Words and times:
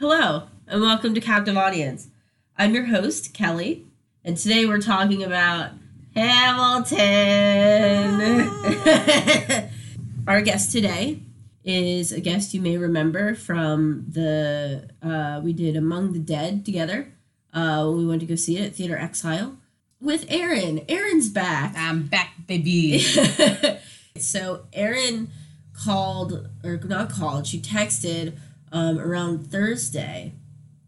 Hello, 0.00 0.48
and 0.66 0.80
welcome 0.80 1.14
to 1.14 1.20
Captive 1.20 1.56
Audience. 1.56 2.08
I'm 2.58 2.74
your 2.74 2.86
host, 2.86 3.32
Kelly, 3.32 3.86
and 4.24 4.36
today 4.36 4.66
we're 4.66 4.80
talking 4.80 5.22
about 5.22 5.70
Hamilton. 6.16 7.00
Our 10.26 10.42
guest 10.42 10.72
today 10.72 11.20
is 11.62 12.10
a 12.10 12.20
guest 12.20 12.54
you 12.54 12.60
may 12.60 12.76
remember 12.76 13.36
from 13.36 14.06
the 14.08 14.90
uh, 15.00 15.40
we 15.44 15.52
did 15.52 15.76
Among 15.76 16.12
the 16.12 16.18
Dead 16.18 16.64
together 16.64 17.14
uh, 17.54 17.88
we 17.94 18.04
went 18.04 18.20
to 18.20 18.26
go 18.26 18.34
see 18.34 18.58
it 18.58 18.66
at 18.66 18.74
Theater 18.74 18.98
Exile 18.98 19.56
with 20.00 20.26
Aaron. 20.28 20.84
Aaron's 20.88 21.30
back. 21.30 21.74
I'm 21.78 22.02
back, 22.02 22.34
baby. 22.48 22.98
so 24.18 24.66
Aaron 24.72 25.30
called 25.72 26.48
or 26.64 26.78
not 26.78 27.10
called, 27.10 27.46
she 27.46 27.60
texted 27.60 28.36
um, 28.74 28.98
around 28.98 29.46
Thursday 29.46 30.34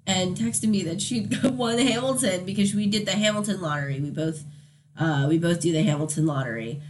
and 0.06 0.36
texted 0.36 0.68
me 0.68 0.82
that 0.82 1.00
she'd 1.00 1.42
won 1.44 1.78
Hamilton 1.78 2.44
because 2.44 2.74
we 2.74 2.86
did 2.86 3.06
the 3.06 3.12
Hamilton 3.12 3.62
lottery. 3.62 4.00
We 4.00 4.10
both 4.10 4.44
uh, 4.98 5.26
we 5.28 5.38
both 5.38 5.60
do 5.60 5.72
the 5.72 5.82
Hamilton 5.82 6.26
lottery. 6.26 6.82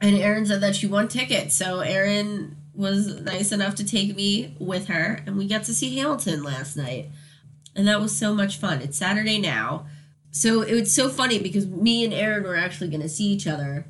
And 0.00 0.16
Erin 0.16 0.46
said 0.46 0.60
that 0.60 0.76
she 0.76 0.86
won 0.86 1.08
tickets. 1.08 1.54
So 1.54 1.80
Erin 1.80 2.56
was 2.74 3.20
nice 3.20 3.52
enough 3.52 3.74
to 3.76 3.84
take 3.84 4.16
me 4.16 4.54
with 4.58 4.86
her 4.86 5.22
and 5.26 5.36
we 5.36 5.46
got 5.46 5.64
to 5.64 5.74
see 5.74 5.96
Hamilton 5.96 6.42
last 6.42 6.76
night. 6.76 7.10
And 7.76 7.86
that 7.86 8.00
was 8.00 8.16
so 8.16 8.32
much 8.32 8.56
fun. 8.56 8.80
It's 8.80 8.96
Saturday 8.96 9.38
now. 9.38 9.86
So 10.30 10.62
it 10.62 10.74
was 10.74 10.92
so 10.92 11.08
funny 11.08 11.38
because 11.40 11.66
me 11.66 12.04
and 12.04 12.14
Erin 12.14 12.44
were 12.44 12.56
actually 12.56 12.88
going 12.88 13.02
to 13.02 13.08
see 13.08 13.24
each 13.24 13.46
other 13.46 13.86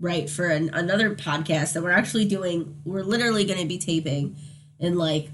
right 0.00 0.28
for 0.28 0.48
an, 0.48 0.68
another 0.74 1.14
podcast 1.14 1.72
that 1.72 1.82
we're 1.82 1.90
actually 1.90 2.24
doing 2.24 2.80
we're 2.84 3.04
literally 3.04 3.44
going 3.44 3.60
to 3.60 3.66
be 3.66 3.78
taping 3.78 4.36
in 4.80 4.98
like 4.98 5.30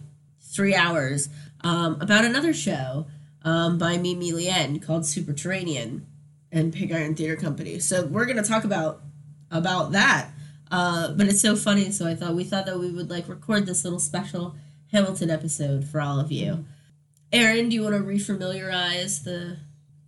three 0.55 0.75
hours 0.75 1.29
um, 1.63 2.01
about 2.01 2.25
another 2.25 2.53
show 2.53 3.07
um, 3.43 3.79
by 3.79 3.97
mimi 3.97 4.33
lien 4.33 4.81
called 4.81 5.03
superterranean 5.03 6.03
and 6.51 6.73
pig 6.73 6.91
iron 6.93 7.15
theater 7.15 7.37
company 7.37 7.79
so 7.79 8.05
we're 8.07 8.25
going 8.25 8.37
to 8.43 8.49
talk 8.49 8.65
about 8.65 9.03
about 9.51 9.93
that 9.93 10.31
uh, 10.71 11.13
but 11.13 11.27
it's 11.27 11.41
so 11.41 11.55
funny 11.57 11.91
so 11.91 12.07
i 12.07 12.15
thought 12.15 12.35
we 12.35 12.45
thought 12.45 12.67
that 12.67 12.79
we 12.79 12.91
would 12.91 13.11
like 13.11 13.29
record 13.29 13.67
this 13.67 13.85
little 13.85 13.99
special 13.99 14.55
hamilton 14.93 15.31
episode 15.31 15.85
for 15.85 16.01
all 16.01 16.19
of 16.19 16.33
you 16.33 16.65
aaron 17.33 17.69
do 17.69 17.75
you 17.77 17.83
want 17.83 17.95
to 17.95 18.01
refamiliarize 18.03 19.25
the 19.25 19.57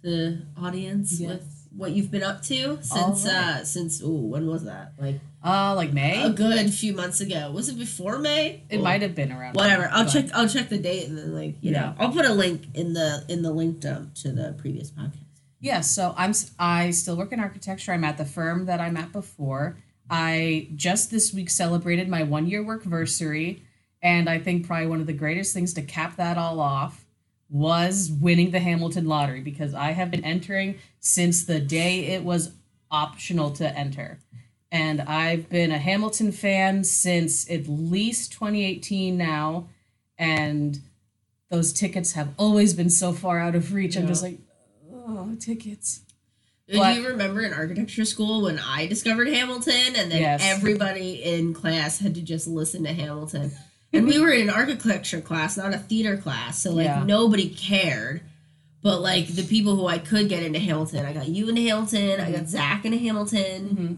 the 0.02 0.42
audience 0.60 1.20
Yes. 1.20 1.28
with 1.30 1.56
what 1.76 1.92
you've 1.92 2.10
been 2.10 2.22
up 2.22 2.42
to 2.42 2.78
since 2.82 3.24
right. 3.26 3.34
uh 3.34 3.64
since 3.64 4.02
ooh 4.02 4.26
when 4.32 4.46
was 4.46 4.64
that 4.64 4.92
like 4.98 5.20
Uh, 5.42 5.74
like 5.74 5.92
May? 5.92 6.22
a 6.22 6.28
good 6.30 6.72
few 6.72 6.92
months 6.92 7.20
ago 7.20 7.50
was 7.50 7.68
it 7.70 7.78
before 7.78 8.18
may 8.18 8.62
it 8.68 8.76
Or- 8.78 8.82
might 8.82 9.00
have 9.00 9.14
been 9.14 9.32
around. 9.32 9.54
whatever 9.56 9.88
i'll 9.90 10.04
but- 10.04 10.10
check 10.12 10.26
i'll 10.34 10.46
check 10.48 10.68
the 10.68 10.76
date 10.78 11.08
and 11.08 11.16
then 11.16 11.34
like 11.34 11.54
you 11.62 11.70
know 11.70 11.94
i'll 11.98 12.12
put 12.12 12.26
a 12.26 12.34
link 12.34 12.64
in 12.74 12.92
the 12.92 13.24
in 13.28 13.40
the 13.42 13.50
link 13.50 13.80
dump 13.80 14.14
to 14.16 14.32
the 14.32 14.54
previous 14.58 14.90
podcast 14.90 15.14
Yeah, 15.60 15.80
so 15.80 16.14
I'm 16.16 16.32
I 16.58 16.90
still 16.90 17.16
work 17.16 17.32
in 17.32 17.40
architecture. 17.40 17.92
I'm 17.92 18.04
at 18.04 18.16
the 18.18 18.24
firm 18.24 18.64
that 18.66 18.80
I'm 18.80 18.96
at 18.96 19.12
before. 19.12 19.76
I 20.08 20.68
just 20.74 21.10
this 21.10 21.32
week 21.34 21.50
celebrated 21.50 22.08
my 22.08 22.22
one 22.22 22.46
year 22.46 22.62
work 22.64 22.80
anniversary, 22.86 23.62
and 24.02 24.26
I 24.28 24.38
think 24.38 24.66
probably 24.66 24.86
one 24.88 25.00
of 25.02 25.06
the 25.06 25.12
greatest 25.24 25.52
things 25.54 25.74
to 25.74 25.82
cap 25.82 26.16
that 26.16 26.38
all 26.38 26.60
off 26.60 27.04
was 27.50 28.10
winning 28.10 28.52
the 28.52 28.60
Hamilton 28.60 29.04
lottery 29.06 29.40
because 29.42 29.74
I 29.74 29.90
have 29.92 30.10
been 30.10 30.24
entering 30.24 30.76
since 30.98 31.44
the 31.44 31.60
day 31.60 32.06
it 32.06 32.24
was 32.24 32.52
optional 32.90 33.50
to 33.52 33.66
enter. 33.78 34.18
And 34.72 35.00
I've 35.02 35.48
been 35.48 35.72
a 35.72 35.78
Hamilton 35.78 36.30
fan 36.32 36.84
since 36.84 37.50
at 37.50 37.66
least 37.68 38.32
2018 38.32 39.16
now. 39.16 39.68
And 40.18 40.78
those 41.50 41.72
tickets 41.72 42.12
have 42.12 42.28
always 42.36 42.74
been 42.74 42.90
so 42.90 43.12
far 43.12 43.38
out 43.40 43.54
of 43.56 43.72
reach. 43.74 43.96
I'm 43.96 44.06
just 44.06 44.22
like, 44.22 44.38
oh, 44.92 45.34
tickets. 45.40 46.02
do 46.68 46.78
But- 46.78 46.96
you 46.96 47.08
remember 47.08 47.40
in 47.40 47.52
architecture 47.52 48.04
school 48.04 48.42
when 48.42 48.60
i 48.60 48.86
discovered 48.86 49.26
hamilton 49.26 49.96
and 49.96 50.08
then 50.12 50.20
Yes. 50.20 50.40
everybody 50.44 51.14
in 51.20 51.52
class 51.52 51.98
had 51.98 52.14
to 52.14 52.22
just 52.22 52.46
listen 52.46 52.84
to 52.84 52.92
hamilton 52.92 53.50
and 53.92 54.06
we 54.06 54.20
were 54.20 54.30
in 54.30 54.42
an 54.42 54.50
architecture 54.50 55.20
class 55.20 55.56
not 55.56 55.74
a 55.74 55.78
theater 55.78 56.16
class 56.16 56.60
so 56.62 56.70
like 56.70 56.84
Yeah. 56.84 57.02
nobody 57.02 57.48
cared 57.48 58.20
but 58.82 59.00
like 59.00 59.26
the 59.26 59.42
people 59.42 59.74
who 59.74 59.86
i 59.88 59.98
could 59.98 60.28
get 60.28 60.44
into 60.44 60.60
hamilton 60.60 61.04
i 61.04 61.12
got 61.12 61.26
you 61.28 61.48
into 61.48 61.60
hamilton 61.62 62.20
i 62.20 62.30
got 62.30 62.46
zach 62.46 62.84
into 62.84 62.98
hamilton 62.98 63.62
Mm-hmm. 63.68 63.94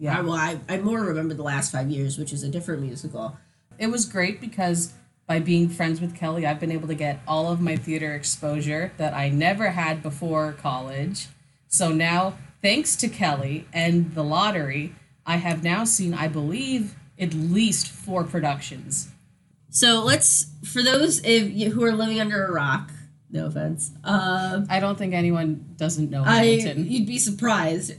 Yeah. 0.00 0.18
I, 0.18 0.20
well, 0.22 0.32
I, 0.32 0.58
I 0.68 0.78
more 0.78 1.00
remember 1.02 1.34
the 1.34 1.42
last 1.42 1.70
five 1.70 1.90
years, 1.90 2.16
which 2.18 2.32
is 2.32 2.42
a 2.42 2.48
different 2.48 2.80
musical. 2.82 3.36
it 3.78 3.88
was 3.88 4.06
great 4.06 4.40
because 4.40 4.94
by 5.26 5.38
being 5.38 5.68
friends 5.68 6.00
with 6.00 6.16
Kelly, 6.16 6.46
I've 6.46 6.58
been 6.58 6.72
able 6.72 6.88
to 6.88 6.94
get 6.94 7.20
all 7.28 7.52
of 7.52 7.60
my 7.60 7.76
theater 7.76 8.14
exposure 8.14 8.92
that 8.96 9.14
I 9.14 9.28
never 9.28 9.68
had 9.70 10.02
before 10.02 10.54
college. 10.54 11.28
So 11.68 11.92
now, 11.92 12.34
thanks 12.62 12.96
to 12.96 13.08
Kelly 13.08 13.66
and 13.72 14.12
the 14.14 14.24
lottery, 14.24 14.94
I 15.24 15.36
have 15.36 15.62
now 15.62 15.84
seen, 15.84 16.14
I 16.14 16.28
believe, 16.28 16.96
at 17.18 17.34
least 17.34 17.86
four 17.88 18.24
productions. 18.24 19.08
So 19.68 20.02
let's, 20.02 20.50
for 20.64 20.82
those 20.82 21.24
you, 21.24 21.70
who 21.70 21.84
are 21.84 21.92
living 21.92 22.20
under 22.20 22.44
a 22.44 22.50
rock, 22.50 22.90
no 23.30 23.46
offense, 23.46 23.92
uh, 24.02 24.62
I 24.68 24.80
don't 24.80 24.98
think 24.98 25.14
anyone 25.14 25.74
doesn't 25.76 26.10
know 26.10 26.24
I 26.24 26.44
Hamilton. 26.44 26.90
you'd 26.90 27.06
be 27.06 27.18
surprised. 27.18 27.92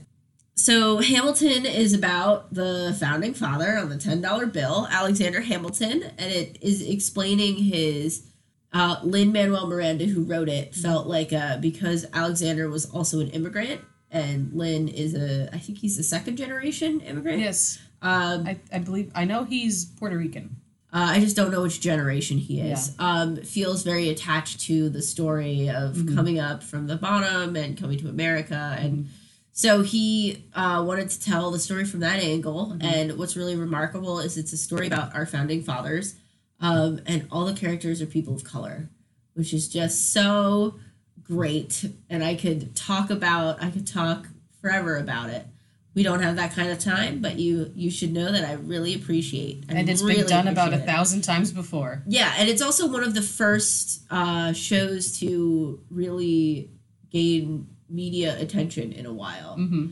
So 0.62 1.00
Hamilton 1.00 1.66
is 1.66 1.92
about 1.92 2.54
the 2.54 2.96
founding 3.00 3.34
father 3.34 3.78
on 3.80 3.90
the 3.90 3.98
ten 3.98 4.22
dollar 4.22 4.46
bill, 4.46 4.88
Alexander 4.92 5.42
Hamilton, 5.42 6.04
and 6.20 6.32
it 6.32 6.58
is 6.62 6.82
explaining 6.84 7.56
his. 7.56 8.28
Uh, 8.74 8.98
Lin 9.04 9.34
Manuel 9.34 9.68
Miranda, 9.68 10.06
who 10.06 10.24
wrote 10.24 10.48
it, 10.48 10.74
felt 10.74 11.06
like 11.08 11.34
uh, 11.34 11.58
because 11.58 12.06
Alexander 12.14 12.70
was 12.70 12.86
also 12.86 13.20
an 13.20 13.30
immigrant, 13.32 13.82
and 14.12 14.54
Lin 14.54 14.88
is 14.88 15.14
a, 15.14 15.50
I 15.54 15.58
think 15.58 15.80
he's 15.80 15.98
a 15.98 16.04
second 16.04 16.38
generation 16.38 17.02
immigrant. 17.02 17.40
yes, 17.40 17.80
Um, 18.02 18.48
I, 18.48 18.60
I 18.72 18.80
believe, 18.80 19.12
I 19.14 19.26
know 19.26 19.44
he's 19.44 19.84
Puerto 19.84 20.18
Rican. 20.18 20.56
Uh, 20.94 21.08
I 21.10 21.20
just 21.20 21.36
don't 21.36 21.52
know 21.52 21.64
which 21.64 21.82
generation 21.82 22.38
he 22.38 22.62
is. 22.62 22.96
Um, 22.98 23.36
feels 23.38 23.84
very 23.84 24.08
attached 24.08 24.62
to 24.68 24.90
the 24.90 25.02
story 25.02 25.70
of 25.70 25.96
Mm-hmm. 25.96 26.16
coming 26.16 26.40
up 26.40 26.64
from 26.64 26.88
the 26.88 26.96
bottom 26.96 27.58
and 27.58 27.78
coming 27.78 27.98
to 28.00 28.08
America, 28.08 28.78
and 28.80 29.10
so 29.54 29.82
he 29.82 30.46
uh, 30.54 30.84
wanted 30.86 31.10
to 31.10 31.22
tell 31.22 31.52
the 31.52 31.60
story 31.60 31.86
from 31.86 32.00
that 32.02 32.20
angle. 32.20 32.68
Mm-hmm. 32.68 32.86
And 32.86 33.18
what's 33.18 33.36
really 33.36 33.56
remarkable 33.56 34.20
is 34.20 34.38
it's 34.38 34.54
a 34.54 34.58
story 34.58 34.88
about 34.88 35.16
our 35.16 35.26
founding 35.26 35.62
fathers, 35.64 36.16
um, 36.60 37.02
and 37.06 37.28
all 37.32 37.46
the 37.46 37.54
characters 37.54 38.02
are 38.02 38.06
people 38.06 38.36
of 38.36 38.44
color, 38.44 38.90
which 39.34 39.54
is 39.54 39.68
just 39.68 40.14
so 40.14 40.80
great. 41.24 41.86
And 42.10 42.24
I 42.24 42.36
could 42.36 42.76
talk 42.76 43.10
about, 43.10 43.62
I 43.62 43.70
could 43.70 43.88
talk 43.88 44.28
forever 44.62 44.98
about 44.98 45.30
it. 45.30 45.46
We 45.94 46.04
don't 46.04 46.22
have 46.22 46.38
that 46.38 46.54
kind 46.54 46.72
of 46.72 46.80
time, 46.80 47.20
but 47.20 47.38
you 47.38 47.70
you 47.76 47.92
should 47.92 48.14
know 48.14 48.32
that 48.32 48.46
I 48.46 48.54
really 48.54 48.94
appreciate. 48.94 49.66
I 49.68 49.74
And 49.74 49.90
it's 49.90 50.02
really 50.02 50.20
been 50.20 50.28
done 50.28 50.48
about 50.48 50.70
a 50.70 50.76
appreciate 50.76 50.84
it. 50.84 50.96
thousand 50.96 51.22
times 51.24 51.52
before. 51.52 52.02
Yeah, 52.08 52.34
and 52.38 52.48
it's 52.48 52.62
also 52.62 52.88
one 52.90 53.04
of 53.04 53.14
the 53.14 53.22
first 53.22 54.04
uh, 54.10 54.54
shows 54.54 55.20
to 55.20 55.82
really 55.90 56.70
gain 57.10 57.68
media 57.92 58.40
attention 58.40 58.92
in 58.92 59.06
a 59.06 59.14
while. 59.14 59.56
hmm 59.56 59.88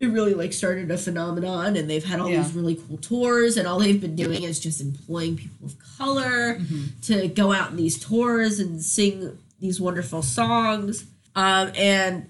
It 0.00 0.06
really 0.06 0.32
like 0.34 0.52
started 0.54 0.90
a 0.90 0.96
phenomenon, 0.96 1.76
and 1.76 1.88
they've 1.90 2.04
had 2.04 2.20
all 2.20 2.30
Yeah. 2.30 2.42
these 2.42 2.54
really 2.54 2.74
cool 2.76 2.96
tours, 2.96 3.56
and 3.58 3.66
all 3.68 3.78
they've 3.78 4.00
been 4.00 4.16
doing 4.16 4.42
is 4.44 4.58
just 4.58 4.80
employing 4.80 5.36
people 5.36 5.66
of 5.66 5.76
color 5.98 6.56
Mm-hmm. 6.58 6.84
to 7.02 7.28
go 7.28 7.52
out 7.52 7.70
in 7.70 7.76
these 7.76 7.98
tours 7.98 8.58
and 8.60 8.82
sing 8.82 9.36
these 9.60 9.78
wonderful 9.80 10.22
songs. 10.22 11.04
Um, 11.36 11.70
and 11.76 12.26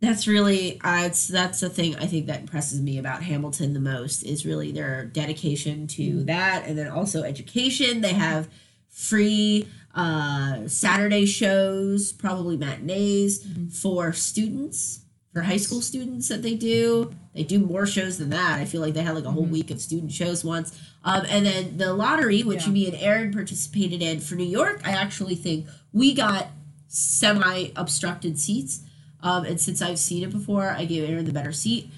that's 0.00 0.26
really 0.28 0.78
uh, 0.82 1.04
it's 1.06 1.26
that's 1.28 1.60
the 1.60 1.70
thing 1.70 1.96
I 1.96 2.04
think 2.06 2.26
that 2.26 2.40
impresses 2.40 2.78
me 2.82 2.98
about 2.98 3.22
Hamilton 3.22 3.72
the 3.72 3.80
most 3.80 4.22
is 4.22 4.44
really 4.44 4.70
their 4.70 5.06
dedication 5.06 5.86
to 5.96 6.24
that, 6.24 6.64
and 6.66 6.76
then 6.76 6.88
also 6.88 7.22
education. 7.22 8.02
They 8.02 8.12
have 8.12 8.48
free 8.90 9.66
uh, 9.94 10.66
Saturday 10.68 11.26
shows, 11.26 12.12
probably 12.12 12.56
matinees 12.56 13.46
for 13.72 14.12
students, 14.12 15.00
for 15.32 15.42
high 15.42 15.56
school 15.56 15.80
students 15.80 16.28
that 16.28 16.42
they 16.42 16.54
do. 16.54 17.14
They 17.34 17.42
do 17.44 17.58
more 17.58 17.86
shows 17.86 18.18
than 18.18 18.30
that. 18.30 18.60
I 18.60 18.64
feel 18.64 18.80
like 18.80 18.94
they 18.94 19.02
had 19.02 19.14
like 19.14 19.24
a 19.24 19.30
whole 19.30 19.44
week 19.44 19.70
of 19.70 19.80
student 19.80 20.12
shows 20.12 20.44
once. 20.44 20.78
Um, 21.04 21.24
and 21.28 21.44
then 21.44 21.76
the 21.76 21.92
lottery, 21.94 22.42
which 22.42 22.66
Yeah. 22.66 22.72
me 22.72 22.86
and 22.86 22.96
Aaron 22.96 23.32
participated 23.32 24.02
in 24.02 24.20
for 24.20 24.34
New 24.36 24.44
York, 24.44 24.80
I 24.84 24.92
actually 24.92 25.34
think 25.34 25.66
we 25.92 26.14
got 26.14 26.48
semi 26.88 27.68
obstructed 27.76 28.38
seats. 28.38 28.80
Um, 29.20 29.44
and 29.44 29.60
since 29.60 29.80
I've 29.82 29.98
seen 29.98 30.22
it 30.22 30.30
before, 30.30 30.70
I 30.70 30.84
gave 30.84 31.08
Aaron 31.08 31.24
the 31.24 31.32
better 31.32 31.52
seat. 31.52 31.90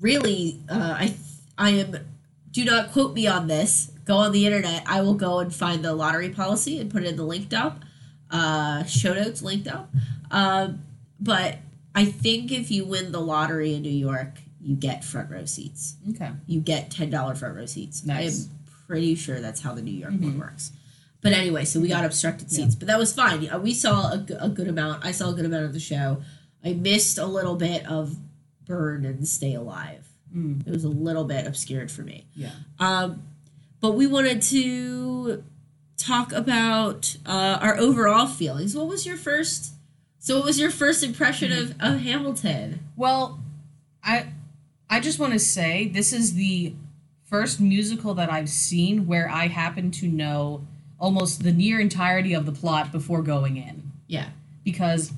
Really, 0.00 0.60
uh, 0.68 0.94
I 0.98 1.14
I 1.56 1.70
am. 1.70 1.96
Do 2.50 2.64
not 2.64 2.92
quote 2.92 3.14
me 3.14 3.26
on 3.26 3.46
this. 3.48 3.90
Go 4.08 4.16
on 4.16 4.32
the 4.32 4.46
internet. 4.46 4.82
I 4.86 5.02
will 5.02 5.14
go 5.14 5.38
and 5.40 5.54
find 5.54 5.84
the 5.84 5.92
lottery 5.94 6.30
policy 6.30 6.80
and 6.80 6.90
put 6.90 7.02
it 7.04 7.08
in 7.08 7.16
the 7.16 7.24
link 7.24 7.50
dump. 7.50 7.84
Uh, 8.30 8.82
show 8.84 9.12
notes 9.12 9.42
link 9.42 9.64
dump. 9.64 9.90
Um, 10.30 10.82
but 11.20 11.58
I 11.94 12.06
think 12.06 12.50
if 12.50 12.70
you 12.70 12.86
win 12.86 13.12
the 13.12 13.20
lottery 13.20 13.74
in 13.74 13.82
New 13.82 13.90
York, 13.90 14.38
you 14.62 14.74
get 14.76 15.04
front 15.04 15.30
row 15.30 15.44
seats. 15.44 15.96
Okay. 16.14 16.30
You 16.46 16.60
get 16.60 16.90
ten 16.90 17.10
dollar 17.10 17.34
front 17.34 17.54
row 17.54 17.66
seats. 17.66 18.06
Nice. 18.06 18.48
I 18.48 18.50
am 18.50 18.58
pretty 18.86 19.14
sure 19.14 19.40
that's 19.40 19.60
how 19.60 19.74
the 19.74 19.82
New 19.82 19.92
York 19.92 20.12
one 20.12 20.38
works. 20.38 20.72
But 21.20 21.32
anyway, 21.32 21.66
so 21.66 21.78
we 21.78 21.88
got 21.88 22.04
obstructed 22.06 22.50
seats, 22.50 22.74
but 22.74 22.88
that 22.88 22.98
was 22.98 23.12
fine. 23.12 23.46
Uh, 23.48 23.58
We 23.58 23.74
saw 23.74 24.12
a, 24.12 24.26
a 24.40 24.48
good 24.48 24.68
amount. 24.68 25.04
I 25.04 25.10
saw 25.12 25.28
a 25.30 25.34
good 25.34 25.44
amount 25.44 25.64
of 25.66 25.74
the 25.74 25.80
show. 25.80 26.22
I 26.64 26.72
missed 26.72 27.18
a 27.18 27.26
little 27.26 27.56
bit 27.56 27.84
of 27.86 28.16
Burn 28.66 29.04
and 29.04 29.28
Stay 29.28 29.54
Alive. 29.54 30.06
Mm. 30.34 30.66
It 30.66 30.70
was 30.70 30.84
a 30.84 30.88
little 30.88 31.24
bit 31.24 31.46
obscured 31.46 31.90
for 31.90 32.02
me. 32.02 32.26
Yeah. 32.34 32.52
Um, 32.78 33.22
but 33.80 33.92
we 33.92 34.06
wanted 34.06 34.42
to 34.42 35.44
talk 35.96 36.32
about 36.32 37.16
uh, 37.26 37.58
our 37.60 37.76
overall 37.78 38.26
feelings. 38.26 38.74
What 38.76 38.86
was 38.86 39.06
your 39.06 39.16
first? 39.16 39.72
So, 40.18 40.36
what 40.36 40.46
was 40.46 40.58
your 40.58 40.70
first 40.70 41.02
impression 41.02 41.52
of, 41.52 41.74
of 41.80 42.00
Hamilton? 42.00 42.80
Well, 42.96 43.40
I 44.02 44.26
I 44.90 45.00
just 45.00 45.18
want 45.18 45.32
to 45.34 45.38
say 45.38 45.88
this 45.88 46.12
is 46.12 46.34
the 46.34 46.74
first 47.24 47.60
musical 47.60 48.14
that 48.14 48.32
I've 48.32 48.48
seen 48.48 49.06
where 49.06 49.28
I 49.28 49.48
happen 49.48 49.90
to 49.92 50.08
know 50.08 50.66
almost 50.98 51.42
the 51.42 51.52
near 51.52 51.78
entirety 51.78 52.32
of 52.32 52.46
the 52.46 52.52
plot 52.52 52.90
before 52.90 53.22
going 53.22 53.56
in. 53.56 53.92
Yeah, 54.06 54.30
Because 54.64 55.12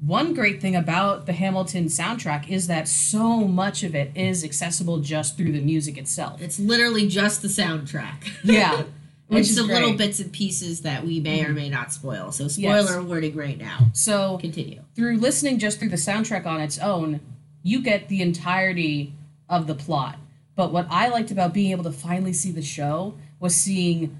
one 0.00 0.34
great 0.34 0.60
thing 0.60 0.76
about 0.76 1.26
the 1.26 1.32
Hamilton 1.32 1.86
soundtrack 1.86 2.48
is 2.48 2.66
that 2.66 2.86
so 2.86 3.38
much 3.46 3.82
of 3.82 3.94
it 3.94 4.12
is 4.14 4.44
accessible 4.44 4.98
just 4.98 5.36
through 5.36 5.52
the 5.52 5.60
music 5.60 5.96
itself. 5.96 6.42
it's 6.42 6.58
literally 6.58 7.08
just 7.08 7.42
the 7.42 7.48
soundtrack. 7.48 8.30
Yeah. 8.44 8.84
Which 9.28 9.40
is 9.40 9.56
some 9.56 9.66
little 9.66 9.94
bits 9.94 10.20
and 10.20 10.32
pieces 10.32 10.82
that 10.82 11.04
we 11.04 11.18
may 11.18 11.42
or 11.42 11.46
mm-hmm. 11.46 11.54
may 11.56 11.68
not 11.68 11.92
spoil. 11.92 12.30
So, 12.30 12.46
spoiler 12.46 13.02
warning 13.02 13.34
right 13.34 13.58
now. 13.58 13.88
So 13.92 14.38
Continue. 14.38 14.82
through 14.94 15.16
listening 15.16 15.58
just 15.58 15.80
through 15.80 15.88
the 15.88 15.96
soundtrack 15.96 16.46
on 16.46 16.60
its 16.60 16.78
own, 16.78 17.18
you 17.64 17.82
get 17.82 18.08
the 18.08 18.22
entirety 18.22 19.14
of 19.48 19.66
the 19.66 19.74
plot. 19.74 20.20
But 20.54 20.72
what 20.72 20.86
I 20.90 21.08
liked 21.08 21.32
about 21.32 21.52
being 21.52 21.72
able 21.72 21.82
to 21.84 21.90
finally 21.90 22.32
see 22.32 22.52
the 22.52 22.62
show 22.62 23.14
was 23.40 23.56
seeing 23.56 24.16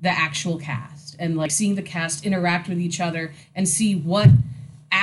the 0.00 0.08
actual 0.08 0.56
cast 0.56 1.16
and 1.18 1.36
like 1.36 1.50
seeing 1.50 1.74
the 1.74 1.82
cast 1.82 2.24
interact 2.24 2.68
with 2.68 2.80
each 2.80 2.98
other 2.98 3.34
and 3.54 3.68
see 3.68 3.94
what 3.94 4.30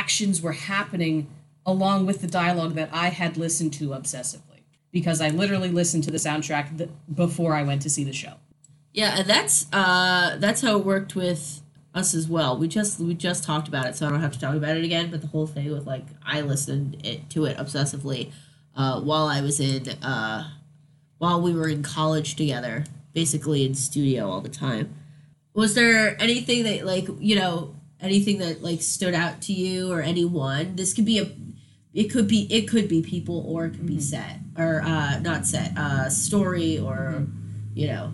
actions 0.03 0.41
were 0.41 0.51
happening 0.51 1.27
along 1.65 2.05
with 2.05 2.19
the 2.19 2.27
dialogue 2.27 2.73
that 2.73 2.89
I 2.91 3.07
had 3.07 3.37
listened 3.37 3.71
to 3.75 3.89
obsessively 3.89 4.63
because 4.91 5.21
I 5.21 5.29
literally 5.29 5.69
listened 5.69 6.03
to 6.03 6.11
the 6.11 6.17
soundtrack 6.17 6.77
th- 6.77 6.89
before 7.13 7.55
I 7.55 7.63
went 7.63 7.81
to 7.83 7.89
see 7.89 8.03
the 8.03 8.11
show. 8.11 8.33
Yeah, 8.91 9.23
that's 9.23 9.65
uh 9.71 10.35
that's 10.39 10.61
how 10.61 10.77
it 10.77 10.85
worked 10.85 11.15
with 11.15 11.61
us 11.95 12.13
as 12.13 12.27
well. 12.27 12.57
We 12.57 12.67
just 12.67 12.99
we 12.99 13.13
just 13.13 13.45
talked 13.45 13.69
about 13.69 13.85
it, 13.87 13.95
so 13.95 14.05
I 14.05 14.09
don't 14.09 14.21
have 14.21 14.33
to 14.33 14.39
talk 14.39 14.55
about 14.55 14.75
it 14.75 14.83
again. 14.83 15.09
But 15.09 15.21
the 15.21 15.27
whole 15.27 15.47
thing 15.47 15.71
with 15.71 15.87
like 15.87 16.05
I 16.25 16.41
listened 16.41 16.97
it, 17.03 17.29
to 17.31 17.45
it 17.45 17.57
obsessively 17.57 18.31
uh, 18.75 18.99
while 18.99 19.27
I 19.27 19.39
was 19.39 19.59
in 19.59 19.87
uh, 20.03 20.51
while 21.17 21.41
we 21.41 21.53
were 21.53 21.69
in 21.69 21.81
college 21.81 22.35
together, 22.35 22.83
basically 23.13 23.65
in 23.65 23.73
studio 23.73 24.29
all 24.29 24.41
the 24.41 24.49
time. 24.49 24.93
Was 25.53 25.75
there 25.75 26.21
anything 26.21 26.63
that 26.65 26.85
like 26.85 27.07
you 27.19 27.37
know 27.37 27.72
anything 28.03 28.37
that 28.39 28.61
like 28.61 28.81
stood 28.81 29.13
out 29.13 29.41
to 29.43 29.53
you 29.53 29.91
or 29.91 30.01
anyone? 30.01 30.75
This 30.75 30.93
could 30.93 31.05
be 31.05 31.19
a 31.19 31.31
it 31.93 32.05
could 32.11 32.27
be 32.27 32.47
it 32.53 32.67
could 32.67 32.87
be 32.87 33.01
people 33.01 33.45
or 33.47 33.65
it 33.65 33.71
could 33.71 33.85
be 33.85 33.99
set 33.99 34.39
or 34.57 34.81
uh, 34.81 35.19
not 35.19 35.45
set 35.45 35.77
uh, 35.77 36.09
story 36.09 36.77
or 36.77 37.25
you 37.73 37.87
know 37.87 38.13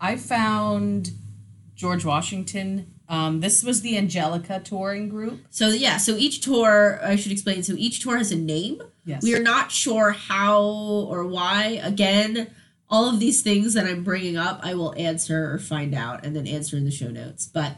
I 0.00 0.16
found 0.16 1.12
George 1.74 2.04
Washington. 2.04 2.94
Um, 3.08 3.40
this 3.40 3.64
was 3.64 3.82
the 3.82 3.96
Angelica 3.98 4.60
touring 4.60 5.08
group. 5.08 5.40
So 5.50 5.68
yeah, 5.68 5.96
so 5.96 6.16
each 6.16 6.42
tour 6.42 7.00
I 7.02 7.16
should 7.16 7.32
explain. 7.32 7.62
So 7.62 7.74
each 7.76 8.00
tour 8.00 8.18
has 8.18 8.30
a 8.30 8.36
name. 8.36 8.82
Yes. 9.04 9.22
We 9.22 9.34
are 9.34 9.42
not 9.42 9.72
sure 9.72 10.12
how 10.12 10.62
or 10.62 11.26
why. 11.26 11.80
Again, 11.82 12.50
all 12.88 13.08
of 13.08 13.20
these 13.20 13.42
things 13.42 13.74
that 13.74 13.86
I'm 13.86 14.04
bringing 14.04 14.36
up, 14.36 14.60
I 14.62 14.74
will 14.74 14.94
answer 14.96 15.52
or 15.52 15.58
find 15.58 15.94
out 15.94 16.24
and 16.24 16.34
then 16.34 16.46
answer 16.46 16.76
in 16.76 16.84
the 16.84 16.90
show 16.90 17.08
notes. 17.08 17.46
But 17.46 17.76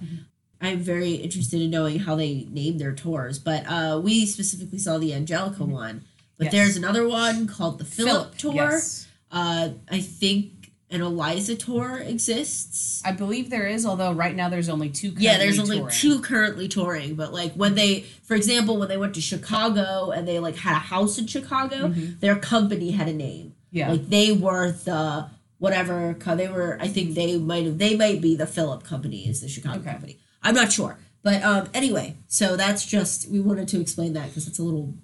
I'm 0.63 0.79
very 0.79 1.13
interested 1.15 1.61
in 1.61 1.71
knowing 1.71 1.99
how 1.99 2.15
they 2.15 2.47
name 2.51 2.79
their 2.79 2.93
tours. 2.93 3.39
But 3.39 3.65
uh, 3.67 4.01
we 4.03 4.25
specifically 4.27 4.79
saw 4.79 4.99
the 4.99 5.13
Angelica 5.13 5.65
one. 5.65 6.05
But 6.39 6.45
Yes. 6.47 6.53
there's 6.53 6.77
another 6.77 7.07
one 7.07 7.47
called 7.47 7.79
the 7.79 7.85
Philip 7.85 8.37
tour. 8.39 8.55
Yes. 8.55 9.07
Uh, 9.31 9.71
I 9.91 10.01
think 10.01 10.71
an 10.91 11.01
Eliza 11.01 11.57
tour 11.57 11.99
exists. 11.99 13.03
I 13.05 13.13
believe 13.13 13.49
there 13.51 13.67
is, 13.67 13.87
although 13.87 14.13
right 14.13 14.35
now 14.37 14.49
there's 14.49 14.69
only 14.69 14.91
two. 14.91 15.15
Yeah, 15.17 15.39
there's 15.39 15.59
only 15.59 15.79
touring. 15.79 15.95
two 15.95 16.21
currently 16.21 16.69
touring, 16.69 17.15
but 17.15 17.33
like 17.33 17.53
when 17.55 17.75
they, 17.75 18.01
for 18.23 18.35
example, 18.35 18.77
when 18.79 18.89
they 18.89 18.97
went 18.99 19.15
to 19.15 19.21
Chicago 19.21 20.11
and 20.11 20.27
they 20.29 20.39
like 20.39 20.57
had 20.57 20.73
a 20.77 20.81
house 20.81 21.19
in 21.19 21.27
Chicago, 21.27 21.89
their 22.21 22.37
company 22.37 22.91
had 22.91 23.09
a 23.09 23.13
name. 23.13 23.49
Mm-hmm. 23.49 23.77
Yeah. 23.79 23.91
Like 23.93 24.09
they 24.09 24.33
were 24.33 24.73
the 24.73 25.29
whatever. 25.59 26.15
They 26.37 26.49
were. 26.49 26.77
I 26.81 26.89
think 26.89 27.15
they 27.15 27.39
might 27.39 27.65
have. 27.65 27.79
They 27.79 27.97
might 27.97 28.21
be 28.21 28.37
the 28.37 28.47
Philip 28.47 28.85
company 28.85 29.27
is 29.29 29.41
the 29.41 29.49
Chicago 29.49 29.79
Okay. 29.81 29.91
company. 29.93 30.19
I'm 30.43 30.55
not 30.55 30.73
sure, 30.73 30.99
but 31.23 31.43
um. 31.43 31.69
Anyway, 31.73 32.17
so 32.29 32.57
that's 32.57 32.85
just 32.85 33.31
we 33.31 33.41
wanted 33.41 33.69
to 33.69 33.81
explain 33.81 34.13
that 34.15 34.29
because 34.29 34.49
it's 34.49 34.59
a 34.59 34.63
little 34.63 34.95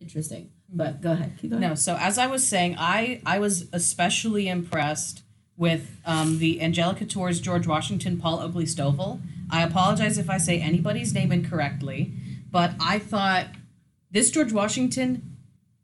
interesting. 0.00 0.50
But 0.72 1.00
go 1.00 1.12
ahead. 1.12 1.36
Keep 1.38 1.50
going. 1.50 1.60
No, 1.60 1.74
so 1.74 1.96
as 1.96 2.18
I 2.18 2.26
was 2.26 2.46
saying, 2.46 2.76
I 2.78 3.20
I 3.24 3.38
was 3.38 3.68
especially 3.72 4.48
impressed 4.48 5.22
with 5.56 6.00
um, 6.04 6.38
the 6.38 6.60
Angelica 6.60 7.04
Tours 7.04 7.40
George 7.40 7.66
Washington 7.66 8.18
Paul 8.18 8.40
Oakley 8.40 8.64
Stovall. 8.64 9.20
I 9.50 9.62
apologize 9.62 10.18
if 10.18 10.28
I 10.28 10.38
say 10.38 10.60
anybody's 10.60 11.14
name 11.14 11.32
incorrectly, 11.32 12.12
but 12.50 12.72
I 12.80 12.98
thought 12.98 13.46
this 14.10 14.30
George 14.30 14.52
Washington 14.52 15.36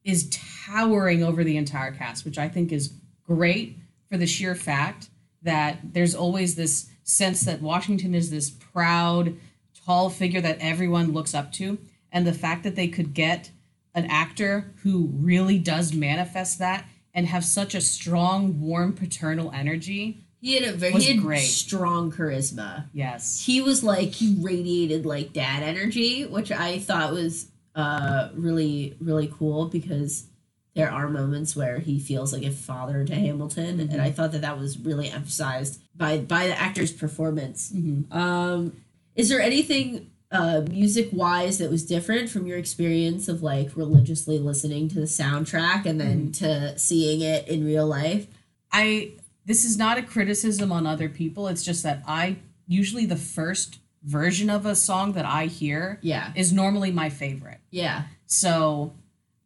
is 0.05 0.29
towering 0.67 1.23
over 1.23 1.45
the 1.45 1.57
entire 1.57 1.93
cast, 1.93 2.25
which 2.25 2.39
I 2.39 2.49
think 2.49 2.73
is 2.73 2.93
great 3.25 3.79
for 4.11 4.17
the 4.17 4.27
sheer 4.27 4.55
fact 4.55 5.09
that 5.43 5.79
there's 5.93 6.15
always 6.15 6.55
this 6.55 6.89
sense 7.05 7.43
that 7.43 7.61
Washington 7.61 8.15
is 8.15 8.31
this 8.31 8.51
proud, 8.51 9.37
tall 9.85 10.11
figure 10.11 10.41
that 10.41 10.59
everyone 10.61 11.13
looks 11.13 11.35
up 11.35 11.53
to. 11.53 11.79
And 12.11 12.27
the 12.27 12.33
fact 12.35 12.63
that 12.65 12.77
they 12.77 12.89
could 12.89 13.15
get 13.15 13.51
an 13.95 14.07
actor 14.07 14.73
who 14.83 15.11
really 15.15 15.59
does 15.59 15.93
manifest 15.93 16.59
that 16.59 16.87
and 17.15 17.27
have 17.27 17.45
such 17.45 17.75
a 17.75 17.81
strong, 17.81 18.61
warm 18.61 18.93
paternal 18.95 19.51
energy. 19.53 20.25
he 20.41 20.55
had 20.55 20.65
a 20.65 20.77
very 20.77 20.93
he 20.95 21.13
had 21.13 21.21
great. 21.21 21.41
strong 21.41 22.11
charisma. 22.11 22.87
Yes. 22.93 23.45
he 23.45 23.61
was 23.61 23.83
like 23.85 24.11
he 24.13 24.37
radiated 24.41 25.05
like 25.07 25.33
dad 25.33 25.63
energy 25.63 26.25
which 26.25 26.51
i 26.51 26.79
thought 26.79 27.13
was 27.13 27.49
uh 27.75 28.29
really 28.35 28.97
really 29.01 29.31
cool 29.39 29.67
because 29.67 30.25
there 30.75 30.91
are 30.91 31.09
moments 31.09 31.55
where 31.55 31.79
he 31.81 31.99
feels 31.99 32.33
like 32.33 32.43
a 32.45 32.51
father 32.51 33.05
to 33.05 33.15
hamilton 33.15 33.81
and 33.81 34.01
i 34.01 34.11
thought 34.11 34.33
that 34.33 34.41
that 34.43 34.59
was 34.59 34.79
really 34.79 35.09
emphasized 35.11 35.81
by 35.97 36.19
by 36.19 36.47
the 36.47 36.59
actor's 36.59 36.93
performance 36.93 37.73
Mhm. 37.75 38.13
um 38.15 38.73
is 39.15 39.29
there 39.29 39.41
anything 39.41 40.11
uh 40.31 40.63
music 40.71 41.09
wise 41.13 41.59
that 41.59 41.71
was 41.71 41.85
different 41.85 42.31
from 42.31 42.47
your 42.47 42.57
experience 42.59 43.29
of 43.29 43.43
like 43.43 43.77
religiously 43.77 44.39
listening 44.39 44.89
to 44.89 44.95
the 45.01 45.07
soundtrack 45.07 45.85
and 45.85 46.01
then 46.01 46.33
to 46.33 46.79
seeing 46.79 47.21
it 47.21 47.47
in 47.49 47.65
real 47.67 47.87
life 47.87 48.27
I 48.73 49.13
this 49.45 49.65
is 49.65 49.77
not 49.77 49.99
a 49.99 50.03
criticism 50.03 50.71
on 50.73 50.87
other 50.87 51.09
people. 51.09 51.49
It's 51.49 51.65
just 51.65 51.83
that 51.83 52.03
I 52.07 52.37
usually 52.67 53.05
the 53.07 53.17
first 53.17 53.81
version 54.05 54.49
of 54.49 54.65
a 54.65 54.75
song 54.75 55.13
that 55.13 55.27
I 55.27 55.47
hear 55.47 55.99
yeah 56.01 56.33
is 56.35 56.53
normally 56.53 56.91
my 56.91 57.11
favorite. 57.11 57.59
yeah 57.71 58.05
So 58.27 58.95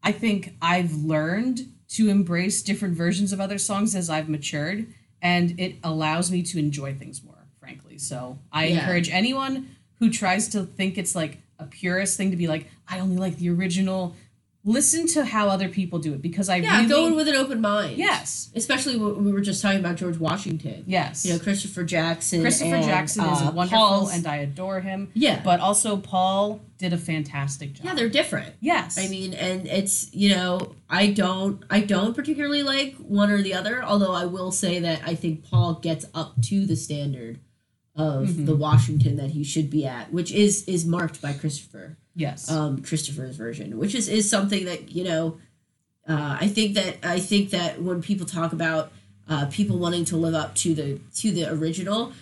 I 0.07 0.13
think 0.13 0.55
I've 0.63 0.95
learned 0.95 1.67
to 1.89 2.09
embrace 2.09 2.63
different 2.63 2.95
versions 2.97 3.33
of 3.33 3.41
other 3.41 3.59
songs 3.59 3.97
as 3.97 4.09
I've 4.09 4.29
matured, 4.29 4.87
and 5.21 5.59
it 5.59 5.79
allows 5.83 6.31
me 6.31 6.45
to 6.45 6.61
enjoy 6.61 6.95
things 6.95 7.25
more, 7.25 7.45
frankly. 7.59 7.99
So 7.99 8.39
I 8.53 8.67
Yeah. 8.67 8.79
encourage 8.79 9.11
anyone 9.11 9.67
who 9.99 10.09
tries 10.09 10.47
to 10.51 10.63
think 10.63 10.97
it's 10.97 11.17
like 11.17 11.39
a 11.59 11.65
purist 11.65 12.17
thing 12.17 12.31
to 12.31 12.37
be 12.37 12.47
like, 12.47 12.69
I 12.87 13.01
only 13.01 13.17
like 13.17 13.39
the 13.39 13.51
original. 13.51 14.15
Listen 14.69 15.07
to 15.07 15.25
how 15.25 15.49
other 15.49 15.69
people 15.69 16.01
do 16.01 16.13
it 16.13 16.21
because 16.21 16.49
I 16.49 16.57
yeah 16.57 16.77
really 16.79 16.89
go 16.89 17.07
in 17.07 17.15
with 17.15 17.29
an 17.29 17.37
open 17.37 17.61
mind 17.61 17.97
yes, 17.99 18.51
especially 18.57 18.97
when 18.97 19.25
we 19.25 19.31
were 19.33 19.41
just 19.41 19.63
talking 19.63 19.79
about 19.79 19.95
George 19.95 20.19
Washington. 20.19 20.83
yes. 20.87 21.25
You 21.25 21.33
know, 21.35 21.39
Christopher 21.39 21.85
Jackson. 21.85 22.41
Christopher 22.41 22.75
and, 22.75 22.85
Jackson 22.85 23.25
is 23.27 23.43
uh, 23.43 23.53
wonderful, 23.55 23.79
Paul's- 23.79 24.13
and 24.15 24.27
I 24.27 24.37
adore 24.39 24.81
him. 24.81 25.11
yeah, 25.15 25.41
But 25.45 25.61
also, 25.61 25.97
Paul 25.97 26.61
did 26.79 26.93
a 26.93 26.99
fantastic 26.99 27.75
job. 27.75 27.87
yeah, 27.87 27.95
they're 27.95 28.09
different. 28.09 28.55
yes. 28.61 28.99
I 28.99 29.07
mean, 29.07 29.35
and 29.35 29.67
it's 29.69 30.13
you 30.13 30.31
know, 30.31 30.75
I 30.91 31.13
don't, 31.13 31.63
I 31.71 31.81
don't 31.81 32.13
particularly 32.15 32.65
like 32.65 32.97
one 32.97 33.31
or 33.31 33.41
the 33.43 33.55
other. 33.55 33.83
Although 33.85 34.13
I 34.13 34.25
will 34.27 34.51
say 34.51 34.81
that 34.81 35.01
I 35.07 35.15
think 35.15 35.45
Paul 35.45 35.75
gets 35.75 36.07
up 36.13 36.43
to 36.43 36.67
the 36.67 36.75
standard 36.77 37.39
of 37.95 38.29
Mhm. 38.29 38.47
the 38.47 38.57
Washington 38.57 39.17
that 39.17 39.31
he 39.31 39.43
should 39.45 39.71
be 39.71 39.87
at, 39.87 40.13
which 40.13 40.33
is 40.33 40.65
is 40.65 40.85
marked 40.85 41.23
by 41.23 41.33
Christopher. 41.33 41.97
Yes. 42.17 42.51
um, 42.51 42.83
Christopher's 42.83 43.37
version, 43.37 43.79
which 43.79 43.95
is, 43.95 44.09
is 44.09 44.29
something 44.29 44.65
that 44.65 44.91
you 44.91 45.05
know. 45.05 45.39
Uh, 46.09 46.39
I 46.41 46.47
think 46.49 46.75
that 46.75 46.99
I 47.05 47.19
think 47.21 47.51
that 47.51 47.83
when 47.83 48.01
people 48.03 48.27
talk 48.27 48.53
about 48.53 48.93
uh, 49.29 49.47
people 49.47 49.77
wanting 49.79 50.05
to 50.07 50.17
live 50.17 50.35
up 50.35 50.55
to 50.57 50.73
the 50.75 51.01
to 51.17 51.31
the 51.33 51.51
original, 51.53 52.13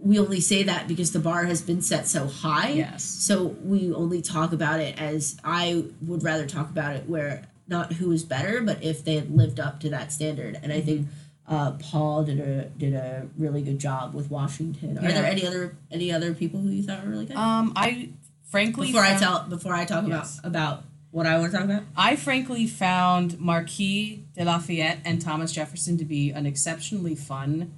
we 0.00 0.18
only 0.18 0.40
say 0.40 0.62
that 0.62 0.88
because 0.88 1.12
the 1.12 1.18
bar 1.18 1.44
has 1.44 1.60
been 1.62 1.82
set 1.82 2.06
so 2.06 2.26
high. 2.26 2.70
yes. 2.70 3.04
So 3.04 3.54
we 3.62 3.92
only 3.92 4.22
talk 4.22 4.52
about 4.52 4.80
it 4.80 4.98
as 5.00 5.36
I 5.44 5.84
would 6.02 6.22
rather 6.22 6.46
talk 6.46 6.70
about 6.70 6.96
it 6.96 7.06
where 7.08 7.42
not 7.68 7.94
who 7.94 8.12
is 8.12 8.22
better, 8.24 8.60
but 8.62 8.82
if 8.82 9.04
they 9.04 9.16
had 9.16 9.34
lived 9.34 9.60
up 9.60 9.80
to 9.80 9.90
that 9.90 10.12
standard. 10.12 10.58
And 10.62 10.72
I 10.72 10.80
think 10.80 11.08
uh, 11.46 11.72
Paul 11.72 12.24
did 12.24 12.40
a 12.40 12.64
did 12.78 12.94
a 12.94 13.26
really 13.36 13.60
good 13.60 13.78
job 13.78 14.14
with 14.14 14.30
Washington. 14.30 14.98
Are 14.98 15.02
Yeah. 15.02 15.12
there 15.20 15.26
any 15.26 15.46
other 15.46 15.76
any 15.90 16.10
other 16.12 16.32
people 16.32 16.60
who 16.60 16.70
you 16.70 16.82
thought 16.82 17.04
were 17.04 17.10
really 17.10 17.26
good? 17.26 17.36
Um, 17.36 17.74
I 17.76 18.08
frankly 18.44 18.88
before 18.88 19.02
I 19.02 19.16
tell 19.18 19.44
before 19.48 19.74
I 19.74 19.84
talk 19.84 20.06
Yes. 20.06 20.38
about 20.40 20.46
about 20.78 20.84
what 21.10 21.26
I 21.26 21.38
want 21.38 21.52
to 21.52 21.56
talk 21.58 21.64
about. 21.64 21.82
I 21.96 22.16
frankly 22.16 22.66
found 22.66 23.38
Marquis 23.38 24.24
de 24.36 24.44
Lafayette 24.44 24.98
and 25.04 25.20
Thomas 25.22 25.52
Jefferson 25.52 25.96
to 25.98 26.04
be 26.04 26.30
an 26.32 26.44
exceptionally 26.44 27.14
fun, 27.14 27.72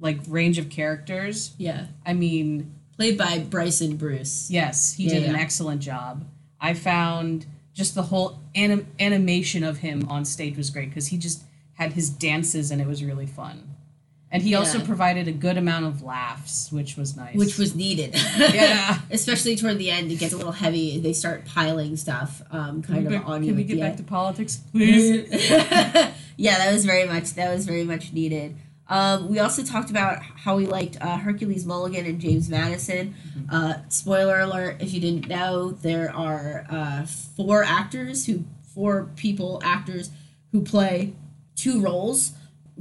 like 0.00 0.18
range 0.26 0.58
of 0.58 0.68
characters. 0.68 1.52
Yeah, 1.58 1.86
I 2.04 2.12
mean, 2.12 2.74
played 2.96 3.16
by 3.16 3.38
Bryson 3.38 3.96
Bruce. 3.96 4.50
yes, 4.50 4.94
he 4.94 5.04
Yeah, 5.04 5.14
did 5.20 5.22
an 5.28 5.36
excellent 5.36 5.80
job. 5.80 6.24
I 6.60 6.74
found 6.74 7.46
just 7.72 7.94
the 7.94 8.02
whole 8.02 8.40
anim- 8.54 8.86
animation 9.00 9.62
of 9.64 9.78
him 9.78 10.06
on 10.08 10.24
stage 10.24 10.56
was 10.56 10.70
great 10.70 10.88
because 10.90 11.06
he 11.08 11.18
just 11.18 11.44
had 11.74 11.92
his 11.94 12.10
dances 12.10 12.70
and 12.70 12.80
it 12.82 12.86
was 12.88 13.02
really 13.02 13.26
fun. 13.26 13.71
And 14.32 14.42
he 14.42 14.54
also 14.54 14.80
provided 14.80 15.28
a 15.28 15.32
good 15.32 15.58
amount 15.58 15.84
of 15.84 16.02
laughs, 16.02 16.72
which 16.72 16.96
was 16.96 17.14
nice. 17.14 17.36
Which 17.36 17.58
was 17.58 17.74
needed. 17.74 18.14
Yeah. 18.38 18.98
Especially 19.10 19.56
toward 19.56 19.76
the 19.76 19.90
end, 19.90 20.10
it 20.10 20.16
gets 20.16 20.32
a 20.32 20.38
little 20.38 20.52
heavy. 20.52 20.98
They 20.98 21.12
start 21.12 21.44
piling 21.44 21.98
stuff 21.98 22.40
um, 22.50 22.80
kind 22.82 23.06
Can 23.06 23.14
of 23.14 23.26
on 23.26 23.40
can 23.40 23.42
you. 23.42 23.48
Can 23.50 23.56
we 23.56 23.64
get 23.64 23.78
back 23.78 23.90
end. 23.90 23.98
to 23.98 24.04
politics, 24.04 24.56
please? 24.72 25.50
yeah, 26.38 26.58
that 26.58 26.72
was 26.72 26.86
very 26.86 27.06
much 27.06 27.34
that 27.34 27.52
was 27.52 27.66
very 27.66 27.84
much 27.84 28.14
needed. 28.14 28.56
Um, 28.88 29.28
we 29.28 29.38
also 29.38 29.62
talked 29.62 29.90
about 29.90 30.22
how 30.22 30.56
we 30.56 30.66
liked 30.66 30.96
uh, 31.00 31.18
Hercules 31.18 31.66
Mulligan 31.66 32.06
and 32.06 32.18
James 32.18 32.48
Madison. 32.48 33.14
Uh, 33.50 33.74
spoiler 33.90 34.40
alert: 34.40 34.80
if 34.80 34.94
you 34.94 35.00
didn't 35.00 35.28
know, 35.28 35.72
there 35.72 36.10
are 36.14 36.66
uh, 36.70 37.04
four 37.04 37.64
actors 37.64 38.26
who, 38.26 38.44
four 38.74 39.10
people 39.14 39.60
actors 39.62 40.10
who 40.52 40.62
play 40.62 41.12
two 41.54 41.80
roles, 41.80 42.32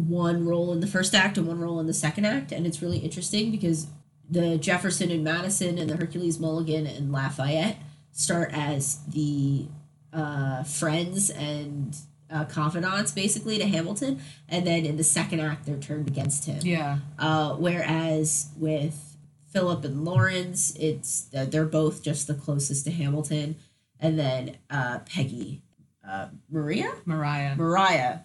one 0.07 0.45
role 0.45 0.71
in 0.73 0.79
the 0.79 0.87
first 0.87 1.13
act 1.13 1.37
and 1.37 1.47
one 1.47 1.59
role 1.59 1.79
in 1.79 1.87
the 1.87 1.93
second 1.93 2.25
act, 2.25 2.51
and 2.51 2.65
it's 2.65 2.81
really 2.81 2.99
interesting 2.99 3.51
because 3.51 3.87
the 4.29 4.57
Jefferson 4.57 5.11
and 5.11 5.23
Madison 5.23 5.77
and 5.77 5.89
the 5.89 5.97
Hercules 5.97 6.39
Mulligan 6.39 6.87
and 6.87 7.11
Lafayette 7.11 7.77
start 8.11 8.51
as 8.53 8.99
the 9.07 9.65
uh, 10.13 10.63
friends 10.63 11.29
and 11.29 11.95
uh, 12.31 12.45
confidants 12.45 13.11
basically 13.11 13.57
to 13.57 13.67
Hamilton, 13.67 14.21
and 14.47 14.65
then 14.65 14.85
in 14.85 14.97
the 14.97 15.03
second 15.03 15.41
act 15.41 15.65
they're 15.65 15.77
turned 15.77 16.07
against 16.07 16.45
him. 16.45 16.59
yeah. 16.63 16.99
Uh, 17.19 17.55
whereas 17.55 18.49
with 18.57 19.17
Philip 19.51 19.83
and 19.83 20.05
Laurens, 20.05 20.75
it's 20.79 21.23
they're 21.31 21.65
both 21.65 22.01
just 22.01 22.27
the 22.27 22.33
closest 22.33 22.85
to 22.85 22.91
Hamilton, 22.91 23.57
and 23.99 24.17
then 24.17 24.57
uh, 24.69 24.99
Peggy, 24.99 25.61
uh, 26.07 26.27
Maria, 26.49 26.93
Mariah. 27.05 27.55
Mariah, 27.57 28.19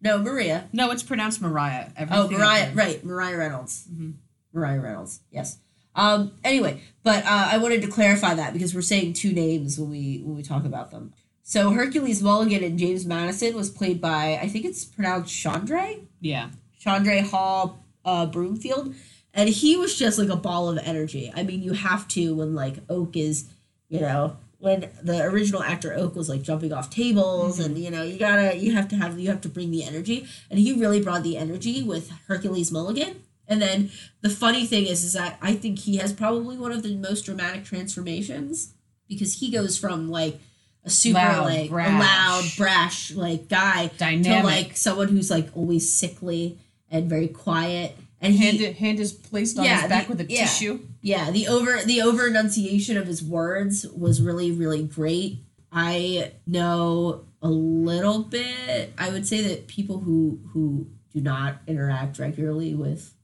no 0.00 0.18
Maria. 0.18 0.68
No, 0.72 0.90
it's 0.90 1.02
pronounced 1.02 1.40
Mariah. 1.40 1.88
Oh, 2.10 2.28
Mariah, 2.28 2.68
I've 2.68 2.76
right, 2.76 3.04
Mariah 3.04 3.36
Reynolds. 3.36 3.86
Mhm. 3.92 4.14
Mariah 4.52 4.80
Reynolds, 4.80 5.20
yes. 5.30 5.58
Um, 5.94 6.32
anyway, 6.44 6.80
but 7.02 7.24
uh, 7.24 7.48
I 7.52 7.58
wanted 7.58 7.82
to 7.82 7.88
clarify 7.88 8.34
that 8.34 8.52
because 8.52 8.74
we're 8.74 8.82
saying 8.82 9.14
two 9.14 9.32
names 9.32 9.78
when 9.78 9.90
we 9.90 10.20
when 10.24 10.36
we 10.36 10.42
talk 10.42 10.64
about 10.64 10.90
them. 10.90 11.12
So 11.42 11.70
Hercules 11.70 12.22
Mulligan 12.22 12.62
and 12.62 12.78
James 12.78 13.04
Madison 13.06 13.56
was 13.56 13.70
played 13.70 14.00
by 14.00 14.38
I 14.40 14.48
think 14.48 14.64
it's 14.64 14.84
pronounced 14.84 15.34
Chandra. 15.34 15.94
Yeah. 16.20 16.50
Chandra 16.78 17.22
Hall 17.22 17.84
uh, 18.04 18.26
Broomfield, 18.26 18.94
and 19.34 19.48
he 19.48 19.76
was 19.76 19.98
just 19.98 20.18
like 20.18 20.28
a 20.28 20.36
ball 20.36 20.68
of 20.68 20.78
energy. 20.78 21.32
I 21.34 21.42
mean, 21.42 21.62
you 21.62 21.72
have 21.72 22.06
to 22.08 22.34
when 22.36 22.54
like 22.54 22.76
Oak 22.88 23.16
is, 23.16 23.48
you 23.88 24.00
know, 24.00 24.36
when 24.58 24.90
the 25.02 25.22
original 25.22 25.62
actor 25.62 25.94
Oak 25.94 26.16
was 26.16 26.28
like 26.28 26.42
jumping 26.42 26.72
off 26.72 26.90
tables, 26.90 27.58
and 27.58 27.74
mm-hmm. 27.74 27.84
you 27.84 27.90
know, 27.90 28.02
you 28.02 28.18
gotta, 28.18 28.56
you 28.56 28.74
have 28.74 28.88
to 28.88 28.96
have, 28.96 29.18
you 29.18 29.28
have 29.28 29.40
to 29.42 29.48
bring 29.48 29.70
the 29.70 29.84
energy, 29.84 30.26
and 30.50 30.58
he 30.58 30.72
really 30.72 31.00
brought 31.00 31.22
the 31.22 31.36
energy 31.36 31.82
with 31.82 32.10
Hercules 32.26 32.72
Mulligan. 32.72 33.22
And 33.46 33.62
then 33.62 33.90
the 34.20 34.28
funny 34.28 34.66
thing 34.66 34.86
is, 34.86 35.04
is 35.04 35.14
that 35.14 35.38
I 35.40 35.54
think 35.54 35.78
he 35.78 35.96
has 35.96 36.12
probably 36.12 36.58
one 36.58 36.72
of 36.72 36.82
the 36.82 36.94
most 36.96 37.22
dramatic 37.22 37.64
transformations 37.64 38.74
because 39.08 39.40
he 39.40 39.50
goes 39.50 39.78
from 39.78 40.10
like 40.10 40.38
a 40.84 40.90
super 40.90 41.18
Loud, 41.18 41.44
like 41.44 41.70
brash. 41.70 41.88
a 41.88 41.98
loud 41.98 42.44
brash 42.56 43.10
like 43.12 43.48
guy 43.48 43.90
Dynamic. 43.96 44.40
to 44.40 44.46
like 44.46 44.76
someone 44.76 45.08
who's 45.08 45.30
like 45.30 45.48
always 45.54 45.92
sickly 45.92 46.58
and 46.90 47.08
very 47.08 47.28
quiet 47.28 47.96
and 48.20 48.34
he 48.34 48.58
hand, 48.58 48.76
hand 48.76 49.00
is 49.00 49.12
placed 49.12 49.58
on 49.58 49.64
Yeah, 49.64 49.80
his 49.82 49.88
back 49.88 50.06
the- 50.06 50.12
with 50.14 50.20
a 50.22 50.26
yeah. 50.32 50.40
tissue. 50.40 50.80
yeah 51.02 51.30
the 51.30 51.46
over 51.48 51.78
the 51.84 52.02
over 52.02 52.26
enunciation 52.26 52.96
of 52.96 53.06
his 53.06 53.22
words 53.22 53.86
was 53.88 54.20
really 54.20 54.50
really 54.52 54.82
great 54.82 55.44
i 55.70 56.32
know 56.46 57.24
a 57.42 57.48
little 57.50 58.22
bit 58.24 58.92
i 58.98 59.10
would 59.10 59.26
say 59.26 59.40
that 59.42 59.68
people 59.68 60.00
who 60.00 60.40
who 60.52 60.88
do 61.12 61.20
not 61.20 61.58
interact 61.66 62.18
regularly 62.18 62.74
with 62.74 63.14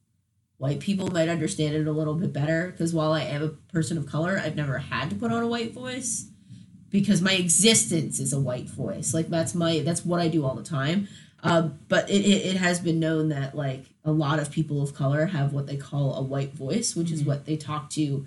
white 0.59 0.79
people 0.81 1.09
might 1.11 1.29
understand 1.29 1.75
it 1.75 1.87
a 1.87 1.93
little 1.93 2.15
bit 2.15 2.33
better 2.33 2.71
because 2.71 2.95
while 2.95 3.13
i 3.13 3.23
am 3.23 3.43
a 3.43 3.49
person 3.73 3.99
of 3.99 4.07
color 4.07 4.39
i've 4.43 4.55
never 4.57 4.79
had 4.79 5.11
to 5.11 5.17
put 5.17 5.33
on 5.33 5.43
a 5.43 5.49
white 5.49 5.73
voice 5.73 6.29
because 6.91 7.21
my 7.21 7.33
existence 7.33 8.21
is 8.21 8.33
a 8.33 8.39
white 8.41 8.69
voice 8.69 9.13
like 9.13 9.29
that's 9.29 9.55
my 9.55 9.81
that's 9.81 10.05
what 10.05 10.21
i 10.21 10.29
do 10.29 10.45
all 10.45 10.55
the 10.55 10.63
time 10.63 11.09
um, 11.45 11.79
but 11.89 12.09
it, 12.11 12.23
it, 12.23 12.47
it 12.47 12.57
has 12.57 12.81
been 12.81 12.99
known 12.99 13.29
that 13.29 13.55
like 13.55 13.85
a 14.05 14.11
lot 14.11 14.39
of 14.41 14.51
people 14.51 14.83
of 14.83 14.95
color 14.95 15.27
have 15.27 15.53
what 15.53 15.67
they 15.67 15.77
call 15.77 16.15
a 16.17 16.23
white 16.23 16.53
voice 16.53 16.97
which 16.97 17.11
is 17.13 17.23
Mhm. 17.23 17.27
what 17.27 17.47
they 17.47 17.57
talk 17.57 17.91
to 17.91 18.27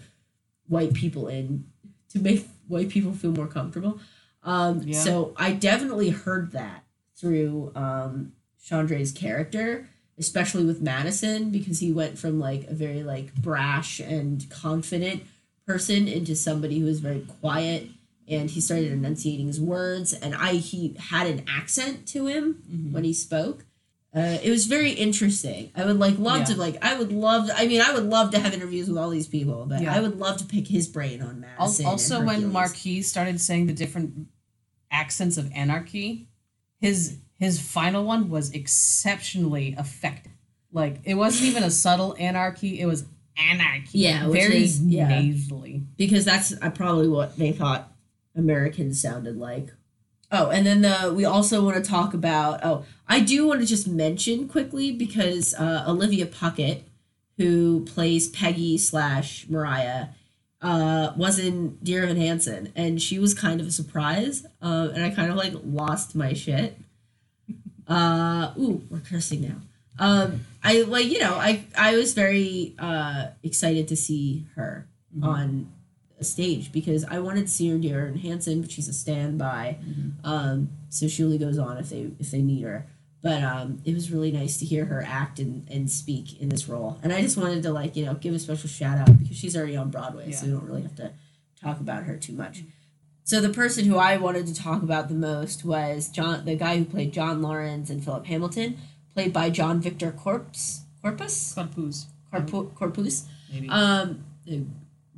white 0.67 0.93
people 0.93 1.27
in 1.27 1.65
to 2.09 2.19
make 2.19 2.47
white 2.67 2.89
people 2.89 3.11
feel 3.13 3.31
more 3.31 3.47
comfortable 3.47 3.99
um, 4.43 4.81
Yeah. 4.83 5.03
so 5.03 5.33
i 5.37 5.51
definitely 5.51 6.09
heard 6.09 6.51
that 6.53 6.83
through 7.15 7.71
um, 7.75 8.33
chandra's 8.63 9.11
character 9.11 9.89
especially 10.19 10.65
with 10.65 10.81
madison 10.81 11.49
because 11.51 11.79
he 11.79 11.91
went 11.91 12.17
from 12.17 12.39
like 12.39 12.65
a 12.67 12.73
very 12.73 13.03
like 13.03 13.33
brash 13.35 13.99
and 13.99 14.49
confident 14.49 15.23
person 15.65 16.07
into 16.07 16.35
somebody 16.35 16.79
who 16.79 16.85
was 16.85 16.99
very 16.99 17.21
quiet 17.41 17.89
and 18.27 18.49
he 18.49 18.59
started 18.61 18.91
enunciating 18.91 19.47
his 19.47 19.59
words 19.61 20.13
and 20.13 20.35
i 20.35 20.53
he 20.53 20.95
had 21.11 21.27
an 21.27 21.43
accent 21.47 22.07
to 22.07 22.27
him 22.27 22.61
Mhm. 22.71 22.91
when 22.91 23.03
he 23.03 23.13
spoke 23.13 23.65
uh, 24.15 24.37
it 24.43 24.49
was 24.49 24.65
very 24.65 24.91
interesting 24.91 25.69
i 25.75 25.85
would 25.85 25.99
like 25.99 26.17
love 26.17 26.45
to 26.45 26.55
like 26.55 26.77
i 26.83 26.97
would 26.97 27.11
love 27.11 27.49
i 27.55 27.67
mean 27.67 27.81
i 27.81 27.93
would 27.93 28.05
love 28.05 28.31
to 28.31 28.39
have 28.39 28.53
interviews 28.53 28.87
with 28.89 28.97
all 28.97 29.09
these 29.09 29.27
people 29.27 29.65
but 29.67 29.81
Yeah. 29.81 29.95
i 29.95 29.99
would 29.99 30.17
love 30.17 30.37
to 30.37 30.45
pick 30.45 30.67
his 30.67 30.87
brain 30.87 31.21
on 31.21 31.41
madison 31.41 31.85
Also, 31.85 32.23
when 32.23 32.51
Marquis 32.51 33.01
started 33.03 33.39
saying 33.41 33.67
the 33.67 33.73
different 33.73 34.27
accents 34.91 35.37
of 35.37 35.51
anarchy, 35.53 36.27
his 36.79 37.17
his 37.39 37.59
final 37.59 38.03
one 38.05 38.29
was 38.29 38.51
exceptionally 38.51 39.75
effective. 39.77 40.31
Like 40.71 40.99
it 41.03 41.13
wasn't 41.15 41.49
even 41.49 41.63
a 41.63 41.69
subtle 41.71 42.15
anarchy; 42.17 42.79
it 42.79 42.85
was 42.85 43.05
anarchy. 43.37 43.99
Yeah, 43.99 44.27
very 44.29 44.63
is- 44.63 44.79
yeah. 44.81 45.07
nasally. 45.09 45.83
because 45.97 46.25
that's 46.25 46.53
uh, 46.61 46.69
probably 46.71 47.07
what 47.07 47.37
they 47.37 47.51
thought 47.51 47.91
Americans 48.37 49.01
sounded 49.01 49.37
like. 49.37 49.73
Oh, 50.31 50.49
and 50.49 50.65
then 50.65 50.81
the 50.81 51.13
we 51.15 51.25
also 51.25 51.63
want 51.63 51.81
to 51.83 51.89
talk 51.89 52.13
about. 52.13 52.59
Oh, 52.63 52.85
I 53.07 53.19
do 53.21 53.47
want 53.47 53.61
to 53.61 53.65
just 53.65 53.87
mention 53.87 54.47
quickly 54.47 54.91
because 54.91 55.53
uh, 55.53 55.85
Olivia 55.87 56.25
Puckett, 56.25 56.81
who 57.37 57.85
plays 57.85 58.27
Peggy 58.29 58.77
slash 58.77 59.47
Mariah, 59.49 60.07
uh, 60.61 61.13
was 61.15 61.39
in 61.39 61.77
Dear 61.81 62.03
Evan 62.03 62.17
Hansen, 62.17 62.73
and 62.75 63.01
she 63.01 63.19
was 63.19 63.33
kind 63.33 63.61
of 63.61 63.67
a 63.67 63.71
surprise. 63.71 64.45
Uh, 64.61 64.89
and 64.93 65.03
I 65.03 65.11
kind 65.11 65.31
of 65.31 65.37
like 65.37 65.53
lost 65.63 66.15
my 66.15 66.33
shit. 66.33 66.77
Uh, 67.87 68.51
ooh, 68.59 68.83
we're 68.89 68.99
cursing 68.99 69.41
now. 69.43 69.55
Um, 69.97 70.41
I 70.61 70.81
like 70.81 71.05
you 71.05 71.19
know 71.19 71.35
I 71.35 71.63
I 71.77 71.95
was 71.95 72.13
very 72.13 72.75
uh 72.77 73.27
excited 73.43 73.87
to 73.87 73.95
see 73.95 74.45
her 74.55 74.85
Mhm. 75.17 75.23
on 75.25 75.71
a 76.19 76.23
stage 76.23 76.71
because 76.71 77.03
I 77.05 77.19
wanted 77.19 77.41
to 77.47 77.51
see 77.51 77.75
Dear 77.77 78.07
Evan 78.07 78.17
Hansen, 78.19 78.61
but 78.61 78.71
she's 78.71 78.87
a 78.87 78.93
standby. 78.93 79.77
Mhm. 79.85 80.11
Um, 80.23 80.69
so 80.89 81.07
she 81.07 81.23
only 81.23 81.37
goes 81.37 81.57
on 81.57 81.77
if 81.77 81.89
they 81.89 82.09
if 82.19 82.31
they 82.31 82.41
need 82.41 82.63
her. 82.63 82.87
But 83.21 83.43
um, 83.43 83.81
it 83.83 83.93
was 83.93 84.11
really 84.11 84.31
nice 84.31 84.57
to 84.57 84.65
hear 84.65 84.85
her 84.85 85.03
act 85.05 85.39
and, 85.39 85.67
and 85.69 85.89
speak 85.91 86.39
in 86.39 86.49
this 86.49 86.69
role. 86.69 86.99
And 87.03 87.11
I 87.11 87.21
just 87.21 87.35
wanted 87.35 87.63
to 87.63 87.71
like, 87.73 87.95
you 87.95 88.05
know, 88.05 88.13
give 88.13 88.33
a 88.33 88.39
special 88.39 88.69
shout 88.69 88.97
out 88.99 89.17
because 89.17 89.35
she's 89.35 89.57
already 89.57 89.75
on 89.75 89.89
Broadway, 89.89 90.31
so 90.31 90.45
we 90.45 90.51
don't 90.51 90.63
really 90.63 90.83
have 90.83 90.95
to 90.95 91.11
talk 91.61 91.79
about 91.79 92.03
her 92.03 92.15
too 92.15 92.33
much. 92.33 92.63
So 93.23 93.41
the 93.41 93.49
person 93.49 93.85
who 93.85 93.97
I 93.97 94.15
wanted 94.17 94.47
to 94.47 94.55
talk 94.55 94.81
about 94.83 95.09
the 95.09 95.15
most 95.15 95.65
was 95.65 96.07
John 96.09 96.45
the 96.45 96.55
guy 96.55 96.77
who 96.77 96.85
played 96.85 97.11
John 97.11 97.41
Laurens 97.41 97.89
and 97.89 98.03
Philip 98.03 98.25
Hamilton, 98.27 98.77
played 99.13 99.33
by 99.33 99.49
John 99.49 99.81
Victor 99.81 100.11
Corpuz 100.11 100.81
Corpuz? 101.03 101.55
Corpuz, 102.31 102.71
Corpuz. 102.73 103.23
maybe. 103.51 103.67
Um 103.69 104.23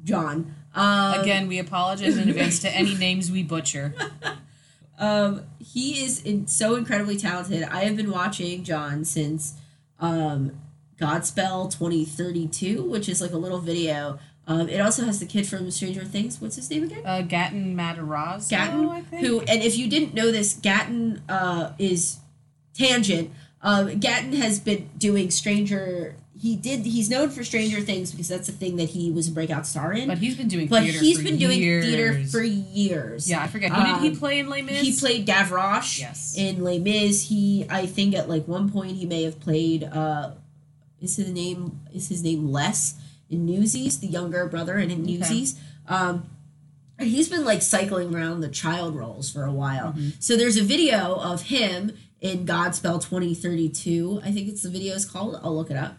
John. 0.04 0.56
Um, 0.80 1.20
Again, 1.22 1.48
we 1.48 1.60
apologize 1.60 2.18
in 2.18 2.30
advance 2.30 2.60
to 2.60 2.70
any 2.70 2.96
names 2.96 3.32
we 3.32 3.44
butcher. 3.44 3.94
Um, 5.00 5.46
he 5.60 6.04
is 6.04 6.22
in, 6.24 6.48
so 6.48 6.76
incredibly 6.76 7.16
talented. 7.16 7.64
I 7.64 7.86
have 7.86 7.96
been 7.96 8.12
watching 8.12 8.66
John 8.66 9.06
since 9.06 9.56
um, 10.00 10.60
Godspell 11.00 11.72
2032, 11.72 12.84
which 12.84 13.08
is 13.08 13.22
like 13.22 13.32
a 13.32 13.38
little 13.38 13.60
video. 13.60 14.20
Um, 14.46 14.68
it 14.68 14.82
also 14.82 15.06
has 15.06 15.22
the 15.22 15.26
kid 15.26 15.48
from 15.48 15.72
Stranger 15.72 16.04
Things. 16.04 16.42
What's 16.42 16.58
his 16.58 16.70
name 16.70 16.84
again? 16.84 17.04
Uh, 17.06 17.22
Gaten 17.26 17.76
Matarazzo, 17.76 18.50
Gaten, 18.52 18.90
I 18.90 19.02
think. 19.04 19.26
Who, 19.26 19.40
and 19.40 19.64
if 19.64 19.78
you 19.78 19.88
didn't 19.90 20.14
know 20.14 20.32
this, 20.32 20.54
Gaten 20.54 21.22
uh, 21.30 21.72
is 21.80 22.18
Tangent, 22.74 23.32
Um, 23.62 24.02
Gaten 24.02 24.34
has 24.36 24.60
been 24.60 24.90
doing 24.98 25.32
Stranger. 25.32 26.16
He 26.42 26.56
did. 26.56 26.82
He's 26.86 27.10
known 27.10 27.30
for 27.30 27.44
Stranger 27.44 27.82
Things 27.82 28.12
because 28.12 28.30
that's 28.30 28.48
the 28.48 28.54
thing 28.54 28.78
that 28.78 28.90
he 28.90 29.12
was 29.12 29.28
a 29.28 29.32
breakout 29.32 29.68
star 29.68 29.92
in. 29.92 30.08
But 30.08 30.20
he's 30.20 30.38
been 30.38 30.48
doing 30.48 30.68
But 30.68 30.84
theater 30.84 31.00
he's 31.00 31.18
for 31.18 31.24
been 31.26 31.38
doing 31.38 31.60
years. 31.62 31.86
theater 31.86 32.24
for 32.32 32.42
years. 32.42 33.30
Yeah, 33.30 33.42
I 33.44 33.48
forget. 33.48 33.72
Who 33.74 33.84
did 33.84 33.98
he 34.02 34.10
Um, 34.10 34.16
play 34.16 34.40
in 34.40 34.48
Les 34.50 34.62
Mis? 34.62 34.82
He 34.82 34.94
played 34.94 35.28
Gavroche 35.28 36.00
Yes. 36.00 36.36
in 36.38 36.64
Les 36.64 36.80
Mis. 36.80 37.24
He, 37.28 37.66
I 37.70 37.86
think, 37.86 38.16
at 38.16 38.30
like 38.30 38.48
one 38.48 38.70
point 38.70 38.96
he 38.96 39.06
may 39.06 39.24
have 39.24 39.40
played. 39.40 39.84
Uh, 39.84 40.32
is 41.02 41.16
his 41.18 41.30
name 41.32 41.80
is 41.94 42.08
his 42.10 42.24
name 42.24 42.50
Les 42.52 42.96
in 43.30 43.46
Newsies, 43.46 44.00
the 44.00 44.08
younger 44.08 44.46
brother 44.48 44.78
in 44.78 44.90
Newsies. 45.04 45.56
Um, 45.88 46.24
and 46.98 47.08
he's 47.10 47.30
been 47.30 47.46
like 47.46 47.62
cycling 47.62 48.14
around 48.16 48.42
the 48.42 48.50
child 48.50 48.96
roles 48.96 49.30
for 49.32 49.44
a 49.46 49.52
while. 49.52 49.94
Mm-hmm. 49.94 50.10
So 50.20 50.36
there's 50.38 50.58
a 50.58 50.64
video 50.64 51.16
of 51.16 51.44
him 51.44 51.98
in 52.22 52.46
Godspell 52.46 53.02
2032. 53.02 54.22
I 54.24 54.32
think 54.32 54.50
it's 54.50 54.64
the 54.64 54.70
video 54.70 54.94
is 54.96 55.06
called. 55.06 55.40
I'll 55.44 55.56
look 55.56 55.72
it 55.72 55.78
up. 55.78 55.98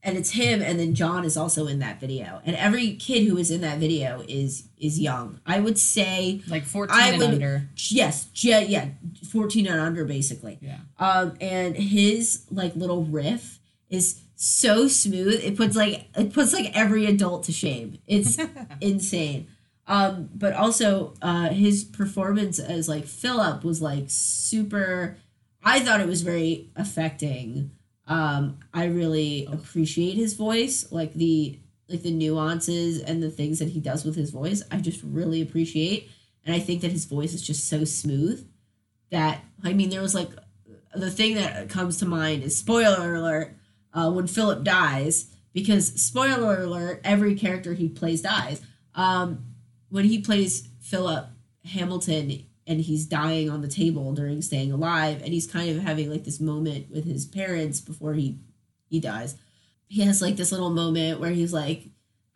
And 0.00 0.16
it's 0.16 0.30
him, 0.30 0.62
and 0.62 0.78
then 0.78 0.94
John 0.94 1.24
is 1.24 1.36
also 1.36 1.66
in 1.66 1.80
that 1.80 1.98
video. 1.98 2.40
And 2.44 2.54
every 2.54 2.94
kid 2.94 3.26
who 3.26 3.36
is 3.36 3.50
in 3.50 3.62
that 3.62 3.78
video 3.78 4.22
is 4.28 4.68
is 4.78 5.00
young. 5.00 5.40
I 5.44 5.58
would 5.58 5.76
say 5.76 6.40
like 6.46 6.64
14 6.64 6.96
I 6.96 7.08
and 7.08 7.18
would- 7.18 7.30
under. 7.30 7.68
Yes, 7.76 8.28
yeah, 8.36 8.60
yeah, 8.60 8.90
fourteen 9.28 9.66
and 9.66 9.80
under, 9.80 10.04
basically. 10.04 10.58
Yeah. 10.62 10.78
Um, 11.00 11.34
and 11.40 11.76
his 11.76 12.44
like 12.50 12.76
little 12.76 13.04
riff 13.04 13.58
is 13.90 14.20
so 14.36 14.86
smooth. 14.86 15.40
It 15.42 15.56
puts 15.56 15.74
like 15.74 16.06
it 16.16 16.32
puts 16.32 16.52
like 16.52 16.70
every 16.76 17.04
adult 17.06 17.42
to 17.44 17.52
shame. 17.52 17.98
It's 18.06 18.38
insane. 18.80 19.48
Um, 19.88 20.28
but 20.34 20.52
also 20.52 21.14
uh, 21.22 21.48
his 21.48 21.82
performance 21.82 22.60
as 22.60 22.88
like 22.88 23.06
Philip 23.06 23.64
was 23.64 23.82
like 23.82 24.04
super. 24.08 25.16
I 25.64 25.80
thought 25.80 26.00
it 26.00 26.06
was 26.06 26.22
very 26.22 26.70
affecting. 26.76 27.72
Um, 28.08 28.58
I 28.72 28.86
really 28.86 29.46
appreciate 29.52 30.16
his 30.16 30.34
voice, 30.34 30.90
like 30.90 31.14
the 31.14 31.58
like 31.88 32.02
the 32.02 32.10
nuances 32.10 33.00
and 33.00 33.22
the 33.22 33.30
things 33.30 33.58
that 33.60 33.68
he 33.68 33.80
does 33.80 34.04
with 34.04 34.14
his 34.14 34.30
voice. 34.30 34.62
I 34.70 34.78
just 34.78 35.02
really 35.02 35.40
appreciate, 35.42 36.10
and 36.44 36.54
I 36.54 36.58
think 36.58 36.80
that 36.82 36.90
his 36.90 37.04
voice 37.04 37.34
is 37.34 37.46
just 37.46 37.68
so 37.68 37.84
smooth 37.84 38.48
that 39.10 39.42
I 39.62 39.74
mean, 39.74 39.90
there 39.90 40.02
was 40.02 40.14
like 40.14 40.30
the 40.94 41.10
thing 41.10 41.34
that 41.34 41.68
comes 41.68 41.98
to 41.98 42.06
mind 42.06 42.42
is 42.42 42.56
spoiler 42.56 43.14
alert 43.14 43.54
uh, 43.92 44.10
when 44.10 44.26
Philip 44.26 44.64
dies 44.64 45.34
because 45.52 46.00
spoiler 46.00 46.62
alert 46.62 47.00
every 47.04 47.34
character 47.34 47.74
he 47.74 47.88
plays 47.88 48.22
dies. 48.22 48.62
Um, 48.94 49.44
when 49.90 50.04
he 50.04 50.20
plays 50.20 50.68
Philip 50.80 51.26
Hamilton 51.64 52.46
and 52.68 52.80
he's 52.80 53.06
dying 53.06 53.48
on 53.50 53.62
the 53.62 53.68
table 53.68 54.12
during 54.12 54.42
staying 54.42 54.70
alive 54.72 55.22
and 55.22 55.32
he's 55.32 55.46
kind 55.46 55.68
of 55.76 55.82
having 55.82 56.10
like 56.10 56.24
this 56.24 56.38
moment 56.40 56.90
with 56.90 57.04
his 57.04 57.26
parents 57.26 57.80
before 57.80 58.14
he 58.14 58.38
he 58.88 59.00
dies. 59.00 59.36
He 59.88 60.02
has 60.02 60.20
like 60.22 60.36
this 60.36 60.52
little 60.52 60.70
moment 60.70 61.18
where 61.20 61.30
he's 61.30 61.52
like 61.52 61.84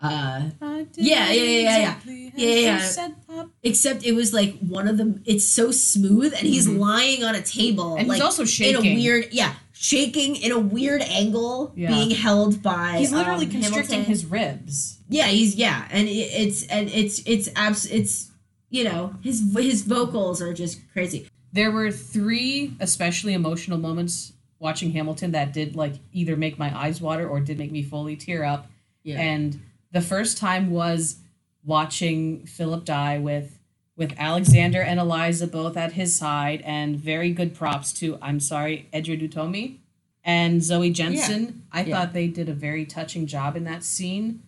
uh 0.03 0.51
Yeah, 0.97 1.31
yeah, 1.31 1.33
yeah, 1.33 1.61
yeah, 1.61 1.79
yeah. 1.79 2.31
Yeah, 2.35 2.81
yeah, 3.29 3.45
except 3.63 4.05
it 4.05 4.13
was 4.13 4.33
like 4.33 4.59
one 4.59 4.89
of 4.89 4.97
them 4.97 5.23
it's 5.27 5.47
so 5.47 5.71
smooth 5.71 6.33
and 6.33 6.43
he's 6.47 6.67
lying 6.69 7.23
on 7.25 7.35
a 7.35 7.43
table 7.43 7.91
Mm-hmm. 7.93 7.99
And 8.01 8.09
like 8.09 8.17
he's 8.17 8.25
also 8.25 8.45
shaking 8.45 8.85
in 8.87 8.93
a 8.93 8.95
weird 8.97 9.29
yeah 9.33 9.55
shaking 9.75 10.37
in 10.37 10.51
a 10.53 10.59
weird 10.59 11.03
angle 11.03 11.73
Yeah. 11.77 11.89
being 11.91 12.11
held 12.11 12.63
by 12.63 12.99
He's 12.99 13.13
literally 13.13 13.47
um, 13.47 13.53
constricting 13.53 14.01
Hamilton. 14.05 14.05
his 14.13 14.27
ribs. 14.27 14.99
yeah 15.09 15.27
he's 15.27 15.55
yeah 15.57 15.87
and 15.91 16.09
it, 16.09 16.13
it's 16.13 16.67
and 16.69 16.89
it's 16.89 17.21
it's 17.27 17.49
abs 17.55 17.87
it's 17.87 18.31
you 18.73 18.83
know 18.85 19.15
his 19.23 19.39
his 19.57 19.83
vocals 19.83 20.43
are 20.43 20.53
just 20.53 20.81
crazy 20.93 21.21
There 21.53 21.71
were 21.71 21.91
three 21.93 22.75
especially 22.81 23.33
emotional 23.35 23.79
moments 23.79 24.33
watching 24.59 24.91
Hamilton 24.93 25.31
that 25.33 25.53
did 25.53 25.77
like 25.77 25.95
either 26.13 26.37
make 26.37 26.59
my 26.59 26.71
eyes 26.77 27.01
water 27.01 27.29
or 27.29 27.39
did 27.41 27.59
make 27.59 27.73
me 27.73 27.83
fully 27.83 28.17
tear 28.17 28.43
up. 28.45 28.63
yeah 29.05 29.21
And 29.21 29.61
the 29.93 30.01
first 30.01 30.39
time 30.39 30.71
was 30.71 31.17
watching 31.65 32.47
Philip 32.47 32.85
die 32.85 33.19
with 33.19 33.59
with 33.97 34.15
Alexander 34.19 34.81
and 34.81 34.99
Eliza 34.99 35.47
both 35.47 35.77
at 35.77 35.93
his 35.93 36.17
side, 36.17 36.63
and 36.65 36.97
very 36.97 37.31
good 37.31 37.55
props 37.55 37.93
to 38.01 38.19
I'm 38.23 38.41
sorry, 38.41 38.89
Edred 38.93 39.21
Utomi 39.21 39.77
and 40.25 40.63
Zoe 40.63 40.91
Jensen. 40.91 41.43
yeah. 41.45 41.51
I 41.73 41.85
Yeah. 41.85 41.93
thought 41.95 42.13
they 42.15 42.29
did 42.29 42.49
a 42.49 42.55
very 42.55 42.85
touching 42.87 43.27
job 43.27 43.55
in 43.57 43.65
that 43.65 43.85
scene. 43.85 44.43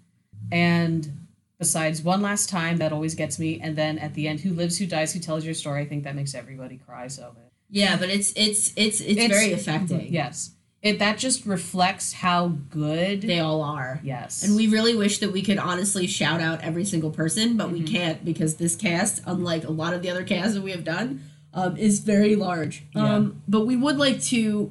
And 0.51 1.24
besides 1.59 2.03
one 2.03 2.21
last 2.23 2.49
time, 2.49 2.77
that 2.79 2.93
always 2.93 3.15
gets 3.15 3.39
me. 3.39 3.61
And 3.61 3.77
then 3.77 3.99
at 3.99 4.15
the 4.15 4.29
end, 4.29 4.41
who 4.41 4.53
lives, 4.53 4.79
who 4.79 4.87
dies, 4.87 5.13
who 5.13 5.21
tells 5.21 5.45
your 5.45 5.55
story? 5.55 5.83
I 5.83 5.87
think 5.87 6.05
that 6.05 6.15
makes 6.15 6.35
everybody 6.35 6.77
cry. 6.79 7.09
So 7.09 7.35
yeah 7.71 7.97
but 7.97 8.11
it's 8.11 8.33
it's 8.37 8.73
it's 8.77 9.01
it's, 9.01 9.19
It's- 9.19 9.31
very 9.31 9.53
affecting 9.53 10.13
yes, 10.13 10.51
it 10.83 10.99
that 10.99 11.17
just 11.17 11.47
reflects 11.47 12.13
how 12.13 12.49
good. 12.71 13.23
they 13.23 13.41
all 13.41 13.63
are 13.63 14.01
yes, 14.05 14.43
And 14.45 14.55
we 14.55 14.69
really 14.69 14.95
wish 14.95 15.19
that 15.21 15.33
we 15.33 15.41
could 15.43 15.57
honestly 15.59 16.07
shout 16.07 16.41
out 16.43 16.61
every 16.63 16.85
single 16.85 17.11
person, 17.11 17.57
but 17.57 17.71
we 17.73 17.81
Mm-hmm. 17.81 17.95
can't 17.95 18.25
because 18.25 18.57
this 18.57 18.77
cast, 18.77 19.23
unlike 19.27 19.65
a 19.65 19.71
lot 19.73 19.95
of 19.95 20.03
the 20.03 20.11
other 20.11 20.25
casts 20.25 20.55
that 20.55 20.63
we 20.63 20.73
have 20.73 20.85
done, 20.85 21.23
um, 21.55 21.77
is 21.79 22.01
very 22.01 22.37
large. 22.37 22.85
Yeah. 22.95 23.15
Um, 23.15 23.43
but 23.49 23.63
we 23.67 23.77
would 23.77 23.97
like 23.97 24.21
to. 24.25 24.71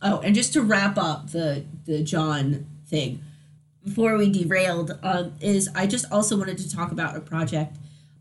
Oh, 0.00 0.20
and 0.20 0.32
just 0.34 0.52
to 0.52 0.62
wrap 0.62 0.96
up 0.96 1.30
the 1.32 1.64
the 1.86 2.04
John 2.04 2.66
thing 2.86 3.20
before 3.88 4.16
we 4.16 4.30
derailed, 4.30 4.98
um, 5.02 5.34
is 5.40 5.68
I 5.74 5.86
just 5.86 6.10
also 6.12 6.36
wanted 6.36 6.58
to 6.58 6.74
talk 6.74 6.92
about 6.92 7.16
a 7.16 7.20
project 7.20 7.76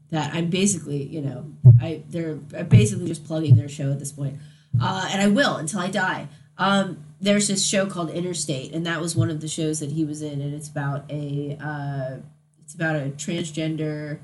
that 0.10 0.34
I'm 0.34 0.50
basically, 0.50 1.04
you 1.04 1.22
know, 1.22 1.46
I 1.82 2.04
they're 2.10 2.40
I'm 2.58 2.68
basically 2.68 3.08
just 3.08 3.26
plugging 3.26 3.56
their 3.56 3.70
show 3.70 3.92
at 3.92 4.00
this 4.00 4.12
point, 4.12 4.38
uh, 4.82 5.10
and 5.12 5.22
I 5.22 5.28
will 5.28 5.58
until 5.58 5.80
I 5.80 5.90
die. 5.90 6.30
Um, 6.58 7.04
there's 7.20 7.48
this 7.48 7.66
show 7.66 7.86
called 7.86 8.10
Interstate, 8.10 8.74
and 8.74 8.86
that 8.86 9.02
was 9.02 9.16
one 9.16 9.30
of 9.30 9.42
the 9.42 9.48
shows 9.48 9.80
that 9.80 9.92
he 9.92 10.06
was 10.06 10.22
in, 10.22 10.42
and 10.42 10.54
it's 10.54 10.70
about 10.70 11.04
a 11.10 11.58
uh, 11.62 12.18
it's 12.64 12.74
about 12.74 12.96
a 12.96 13.10
transgender 13.10 14.20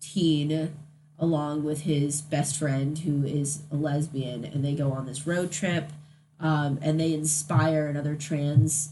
teen 0.00 0.74
along 1.18 1.64
with 1.64 1.82
his 1.82 2.20
best 2.20 2.58
friend 2.58 2.98
who 2.98 3.24
is 3.24 3.62
a 3.70 3.76
lesbian, 3.76 4.44
and 4.44 4.64
they 4.64 4.74
go 4.74 4.92
on 4.92 5.06
this 5.06 5.26
road 5.26 5.50
trip, 5.50 5.90
um, 6.40 6.78
and 6.82 6.98
they 6.98 7.12
inspire 7.12 7.86
another 7.86 8.14
trans 8.14 8.90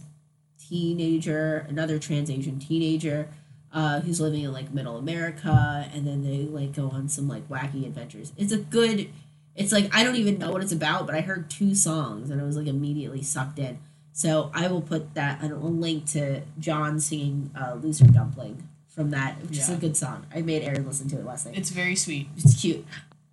teenager, 0.68 1.66
another 1.68 1.98
trans 1.98 2.30
Asian 2.30 2.58
teenager. 2.58 3.28
Uh, 3.72 3.98
who's 4.02 4.20
living 4.20 4.42
in 4.42 4.52
like 4.52 4.72
middle 4.72 4.96
America, 4.96 5.90
and 5.92 6.06
then 6.06 6.22
they 6.22 6.44
like 6.44 6.72
go 6.72 6.90
on 6.90 7.08
some 7.08 7.26
like 7.26 7.48
wacky 7.48 7.84
adventures. 7.84 8.32
It's 8.36 8.52
a 8.52 8.56
good 8.56 9.10
it's 9.56 9.72
like 9.72 9.94
I 9.94 10.02
don't 10.04 10.16
even 10.16 10.38
know 10.38 10.50
what 10.50 10.62
it's 10.62 10.72
about, 10.72 11.06
but 11.06 11.14
I 11.14 11.20
heard 11.20 11.48
two 11.48 11.74
songs 11.74 12.30
and 12.30 12.40
I 12.40 12.44
was 12.44 12.56
like 12.56 12.66
immediately 12.66 13.22
sucked 13.22 13.58
in. 13.58 13.78
So 14.12 14.50
I 14.54 14.68
will 14.68 14.80
put 14.80 15.14
that 15.14 15.42
a 15.42 15.46
link 15.48 16.06
to 16.10 16.42
John 16.58 17.00
singing 17.00 17.50
uh, 17.58 17.74
"Loser 17.74 18.04
Dumpling" 18.04 18.62
from 18.88 19.10
that, 19.10 19.40
which 19.42 19.58
is 19.58 19.70
a 19.70 19.76
good 19.76 19.96
song. 19.96 20.26
I 20.32 20.42
made 20.42 20.62
Aaron 20.62 20.86
listen 20.86 21.08
to 21.08 21.18
it 21.18 21.24
last 21.24 21.46
night. 21.46 21.56
it's 21.58 21.70
very 21.70 21.96
sweet. 21.96 22.28
It's 22.36 22.60
cute. 22.60 22.84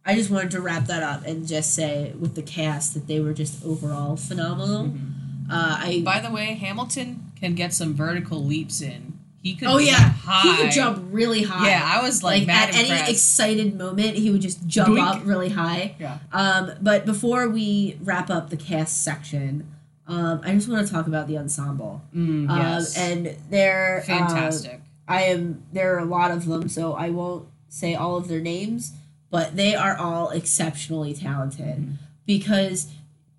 I 0.04 0.16
just 0.16 0.32
wanted 0.32 0.50
to 0.52 0.62
wrap 0.62 0.88
that 0.88 1.04
up 1.04 1.26
and 1.28 1.48
just 1.48 1.76
say 1.76 2.14
with 2.20 2.34
the 2.34 2.42
cast 2.42 2.96
that 2.96 3.06
they 3.06 3.20
were 3.20 3.34
just 3.34 3.64
overall 3.64 4.16
phenomenal. 4.16 4.86
Mm-hmm. 4.86 5.11
Uh, 5.52 5.78
I 5.80 6.02
By 6.04 6.20
the 6.20 6.32
way, 6.32 6.54
Hamilton 6.56 7.32
can 7.40 7.56
get 7.56 7.74
some 7.74 7.94
vertical 7.94 8.44
leaps 8.44 8.82
in. 8.82 9.20
He 9.44 9.56
could. 9.56 9.68
oh 9.70 9.80
yeah, 9.80 9.96
high. 9.96 10.42
he 10.56 10.56
could 10.62 10.72
jump 10.72 11.04
really 11.10 11.42
high. 11.44 11.68
Yeah, 11.70 11.82
I 11.84 12.04
was 12.04 12.22
like, 12.22 12.42
like 12.42 12.48
mad 12.48 12.70
at 12.70 12.76
any 12.76 13.12
excited 13.12 13.76
moment, 13.76 14.16
he 14.16 14.30
would 14.30 14.42
just 14.42 14.68
jump 14.68 14.90
Doink. 14.98 15.08
up 15.16 15.22
really 15.26 15.50
high. 15.50 15.96
yeah. 16.00 16.20
Um, 16.32 16.74
but 16.80 17.06
before 17.08 17.50
we 17.50 17.98
wrap 18.04 18.30
up 18.30 18.52
the 18.52 18.58
cast 18.58 19.04
section, 19.04 19.68
um, 20.08 20.42
I 20.44 20.54
just 20.54 20.70
want 20.70 20.86
to 20.86 20.94
talk 20.94 21.08
about 21.08 21.28
the 21.28 21.40
ensemble. 21.40 22.04
Mm, 22.16 22.50
Um, 22.52 22.58
yes. 22.60 22.96
and 22.98 23.36
they're 23.50 24.02
uh, 24.02 24.06
fantastic. 24.06 24.80
I 25.08 25.24
am 25.24 25.64
there 25.74 25.96
are 25.96 26.00
a 26.00 26.06
lot 26.06 26.30
of 26.30 26.46
them, 26.46 26.70
so 26.70 26.94
I 26.94 27.10
won't 27.10 27.48
say 27.68 27.96
all 27.96 28.18
of 28.18 28.28
their 28.28 28.42
names, 28.42 28.94
but 29.32 29.56
they 29.56 29.74
are 29.74 29.98
all 29.98 30.30
exceptionally 30.30 31.16
talented 31.16 31.66
Mm-hmm. 31.78 31.92
because 32.28 32.88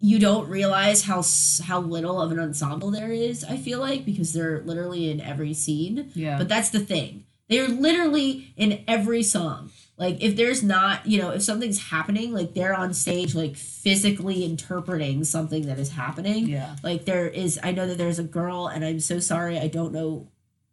you 0.03 0.19
don't 0.19 0.49
realize 0.49 1.05
how 1.05 1.23
how 1.65 1.81
little 1.81 2.21
of 2.21 2.33
an 2.33 2.41
ensemble 2.41 2.91
there 2.91 3.12
is. 3.12 3.45
I 3.45 3.57
feel 3.57 3.79
like 3.79 4.05
because 4.05 4.33
they're 4.33 4.61
literally 4.62 5.09
in 5.09 5.21
every 5.21 5.55
scene. 5.55 6.11
yeah. 6.15 6.37
But 6.37 6.49
that's 6.49 6.71
the 6.71 6.81
thing. 6.81 7.25
They're 7.49 7.69
literally 7.69 8.53
in 8.57 8.83
every 8.88 9.23
song. 9.23 9.71
Like 9.97 10.21
if 10.21 10.35
there's 10.37 10.62
not, 10.62 11.07
you 11.07 11.21
know, 11.23 11.31
if 11.31 11.43
something's 11.43 11.91
happening, 11.91 12.33
like 12.33 12.53
they're 12.53 12.75
on 12.75 12.93
stage 12.95 13.37
like 13.37 13.57
physically 13.57 14.45
interpreting 14.45 15.23
something 15.23 15.67
that 15.67 15.79
is 15.79 15.91
happening. 15.91 16.49
yeah. 16.49 16.77
Like 16.83 17.05
there 17.05 17.29
is 17.29 17.61
I 17.62 17.71
know 17.71 17.87
that 17.87 17.97
there's 17.97 18.19
a 18.19 18.25
girl 18.25 18.67
and 18.67 18.85
I'm 18.85 18.99
so 18.99 19.21
sorry 19.21 19.57
I 19.59 19.69
don't 19.69 19.93
know 19.93 20.29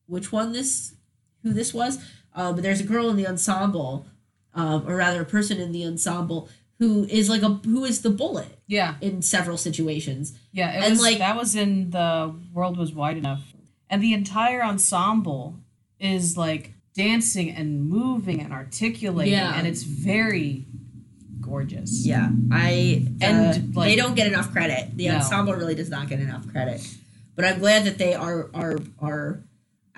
which 0.07 0.31
one 0.31 0.53
this 0.53 0.95
who 1.43 1.53
this 1.53 1.71
was. 1.71 1.99
Um, 2.33 2.55
but 2.55 2.63
there's 2.63 2.81
a 2.81 2.85
girl 2.85 3.09
in 3.09 3.15
the 3.15 3.27
ensemble, 3.27 4.07
um, 4.55 4.87
or 4.87 4.95
rather 4.95 5.21
a 5.21 5.25
person 5.25 5.59
in 5.59 5.71
the 5.71 5.85
ensemble 5.85 6.49
who 6.79 7.03
is 7.05 7.29
like 7.29 7.41
a 7.41 7.49
who 7.65 7.83
is 7.85 8.01
the 8.01 8.09
bullet 8.09 8.47
Yeah. 8.67 8.95
in 9.01 9.21
several 9.21 9.57
situations. 9.57 10.33
Yeah. 10.53 10.71
It 10.71 10.83
And, 10.83 10.91
was 10.91 11.01
like- 11.01 11.17
that 11.19 11.35
was 11.37 11.55
in 11.55 11.89
the 11.91 12.33
world 12.53 12.77
was 12.77 12.93
wide 12.93 13.17
enough, 13.17 13.41
and 13.89 14.01
the 14.01 14.13
entire 14.13 14.63
ensemble 14.63 15.55
is 15.99 16.37
like 16.37 16.73
dancing 16.95 17.49
and 17.51 17.83
moving 17.89 18.41
and 18.41 18.51
articulating, 18.53 19.33
Yeah. 19.33 19.57
and 19.57 19.67
it's 19.67 19.83
very 19.83 20.65
gorgeous. 21.41 22.05
Yeah, 22.05 22.29
I 22.51 23.05
And, 23.21 23.23
and 23.23 23.75
like- 23.75 23.89
they 23.89 23.95
don't 23.95 24.15
get 24.15 24.27
enough 24.27 24.51
credit. 24.51 24.95
The 24.95 25.07
No. 25.09 25.15
ensemble 25.15 25.53
really 25.53 25.75
does 25.75 25.89
not 25.89 26.07
get 26.09 26.19
enough 26.19 26.47
credit. 26.47 26.81
But 27.35 27.45
I'm 27.45 27.59
glad 27.59 27.85
that 27.85 27.97
they 27.97 28.13
are 28.13 28.49
are 28.53 28.79
are 28.99 29.43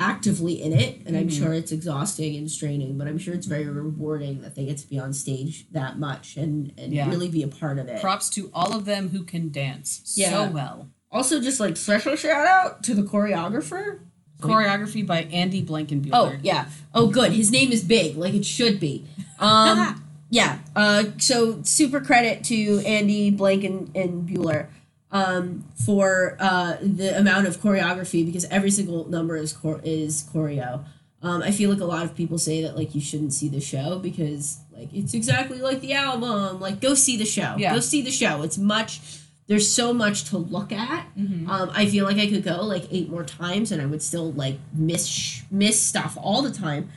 actively 0.01 0.61
in 0.61 0.73
it, 0.73 1.01
and 1.05 1.15
I'm 1.15 1.27
Mhm. 1.29 1.37
sure 1.37 1.53
it's 1.53 1.71
exhausting 1.71 2.35
and 2.35 2.49
straining. 2.49 2.97
But 2.97 3.07
I'm 3.07 3.17
sure 3.19 3.33
it's 3.33 3.45
very 3.45 3.65
rewarding 3.67 4.41
that 4.41 4.55
they 4.55 4.65
get 4.65 4.77
to 4.79 4.87
be 4.89 4.97
on 4.99 5.13
stage 5.13 5.67
that 5.71 5.99
much 5.99 6.35
and 6.37 6.71
and 6.77 6.91
Yeah. 6.93 7.07
really 7.09 7.29
be 7.29 7.43
a 7.43 7.47
part 7.47 7.77
of 7.79 7.87
it. 7.87 8.01
Props 8.01 8.29
to 8.31 8.49
all 8.53 8.75
of 8.75 8.85
them 8.85 9.09
who 9.09 9.23
can 9.23 9.51
dance 9.51 10.01
Yeah. 10.15 10.31
so 10.31 10.51
well. 10.51 10.87
Also, 11.11 11.39
just 11.41 11.59
like 11.59 11.77
special 11.77 12.15
shout 12.15 12.47
out 12.47 12.83
to 12.83 12.95
the 12.95 13.03
choreographer. 13.03 13.99
Choreography 14.41 15.05
by 15.05 15.23
Andy 15.25 15.61
Blankenbuehler. 15.63 16.09
Oh 16.13 16.33
yeah. 16.41 16.65
Oh 16.95 17.07
good. 17.07 17.31
His 17.33 17.51
name 17.51 17.71
is 17.71 17.83
big, 17.83 18.17
like 18.17 18.33
it 18.33 18.45
should 18.45 18.79
be. 18.79 19.05
Um 19.39 20.03
yeah. 20.31 20.59
Uh 20.75 21.03
so 21.17 21.59
super 21.63 22.01
credit 22.01 22.43
to 22.45 22.79
Andy 22.85 23.31
Blankenbuehler 23.31 24.67
um 25.11 25.65
for 25.85 26.37
uh 26.39 26.77
the 26.81 27.17
amount 27.17 27.47
of 27.47 27.57
choreography 27.57 28.25
because 28.25 28.45
every 28.45 28.71
single 28.71 29.07
number 29.09 29.35
is 29.35 29.53
chor- 29.53 29.81
is 29.83 30.23
choreo. 30.33 30.83
Um, 31.23 31.43
I 31.43 31.51
feel 31.51 31.69
like 31.69 31.81
a 31.81 31.85
lot 31.85 32.03
of 32.03 32.15
people 32.15 32.39
say 32.39 32.63
that 32.63 32.75
like 32.75 32.95
you 32.95 33.01
shouldn't 33.01 33.33
see 33.33 33.47
the 33.47 33.61
show 33.61 33.99
because 33.99 34.57
like 34.75 34.89
it's 34.93 35.13
exactly 35.13 35.59
like 35.59 35.81
the 35.81 35.93
album. 35.93 36.59
Like 36.59 36.81
go 36.81 36.95
see 36.95 37.15
the 37.17 37.25
show. 37.25 37.55
Yeah. 37.57 37.73
Go 37.75 37.79
see 37.79 38.01
the 38.01 38.09
show. 38.11 38.41
It's 38.41 38.57
much. 38.57 39.01
There's 39.47 39.69
so 39.69 39.93
much 39.93 40.23
to 40.29 40.37
look 40.37 40.71
at. 40.71 41.05
Mhm. 41.15 41.47
Um, 41.47 41.69
I 41.75 41.85
feel 41.85 42.05
like 42.05 42.17
I 42.17 42.27
could 42.27 42.43
go 42.43 42.63
like 42.63 42.85
eight 42.89 43.09
more 43.09 43.23
times 43.25 43.71
and 43.71 43.81
I 43.81 43.85
would 43.85 44.01
still 44.01 44.31
like 44.31 44.57
miss 44.73 45.05
sh- 45.07 45.41
miss 45.51 45.79
stuff 45.79 46.17
all 46.19 46.41
the 46.41 46.51
time. 46.51 46.89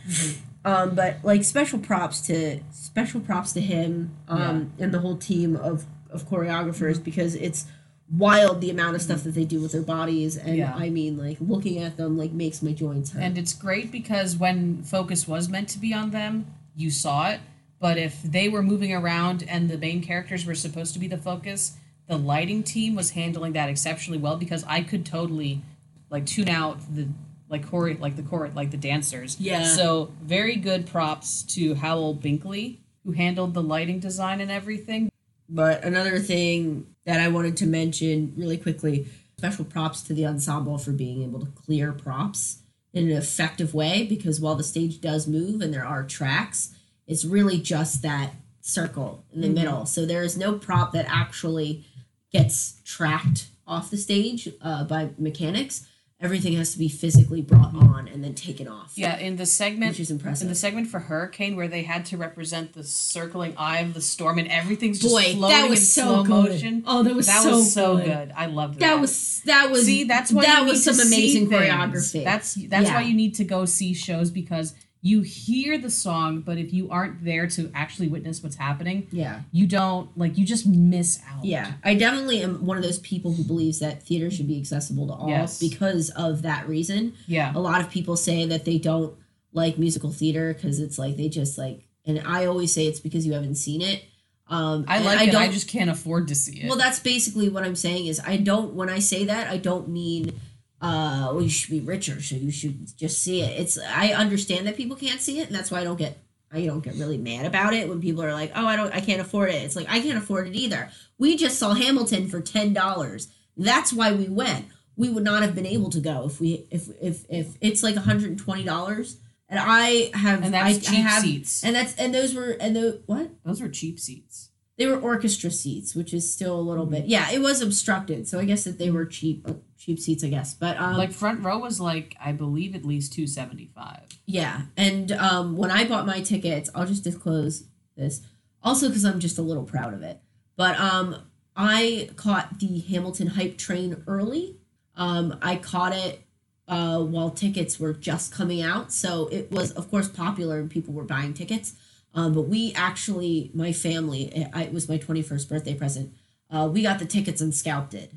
Um, 0.64 0.94
but 0.94 1.16
like 1.22 1.44
special 1.44 1.79
props 1.79 2.22
to 2.29 2.61
special 2.72 3.20
props 3.20 3.53
to 3.53 3.61
him 3.61 4.16
um, 4.29 4.72
and 4.79 4.94
the 4.94 5.00
whole 5.00 5.16
team 5.16 5.55
of 5.57 5.85
of 6.11 6.22
choreographers 6.31 7.03
because 7.03 7.35
it's 7.35 7.66
wild 8.11 8.61
the 8.61 8.71
amount 8.71 8.95
of 8.95 9.03
stuff 9.03 9.25
that 9.25 9.35
they 9.35 9.45
do 9.45 9.61
with 9.61 9.73
their 9.73 9.83
bodies 9.83 10.37
and 10.37 10.57
Yeah. 10.57 10.75
I 10.75 10.90
mean 10.90 11.17
like 11.17 11.38
looking 11.40 11.79
at 11.79 11.97
them 11.97 12.19
like 12.19 12.33
makes 12.33 12.62
my 12.62 12.73
joints 12.73 13.12
hurt. 13.12 13.23
And 13.23 13.38
it's 13.38 13.53
great 13.53 13.90
because 13.90 14.37
when 14.37 14.83
focus 14.83 15.27
was 15.27 15.49
meant 15.49 15.69
to 15.71 15.79
be 15.79 15.95
on 15.95 16.11
them, 16.11 16.47
you 16.77 16.90
saw 16.90 17.31
it. 17.31 17.40
But 17.81 17.99
if 17.99 18.23
they 18.23 18.49
were 18.49 18.62
moving 18.62 18.93
around 18.93 19.45
and 19.49 19.69
the 19.69 19.79
main 19.79 20.03
characters 20.03 20.47
were 20.47 20.55
supposed 20.55 20.93
to 20.95 20.99
be 20.99 21.07
the 21.07 21.19
focus, 21.19 21.77
the 22.07 22.17
lighting 22.17 22.62
team 22.62 22.95
was 22.95 23.11
handling 23.11 23.53
that 23.55 23.69
exceptionally 23.69 24.19
well 24.19 24.37
because 24.37 24.64
I 24.64 24.83
could 24.83 25.07
totally 25.07 25.62
like 26.11 26.27
tune 26.27 26.49
out 26.49 26.79
the 26.95 27.09
like 27.49 27.69
chore 27.69 27.95
like 27.95 28.17
the 28.17 28.23
chore 28.23 28.51
like 28.55 28.71
the 28.71 28.77
dancers. 28.77 29.40
Yeah. 29.40 29.64
So 29.64 30.12
very 30.23 30.57
good 30.57 30.87
props 30.87 31.43
to 31.55 31.75
Howell 31.75 32.17
Binkley 32.17 32.79
who 33.05 33.12
handled 33.12 33.55
the 33.55 33.62
lighting 33.62 34.01
design 34.01 34.40
and 34.40 34.51
everything. 34.51 35.11
But 35.48 35.85
another 35.85 36.18
thing 36.18 36.87
that 37.04 37.20
I 37.20 37.28
wanted 37.28 37.57
to 37.59 37.66
mention 37.66 38.33
really 38.37 38.57
quickly 38.57 39.07
special 39.37 39.64
props 39.64 40.02
to 40.02 40.14
the 40.14 40.26
ensemble 40.26 40.78
for 40.78 40.92
being 40.92 41.22
able 41.22 41.40
to 41.40 41.46
clear 41.52 41.92
props 41.92 42.59
in 42.92 43.11
an 43.11 43.16
effective 43.16 43.74
way 43.74 44.07
because 44.07 44.40
while 44.40 44.54
the 44.54 44.62
stage 44.64 45.00
does 45.00 45.26
move 45.26 45.61
and 45.61 45.74
there 45.74 45.85
are 45.85 46.04
tracks, 46.04 46.74
it's 47.07 47.24
really 47.24 47.59
just 47.59 48.02
that 48.02 48.33
circle 48.61 49.24
in 49.35 49.42
the 49.42 49.48
Mhm. 49.48 49.54
middle. 49.54 49.87
So 49.87 50.07
there 50.07 50.22
is 50.22 50.37
no 50.37 50.54
prop 50.54 50.92
that 50.92 51.04
actually 51.09 51.85
gets 52.33 52.76
tracked 52.85 53.48
off 53.66 53.90
the 53.90 53.96
stage 53.98 54.48
uh, 54.62 54.85
by 54.85 55.11
mechanics. 55.18 55.87
Everything 56.24 56.54
has 56.54 56.72
to 56.72 56.78
be 56.78 56.88
physically 56.88 57.42
brought 57.42 57.74
on 57.74 58.08
and 58.08 58.24
then 58.24 58.34
taken 58.34 58.66
off. 58.66 58.92
Yeah, 58.94 59.18
in 59.18 59.37
the 59.37 59.44
segment 59.44 59.90
Which 59.92 60.00
is 60.00 60.10
impressive. 60.10 60.46
in 60.46 60.48
the 60.48 60.54
segment 60.54 60.88
for 60.88 60.98
Hurricane 61.00 61.54
where 61.54 61.68
they 61.68 61.82
had 61.82 62.06
to 62.06 62.16
represent 62.16 62.72
the 62.72 62.82
circling 62.82 63.54
eye 63.58 63.80
of 63.80 63.92
the 63.92 64.00
storm 64.00 64.38
and 64.38 64.48
everything's 64.48 64.98
just 65.00 65.12
Boy, 65.14 65.34
floating 65.34 65.40
that 65.42 65.68
was 65.68 65.80
in 65.80 65.84
so 65.84 66.02
slow 66.02 66.22
good. 66.42 66.50
motion. 66.52 66.82
Oh, 66.87 67.02
that 67.02 67.14
was 67.14 67.26
that 67.26 67.42
so 67.42 67.50
was 67.50 67.72
so 67.72 67.96
good. 67.98 68.06
good. 68.06 68.32
I 68.37 68.46
loved 68.46 68.74
that. 68.76 68.80
That 68.80 69.00
was 69.00 69.42
that 69.44 69.70
was 69.70 69.84
see 69.84 70.04
that's 70.04 70.32
why 70.32 70.44
that 70.44 70.60
you 70.62 70.68
was 70.68 70.87
need 70.87 70.94
some 70.94 71.06
amazing 71.06 71.48
things. 71.50 71.62
choreography. 71.62 72.24
That's 72.24 72.54
that's 72.54 72.88
Yeah. 72.88 72.94
why 72.94 73.02
you 73.02 73.14
need 73.14 73.34
to 73.34 73.44
go 73.44 73.66
see 73.66 73.92
shows 73.92 74.30
because 74.30 74.74
you 75.07 75.21
hear 75.21 75.77
the 75.77 75.90
song, 75.90 76.40
but 76.40 76.57
if 76.57 76.73
you 76.73 76.88
aren't 76.90 77.23
there 77.25 77.47
to 77.47 77.71
actually 77.75 78.09
witness 78.09 78.43
what's 78.43 78.57
happening, 78.57 79.07
yeah. 79.12 79.43
you 79.53 79.67
don't 79.67 80.09
like 80.17 80.38
you 80.38 80.47
just 80.47 80.67
miss 80.67 81.21
out. 81.31 81.45
Yeah, 81.45 81.73
I 81.85 81.95
definitely 81.95 82.43
am 82.43 82.64
one 82.64 82.79
of 82.79 82.83
those 82.83 82.99
people 83.01 83.35
who 83.35 83.45
believes 83.45 83.81
that 83.81 84.03
theater 84.03 84.31
should 84.31 84.49
be 84.49 84.59
accessible 84.59 85.07
to 85.09 85.12
all 85.12 85.29
Yes. 85.29 85.61
because 85.61 86.09
of 86.17 86.40
that 86.43 86.67
reason. 86.67 87.12
yeah, 87.27 87.53
A 87.55 87.61
lot 87.61 87.83
of 87.83 87.90
people 87.90 88.17
say 88.17 88.47
that 88.47 88.64
they 88.64 88.79
don't 88.79 89.14
like 89.53 89.77
musical 89.79 90.11
theater 90.11 90.55
because 90.55 90.81
it's 90.81 90.99
like 90.99 91.19
they 91.19 91.29
just 91.29 91.59
like, 91.59 91.87
and 92.07 92.23
I 92.27 92.47
always 92.47 92.73
say 92.73 92.87
it's 92.87 92.99
because 93.01 93.27
you 93.27 93.35
haven't 93.35 93.57
seen 93.57 93.83
it. 93.83 94.03
Um, 94.49 94.87
I 94.88 95.01
like 95.01 95.19
I 95.19 95.25
it. 95.25 95.33
don't. 95.33 95.43
I 95.43 95.49
just 95.49 95.69
can't 95.69 95.90
afford 95.90 96.29
to 96.29 96.35
see 96.35 96.61
it. 96.62 96.69
well, 96.69 96.79
that's 96.79 97.01
basically 97.01 97.51
what 97.51 97.62
I'm 97.62 97.77
saying. 97.77 98.07
Is 98.07 98.21
I 98.27 98.38
don't. 98.38 98.73
When 98.75 98.88
I 98.88 99.01
say 99.01 99.27
that, 99.27 99.49
I 99.51 99.59
don't 99.59 99.88
mean. 99.88 100.38
Uh, 100.85 101.29
well, 101.33 101.42
you 101.42 101.49
should 101.49 101.70
be 101.70 101.81
richer, 101.81 102.20
so 102.20 102.35
you 102.37 102.51
should 102.51 102.97
just 102.99 103.23
see 103.23 103.40
it. 103.42 103.59
It's 103.61 103.79
I 103.79 104.09
understand 104.12 104.66
that 104.66 104.77
people 104.77 104.97
can't 104.97 105.20
see 105.20 105.40
it, 105.40 105.47
and 105.49 105.57
that's 105.57 105.70
why 105.70 105.81
I 105.81 105.85
don't 105.85 105.97
get 105.99 106.18
I 106.53 106.64
don't 106.66 106.85
get 106.85 106.94
really 106.94 107.16
mad 107.18 107.47
about 107.47 107.73
it 107.75 107.88
when 107.88 108.01
people 108.01 108.23
are 108.23 108.33
like, 108.33 108.53
"Oh, 108.55 108.66
I 108.66 108.77
don't, 108.77 108.94
I 108.94 109.01
can't 109.01 109.20
afford 109.20 109.49
it." 109.51 109.62
It's 109.64 109.77
like 109.77 109.88
I 109.88 110.01
can't 110.01 110.18
afford 110.18 110.47
it 110.47 110.55
either. 110.55 110.90
We 111.18 111.37
just 111.37 111.59
saw 111.59 111.75
Hamilton 111.75 112.29
for 112.29 112.40
ten 112.40 112.73
dollars. 112.73 113.29
That's 113.57 113.92
why 113.92 114.12
we 114.12 114.29
went. 114.29 114.66
We 114.97 115.09
would 115.09 115.25
not 115.25 115.42
have 115.42 115.55
been 115.55 115.66
able 115.66 115.90
to 115.90 116.01
go 116.01 116.27
if 116.27 116.38
we 116.40 116.66
if 116.70 116.88
if 117.01 117.25
if 117.29 117.57
it's 117.61 117.83
like 117.83 117.97
one 117.97 118.05
hundred 118.05 118.31
and 118.31 118.38
twenty 118.38 118.64
dollars. 118.64 119.16
And 119.49 119.59
I 119.61 120.11
have 120.14 120.42
and 120.42 120.55
I, 120.57 120.73
that's 120.73 120.88
I 120.88 120.90
cheap 120.92 121.05
have, 121.05 121.23
seats. 121.23 121.64
and 121.64 121.75
that's 121.77 121.94
and 121.97 122.14
those 122.14 122.35
were 122.35 122.51
and 122.61 122.75
the 122.77 123.03
what 123.07 123.31
Those 123.44 123.61
were 123.61 123.68
cheap 123.68 123.99
seats. 124.01 124.51
they 124.79 124.87
were 124.87 124.99
orchestra 124.99 125.51
seats, 125.51 125.94
which 125.94 126.12
is 126.14 126.33
still 126.33 126.59
a 126.59 126.62
little 126.70 126.87
bit 126.87 127.07
yeah. 127.07 127.31
It 127.31 127.40
was 127.40 127.61
obstructed, 127.61 128.27
so 128.29 128.38
I 128.38 128.44
guess 128.44 128.64
that 128.64 128.79
they 128.79 128.90
were 128.90 129.05
cheap 129.07 129.47
cheap 129.85 129.99
seats, 129.99 130.25
I 130.25 130.29
guess. 130.29 130.55
But 130.55 130.79
um, 130.79 130.97
like 130.97 131.12
front 131.12 131.42
row 131.42 131.59
was 131.59 131.81
like 131.81 132.16
I 132.20 132.33
believe 132.33 132.75
at 132.75 132.85
least 132.85 133.12
two 133.12 133.27
seventy 133.27 133.70
five. 133.75 134.05
Yeah, 134.27 134.62
and 134.77 135.12
um, 135.12 135.57
when 135.57 135.70
I 135.70 135.85
bought 135.87 136.07
my 136.07 136.20
tickets, 136.20 136.70
I'll 136.75 136.87
just 136.87 137.05
disclose 137.05 137.64
this, 137.97 138.23
also 138.62 138.88
because 138.88 139.05
I'm 139.05 139.20
just 139.20 139.38
a 139.38 139.42
little 139.42 139.64
proud 139.64 139.92
of 139.94 140.03
it. 140.03 140.20
But 140.57 140.79
um, 140.81 141.16
I 141.57 142.11
caught 142.16 142.59
the 142.59 142.81
Hamilton 142.81 143.29
hype 143.29 143.59
train 143.59 144.03
early. 144.07 144.57
Um, 144.97 145.38
I 145.42 145.57
caught 145.57 145.92
it 145.94 146.23
uh, 146.68 147.01
while 147.01 147.31
tickets 147.31 147.79
were 147.79 147.92
just 147.92 148.33
coming 148.33 148.62
out, 148.62 148.92
so 148.92 149.29
it 149.29 149.51
was 149.53 149.73
of 149.73 149.90
course 149.90 150.09
popular 150.09 150.59
and 150.61 150.70
people 150.70 150.94
were 150.94 151.05
buying 151.05 151.35
tickets. 151.35 151.75
Um, 152.16 152.33
but 152.33 152.42
we 152.42 152.73
actually, 152.75 153.51
my 153.55 153.73
family, 153.73 154.27
it, 154.35 154.49
I- 154.53 154.62
it 154.64 154.73
was 154.73 154.88
my 154.88 154.99
21st 154.99 155.49
birthday 155.49 155.75
present. 155.75 156.14
Uh, 156.49 156.68
we 156.73 156.81
got 156.83 157.01
the 157.01 157.07
tickets 157.07 157.40
and 157.40 157.53
scalped 157.53 157.92
it. 157.92 158.12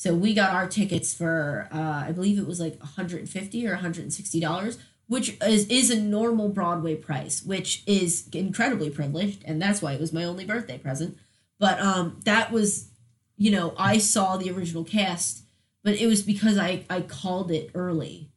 So 0.00 0.14
we 0.14 0.32
got 0.32 0.54
our 0.54 0.66
tickets 0.66 1.12
for 1.12 1.68
uh, 1.70 2.04
I 2.06 2.12
believe 2.12 2.38
it 2.38 2.46
was 2.46 2.58
like 2.58 2.78
150 2.78 3.66
or 3.66 3.72
160 3.72 4.40
dollars, 4.40 4.78
which 5.08 5.36
is 5.42 5.66
is 5.66 5.90
a 5.90 6.00
normal 6.00 6.48
Broadway 6.48 6.94
price, 6.94 7.42
which 7.42 7.82
is 7.86 8.26
incredibly 8.32 8.88
privileged, 8.88 9.42
and 9.44 9.60
that's 9.60 9.82
why 9.82 9.92
it 9.92 10.00
was 10.00 10.10
my 10.10 10.24
only 10.24 10.46
birthday 10.46 10.78
present. 10.78 11.18
But 11.58 11.78
um, 11.80 12.18
that 12.24 12.50
was, 12.50 12.88
you 13.36 13.50
know, 13.50 13.74
I 13.76 13.98
saw 13.98 14.38
the 14.38 14.50
original 14.50 14.84
cast, 14.84 15.42
but 15.84 15.96
it 15.96 16.06
was 16.06 16.22
because 16.22 16.56
I 16.56 16.86
I 16.88 17.02
called 17.02 17.50
it 17.50 17.70
early, 17.74 18.30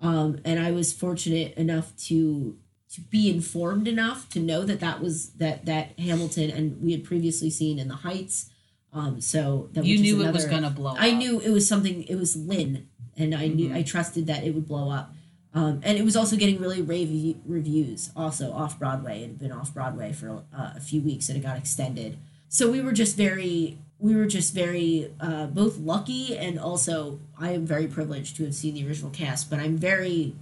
um, 0.00 0.38
and 0.44 0.60
I 0.60 0.70
was 0.70 0.92
fortunate 0.92 1.54
enough 1.56 1.96
to 2.06 2.56
to 2.94 3.00
be 3.00 3.28
informed 3.28 3.88
enough 3.88 4.28
to 4.28 4.38
know 4.38 4.62
that 4.62 4.78
that 4.78 5.00
was 5.00 5.30
that 5.30 5.66
that 5.66 5.98
Hamilton 5.98 6.50
and 6.50 6.80
we 6.80 6.92
had 6.92 7.02
previously 7.02 7.50
seen 7.50 7.80
in 7.80 7.88
the 7.88 7.96
Heights. 7.96 8.48
Um, 8.92 9.20
so 9.20 9.68
that 9.72 9.84
You 9.84 9.98
knew 9.98 10.22
it 10.22 10.32
was 10.32 10.44
gonna 10.46 10.70
blow. 10.70 10.90
Up. 10.90 11.00
I 11.00 11.10
up. 11.10 11.18
knew 11.18 11.40
it 11.40 11.50
was 11.50 11.66
something. 11.68 12.02
It 12.04 12.16
was 12.16 12.36
Lin, 12.36 12.86
and 13.16 13.34
I 13.34 13.46
knew 13.46 13.68
Mhm. 13.68 13.76
I 13.76 13.82
trusted 13.82 14.26
that 14.26 14.42
it 14.44 14.54
would 14.54 14.66
blow 14.66 14.90
up. 14.90 15.14
Um, 15.54 15.80
and 15.82 15.96
it 15.98 16.04
was 16.04 16.16
also 16.16 16.36
getting 16.36 16.60
really 16.60 16.80
rave 16.82 17.36
reviews. 17.44 18.10
Also 18.16 18.52
off 18.52 18.78
Broadway, 18.78 19.22
it 19.22 19.28
had 19.28 19.38
been 19.38 19.52
off 19.52 19.72
Broadway 19.74 20.12
for 20.12 20.42
uh, 20.52 20.72
a 20.76 20.80
few 20.80 21.00
weeks, 21.00 21.28
and 21.28 21.36
it 21.38 21.42
got 21.42 21.56
extended. 21.56 22.16
So 22.48 22.70
we 22.70 22.80
were 22.80 22.92
just 22.92 23.16
very, 23.16 23.78
we 24.00 24.14
were 24.16 24.26
just 24.26 24.54
very 24.54 25.10
uh, 25.20 25.46
both 25.46 25.78
lucky 25.78 26.36
and 26.36 26.58
also 26.58 27.20
I 27.38 27.52
am 27.52 27.64
very 27.66 27.86
privileged 27.86 28.36
to 28.36 28.44
have 28.44 28.54
seen 28.56 28.74
the 28.74 28.86
original 28.86 29.10
cast, 29.10 29.50
but 29.50 29.60
I'm 29.60 29.76
very 29.76 30.34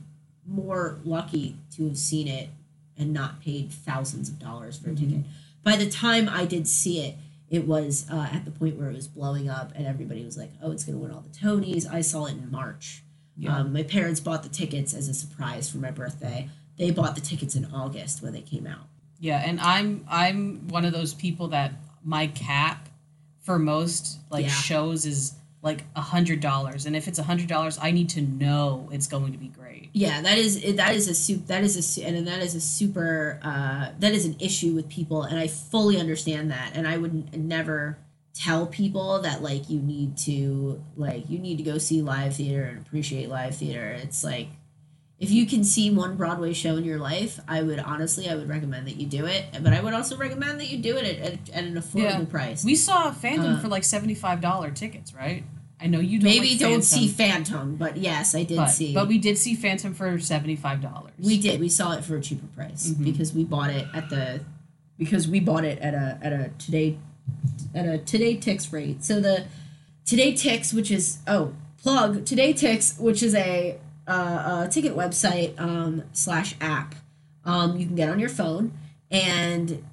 more 0.47 0.99
lucky 1.05 1.57
to 1.77 1.87
have 1.89 1.99
seen 1.99 2.29
it 2.29 2.49
and 2.97 3.13
not 3.13 3.41
paid 3.43 3.71
thousands 3.71 4.29
of 4.31 4.39
dollars 4.39 4.79
for 4.79 4.91
a 4.91 4.93
Mhm. 4.95 4.99
ticket. 5.01 5.25
By 5.63 5.77
the 5.77 5.89
time 5.91 6.29
I 6.31 6.47
did 6.47 6.67
see 6.67 7.01
it, 7.01 7.17
it 7.51 7.67
was 7.67 8.07
uh, 8.11 8.29
at 8.33 8.45
the 8.45 8.51
point 8.51 8.77
where 8.77 8.91
it 8.91 8.95
was 8.95 9.09
blowing 9.09 9.49
up, 9.49 9.73
and 9.75 9.87
everybody 9.87 10.25
was 10.25 10.37
like, 10.37 10.51
"Oh, 10.63 10.71
it's 10.71 10.85
gonna 10.85 10.99
win 10.99 11.11
all 11.11 11.23
the 11.23 11.29
Tonys." 11.39 11.91
I 11.91 12.01
saw 12.03 12.27
it 12.27 12.33
in 12.33 12.51
March. 12.51 13.03
Yeah. 13.37 13.57
Um, 13.59 13.73
my 13.73 13.83
parents 13.85 14.21
bought 14.21 14.43
the 14.43 14.49
tickets 14.49 14.93
as 14.95 15.09
a 15.09 15.15
surprise 15.15 15.71
for 15.71 15.79
my 15.79 15.91
birthday. 15.91 16.49
They 16.77 16.91
bought 16.91 17.15
the 17.15 17.21
tickets 17.21 17.55
in 17.55 17.65
August 17.67 18.23
when 18.23 18.33
they 18.33 18.43
came 18.43 18.67
out. 18.67 18.87
Yeah, 19.21 19.43
and 19.45 19.61
I'm 19.61 20.05
I'm 20.09 20.69
one 20.69 20.85
of 20.85 20.93
those 20.93 21.15
people 21.15 21.49
that 21.49 21.73
my 22.05 22.27
cap 22.29 22.89
for 23.43 23.59
most 23.59 24.19
like 24.31 24.45
Yeah. 24.47 24.51
shows 24.53 25.07
is 25.07 25.33
like 25.63 25.85
a 25.97 26.01
hundred 26.01 26.41
dollars, 26.41 26.87
and 26.87 26.95
if 26.95 27.09
it's 27.09 27.19
a 27.19 27.25
hundred 27.25 27.49
dollars, 27.49 27.79
I 27.81 27.91
need 27.91 28.09
to 28.11 28.21
know 28.21 28.89
it's 28.93 29.07
going 29.07 29.33
to 29.33 29.39
be 29.39 29.49
great. 29.49 29.91
Yeah, 29.93 30.21
that 30.21 30.39
is 30.39 30.77
that 30.77 30.95
is 30.95 31.09
a 31.09 31.15
soup 31.15 31.47
that 31.47 31.65
is 31.65 31.99
a 31.99 32.07
and 32.07 32.27
that 32.27 32.43
is 32.43 32.55
a 32.55 32.61
super 32.61 33.41
uh, 33.43 33.91
that 33.99 34.13
is 34.13 34.25
an 34.25 34.37
issue 34.39 34.75
with 34.75 34.89
people, 34.89 35.23
and 35.23 35.39
I 35.39 35.49
fully 35.49 35.99
understand 35.99 36.51
that, 36.51 36.73
and 36.75 36.87
I 36.87 36.97
would 36.97 37.37
never 37.37 37.99
tell 38.35 38.67
people 38.67 39.21
that 39.23 39.43
like 39.43 39.69
you 39.69 39.81
need 39.81 40.17
to 40.17 40.83
like 40.97 41.29
you 41.29 41.39
need 41.39 41.59
to 41.59 41.65
go 41.65 41.77
see 41.79 42.03
live 42.03 42.37
theater 42.37 42.65
and 42.65 42.79
appreciate 42.79 43.29
live 43.29 43.57
theater. 43.57 43.91
It's 44.01 44.23
like 44.23 44.49
if 45.21 45.31
you 45.31 45.47
can 45.47 45.65
see 45.65 45.91
one 45.91 46.17
Broadway 46.17 46.53
show 46.53 46.77
in 46.77 46.85
your 46.85 46.99
life, 46.99 47.41
I 47.49 47.63
would 47.63 47.81
honestly 47.81 48.29
I 48.31 48.37
would 48.37 48.49
recommend 48.49 48.87
that 48.87 48.97
you 48.97 49.07
do 49.07 49.27
it, 49.27 49.47
but 49.63 49.73
I 49.73 49.81
would 49.81 49.95
also 49.95 50.17
recommend 50.17 50.61
that 50.61 50.71
you 50.71 50.79
do 50.79 50.97
it 50.97 51.05
at, 51.05 51.33
at, 51.33 51.39
at 51.51 51.65
an 51.65 51.75
affordable 51.75 52.21
Yeah. 52.21 52.25
price. 52.25 52.65
We 52.65 52.75
saw 52.77 53.11
Phantom 53.11 53.55
Uh, 53.55 53.61
for 53.61 53.69
like 53.69 53.85
seventy 53.85 54.15
five 54.15 54.41
dollar 54.41 54.71
tickets, 54.71 55.13
right? 55.15 55.43
I 55.81 55.87
know 55.87 56.01
you 56.01 56.19
don't 56.19 56.25
Maybe 56.31 56.51
like 56.51 56.59
don't 56.59 56.83
see 56.83 57.07
Phantom, 57.09 57.77
but 57.77 57.97
yes, 57.97 58.35
I 58.35 58.43
did 58.43 58.57
but, 58.57 58.67
see. 58.69 58.93
but 58.95 59.07
we 59.07 59.19
did 59.19 59.39
see 59.39 59.55
Phantom 59.55 59.95
for 59.95 60.19
seventy 60.21 60.57
five 60.57 60.81
dollars. 60.81 61.13
We 61.19 61.39
did. 61.39 61.61
We 61.61 61.69
saw 61.69 61.93
it 61.93 62.05
for 62.05 62.17
a 62.17 62.21
cheaper 62.21 62.47
price 62.49 62.91
Mhm. 62.91 63.05
because 63.05 63.33
we 63.33 63.45
bought 63.45 63.71
it 63.71 63.87
at 63.95 64.11
the 64.11 64.41
because 64.99 65.29
we 65.29 65.39
bought 65.41 65.65
it 65.65 65.79
at 65.81 65.95
a 65.95 66.19
at 66.21 66.33
a 66.33 66.51
today 66.59 66.99
at 67.75 67.87
a 67.87 67.99
TodayTix 67.99 68.73
rate. 68.73 69.05
So 69.05 69.21
the 69.21 69.45
TodayTix, 70.07 70.73
which 70.73 70.91
is 70.91 71.19
oh 71.27 71.53
plug 71.83 72.25
TodayTix, 72.25 72.99
which 73.01 73.23
is 73.23 73.35
a 73.35 73.79
uh, 74.09 74.65
a 74.67 74.69
ticket 74.71 74.97
website 74.97 75.59
um, 75.61 76.03
slash 76.13 76.57
app. 76.61 76.95
Um, 77.45 77.77
you 77.77 77.87
can 77.87 77.95
get 77.95 78.09
on 78.09 78.19
your 78.19 78.29
phone, 78.29 78.73
and 79.11 79.85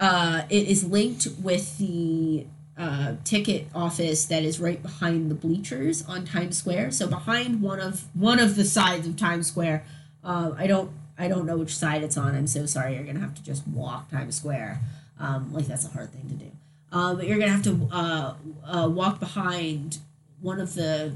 uh, 0.00 0.42
it 0.48 0.68
is 0.68 0.84
linked 0.84 1.28
with 1.42 1.78
the 1.78 2.46
uh, 2.76 3.16
ticket 3.24 3.66
office 3.74 4.24
that 4.26 4.44
is 4.44 4.60
right 4.60 4.82
behind 4.82 5.30
the 5.30 5.34
bleachers 5.34 6.06
on 6.06 6.24
Times 6.24 6.56
Square. 6.56 6.92
So 6.92 7.08
behind 7.08 7.60
one 7.60 7.80
of 7.80 8.04
one 8.14 8.38
of 8.38 8.56
the 8.56 8.64
sides 8.64 9.06
of 9.06 9.16
Times 9.16 9.46
Square. 9.48 9.84
Uh, 10.22 10.52
I 10.56 10.66
don't 10.66 10.90
I 11.18 11.28
don't 11.28 11.46
know 11.46 11.56
which 11.56 11.76
side 11.76 12.02
it's 12.02 12.16
on. 12.16 12.34
I'm 12.34 12.46
so 12.46 12.66
sorry. 12.66 12.94
You're 12.94 13.04
gonna 13.04 13.20
have 13.20 13.34
to 13.34 13.42
just 13.42 13.66
walk 13.66 14.10
Times 14.10 14.36
Square. 14.36 14.80
Um, 15.18 15.52
like 15.52 15.66
that's 15.66 15.84
a 15.84 15.88
hard 15.88 16.12
thing 16.12 16.28
to 16.28 16.34
do. 16.34 16.50
Um, 16.92 17.16
but 17.16 17.26
you're 17.26 17.38
gonna 17.38 17.50
have 17.50 17.64
to 17.64 17.88
uh, 17.92 18.34
uh, 18.64 18.88
walk 18.88 19.18
behind 19.18 19.98
one 20.40 20.60
of 20.60 20.74
the 20.74 21.12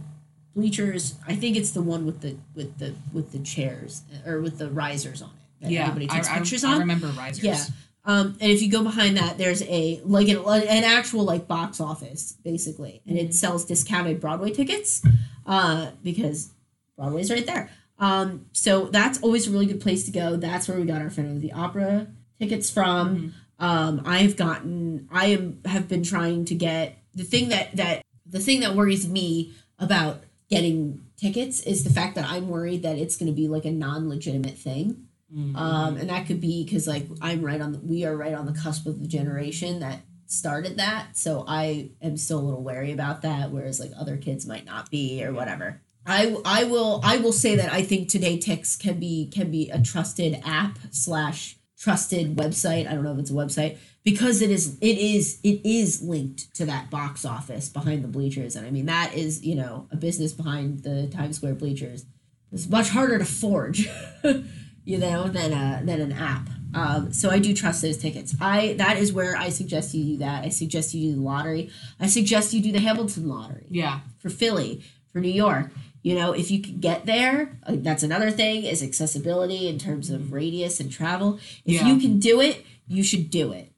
bleachers. 0.55 1.15
I 1.27 1.35
think 1.35 1.57
it's 1.57 1.71
the 1.71 1.83
one 1.83 2.05
with 2.07 2.21
the 2.21 2.37
with 2.55 2.79
the 2.79 2.95
with 3.13 3.33
the 3.33 3.39
chairs 3.41 4.03
or 4.27 4.41
with 4.41 4.59
the 4.59 4.71
risers 4.71 5.23
on 5.23 5.31
it. 5.31 5.65
That 5.65 5.71
yeah, 5.71 5.83
everybody 5.83 6.09
I, 6.11 6.15
takes 6.17 6.29
I, 6.29 6.39
pictures 6.39 6.65
I 6.65 6.73
on. 6.75 6.79
remember 6.81 7.07
risers. 7.09 7.45
Yeah. 7.45 7.65
Um, 8.05 8.37
and 8.41 8.51
if 8.51 8.61
you 8.63 8.71
go 8.71 8.83
behind 8.83 9.17
that, 9.17 9.39
there's 9.39 9.63
a 9.63 10.01
like 10.05 10.29
an, 10.29 10.39
an 10.39 10.85
actual 10.85 11.25
like 11.25 11.47
box 11.47 11.81
office 11.81 12.33
basically, 12.45 13.01
and 13.07 13.17
it 13.17 13.29
Mhm. 13.31 13.35
sells 13.35 13.65
discounted 13.65 14.21
Broadway 14.21 14.51
tickets, 14.51 15.03
uh, 15.47 15.91
because 16.03 16.51
Broadway's 16.97 17.31
right 17.31 17.47
there. 17.47 17.71
Um, 17.99 18.47
so 18.53 18.87
that's 18.87 19.23
always 19.23 19.47
a 19.47 19.51
really 19.53 19.67
good 19.67 19.81
place 19.81 20.05
to 20.07 20.11
go. 20.11 20.35
That's 20.37 20.67
where 20.67 20.77
we 20.79 20.85
got 20.85 21.01
our 21.01 21.11
Phantom 21.11 21.37
of 21.37 21.43
the 21.43 21.53
Opera 21.53 22.09
tickets 22.41 22.69
from. 22.71 23.17
Mhm. 23.17 23.33
Um, 23.65 24.03
I've 24.05 24.35
gotten, 24.37 25.07
I 25.13 25.27
am 25.27 25.61
have 25.67 25.87
been 25.87 26.03
trying 26.03 26.45
to 26.47 26.57
get 26.57 26.99
the 27.15 27.23
thing 27.23 27.51
that 27.51 27.77
that 27.77 28.03
the 28.27 28.41
thing 28.41 28.61
that 28.61 28.75
worries 28.75 29.07
me 29.07 29.53
about 29.79 30.25
getting 30.53 31.01
tickets 31.17 31.61
is 31.61 31.85
the 31.85 31.91
fact 31.91 32.15
that 32.17 32.25
I'm 32.29 32.49
worried 32.49 32.83
that 32.83 32.97
it's 32.99 33.17
going 33.17 33.31
to 33.31 33.37
be 33.37 33.49
like 33.49 33.65
a 33.65 33.71
non-legitimate 33.71 34.59
thing. 34.59 35.07
Mhm. 35.35 35.57
um, 35.57 35.97
and 35.97 36.11
that 36.11 36.27
could 36.27 36.43
be 36.43 36.63
because 36.63 36.87
like 36.87 37.07
I'm 37.23 37.41
right 37.43 37.59
on 37.61 37.73
the 37.73 37.79
we 37.79 38.05
are 38.05 38.15
right 38.15 38.35
on 38.35 38.45
the 38.45 38.53
cusp 38.53 38.85
of 38.87 39.01
the 39.01 39.07
generation 39.07 39.81
that 39.81 40.01
started 40.27 40.77
that. 40.77 41.17
So 41.17 41.45
I 41.49 41.91
am 42.03 42.19
still 42.19 42.39
a 42.39 42.45
little 42.45 42.63
wary 42.63 42.93
about 42.93 43.23
that 43.23 43.51
whereas 43.51 43.81
like 43.81 43.93
other 43.99 44.19
kids 44.19 44.47
might 44.47 44.67
not 44.67 44.91
be 44.91 45.25
or 45.25 45.33
whatever. 45.33 45.81
I, 46.05 46.37
I 46.45 46.65
will 46.65 47.01
I 47.03 47.17
will 47.19 47.33
say 47.33 47.57
that 47.57 47.73
I 47.73 47.83
think 47.83 48.09
TodayTix 48.09 48.79
can 48.79 48.99
be 48.99 49.29
can 49.33 49.51
be 49.51 49.71
a 49.71 49.81
trusted 49.81 50.43
app 50.45 50.79
slash 50.91 51.57
trusted 51.83 52.37
website. 52.37 52.89
I 52.89 52.95
don't 52.95 53.03
know 53.03 53.13
if 53.13 53.19
it's 53.19 53.31
a 53.31 53.35
website 53.35 53.77
because 54.05 54.41
it 54.41 54.51
is 54.51 54.79
it 54.81 54.99
is 54.99 55.41
it 55.43 55.61
is 55.65 56.01
linked 56.01 56.55
to 56.55 56.65
that 56.67 56.91
box 56.91 57.25
office 57.25 57.69
behind 57.69 58.05
the 58.05 58.09
bleachers. 58.09 58.55
And 58.55 58.65
I 58.65 58.71
mean 58.71 58.87
that 58.87 59.15
is 59.15 59.45
you 59.45 59.57
know 59.57 59.89
a 59.91 59.97
business 59.97 60.33
behind 60.33 60.85
the 60.85 61.09
Times 61.09 61.37
Square 61.37 61.57
bleachers. 61.57 62.07
It's 62.53 62.69
much 62.69 62.91
harder 62.91 63.19
to 63.19 63.25
forge 63.25 63.89
you 64.85 64.99
know 64.99 65.27
than 65.29 65.53
a 65.53 65.85
than 65.85 66.01
an 66.01 66.13
app. 66.13 66.49
Um, 66.75 67.13
so 67.13 67.29
i 67.29 67.39
do 67.39 67.53
trust 67.53 67.83
those 67.83 67.99
tickets. 67.99 68.35
I 68.41 68.75
that 68.79 68.97
is 68.97 69.13
where 69.13 69.37
i 69.37 69.49
suggest 69.49 69.93
you 69.93 70.05
do 70.05 70.17
that. 70.19 70.45
I 70.45 70.51
suggest 70.51 70.95
you 70.95 71.11
do 71.11 71.17
the 71.17 71.23
lottery. 71.23 71.71
I 71.99 72.07
suggest 72.07 72.55
you 72.55 72.63
do 72.63 72.71
the 72.71 72.81
hamilton 72.81 73.29
lottery 73.29 73.67
yeah. 73.69 74.01
for 74.19 74.31
philly 74.31 74.85
for 75.13 75.19
new 75.19 75.29
york 75.29 75.71
you 76.03 76.15
know 76.15 76.33
if 76.33 76.51
you 76.51 76.61
can 76.61 76.79
get 76.81 77.07
there 77.07 77.59
uh, 77.67 77.75
that's 77.77 78.03
another 78.03 78.31
thing 78.31 78.65
is 78.65 78.83
accessibility 78.83 79.69
in 79.69 79.79
terms 79.79 80.11
of 80.11 80.33
radius 80.33 80.81
and 80.81 80.91
travel 80.91 81.39
if 81.65 81.81
Yeah. 81.81 81.87
you 81.89 81.99
can 81.99 82.19
do 82.19 82.41
it 82.41 82.65
you 82.89 83.03
should 83.03 83.31
do 83.31 83.53
it 83.53 83.69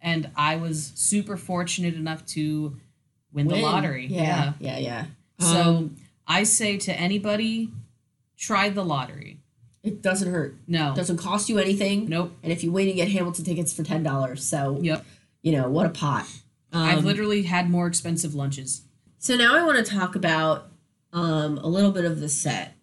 And 0.00 0.30
I 0.36 0.56
was 0.56 0.92
super 0.94 1.36
fortunate 1.36 1.94
enough 1.94 2.26
to 2.36 2.76
win, 3.32 3.48
the 3.48 3.56
lottery. 3.56 4.06
yeah 4.06 4.52
yeah 4.60 4.78
yeah, 4.78 5.04
So 5.38 5.76
Um, 5.76 5.96
I 6.26 6.42
say 6.44 6.76
to 6.78 6.92
anybody, 6.98 7.70
try 8.36 8.68
the 8.70 8.84
lottery. 8.84 9.38
it 9.82 10.02
doesn't 10.02 10.30
hurt 10.30 10.56
No. 10.66 10.92
it 10.92 10.96
doesn't 10.96 11.18
cost 11.18 11.48
you 11.48 11.58
anything 11.58 12.08
Nope. 12.08 12.36
and 12.42 12.52
if 12.52 12.62
you 12.64 12.70
win 12.72 12.88
you 12.88 12.94
get 12.94 13.08
hamilton 13.08 13.44
tickets 13.44 13.72
for 13.72 13.82
$10 13.84 14.38
so 14.40 14.78
Yep. 14.82 15.04
you 15.42 15.52
know 15.52 15.68
what 15.70 15.86
a 15.86 15.90
pot 15.90 16.26
I've 16.72 16.98
Um, 16.98 17.04
literally 17.04 17.42
had 17.44 17.70
more 17.70 17.86
expensive 17.86 18.34
lunches. 18.34 18.82
So 19.18 19.36
now 19.36 19.54
I 19.56 19.62
want 19.64 19.78
to 19.78 19.84
talk 19.98 20.16
about 20.16 20.72
um, 21.14 21.56
a 21.58 21.66
little 21.66 21.92
bit 21.92 22.04
of 22.04 22.20
the 22.20 22.28
set. 22.28 22.74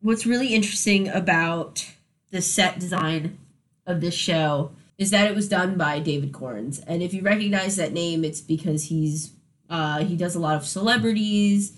What's 0.00 0.24
really 0.24 0.54
interesting 0.54 1.08
about 1.08 1.92
the 2.30 2.40
set 2.40 2.78
design 2.78 3.38
of 3.86 4.00
this 4.00 4.14
show 4.14 4.70
is 4.96 5.10
that 5.10 5.28
it 5.28 5.34
was 5.34 5.48
done 5.48 5.76
by 5.76 5.98
David 5.98 6.32
Korins, 6.32 6.82
and 6.86 7.02
if 7.02 7.12
you 7.12 7.20
recognize 7.20 7.76
that 7.76 7.92
name, 7.92 8.24
it's 8.24 8.40
because 8.40 8.84
he's 8.84 9.32
uh, 9.68 10.04
he 10.04 10.16
does 10.16 10.34
a 10.34 10.40
lot 10.40 10.56
of 10.56 10.66
celebrities. 10.66 11.72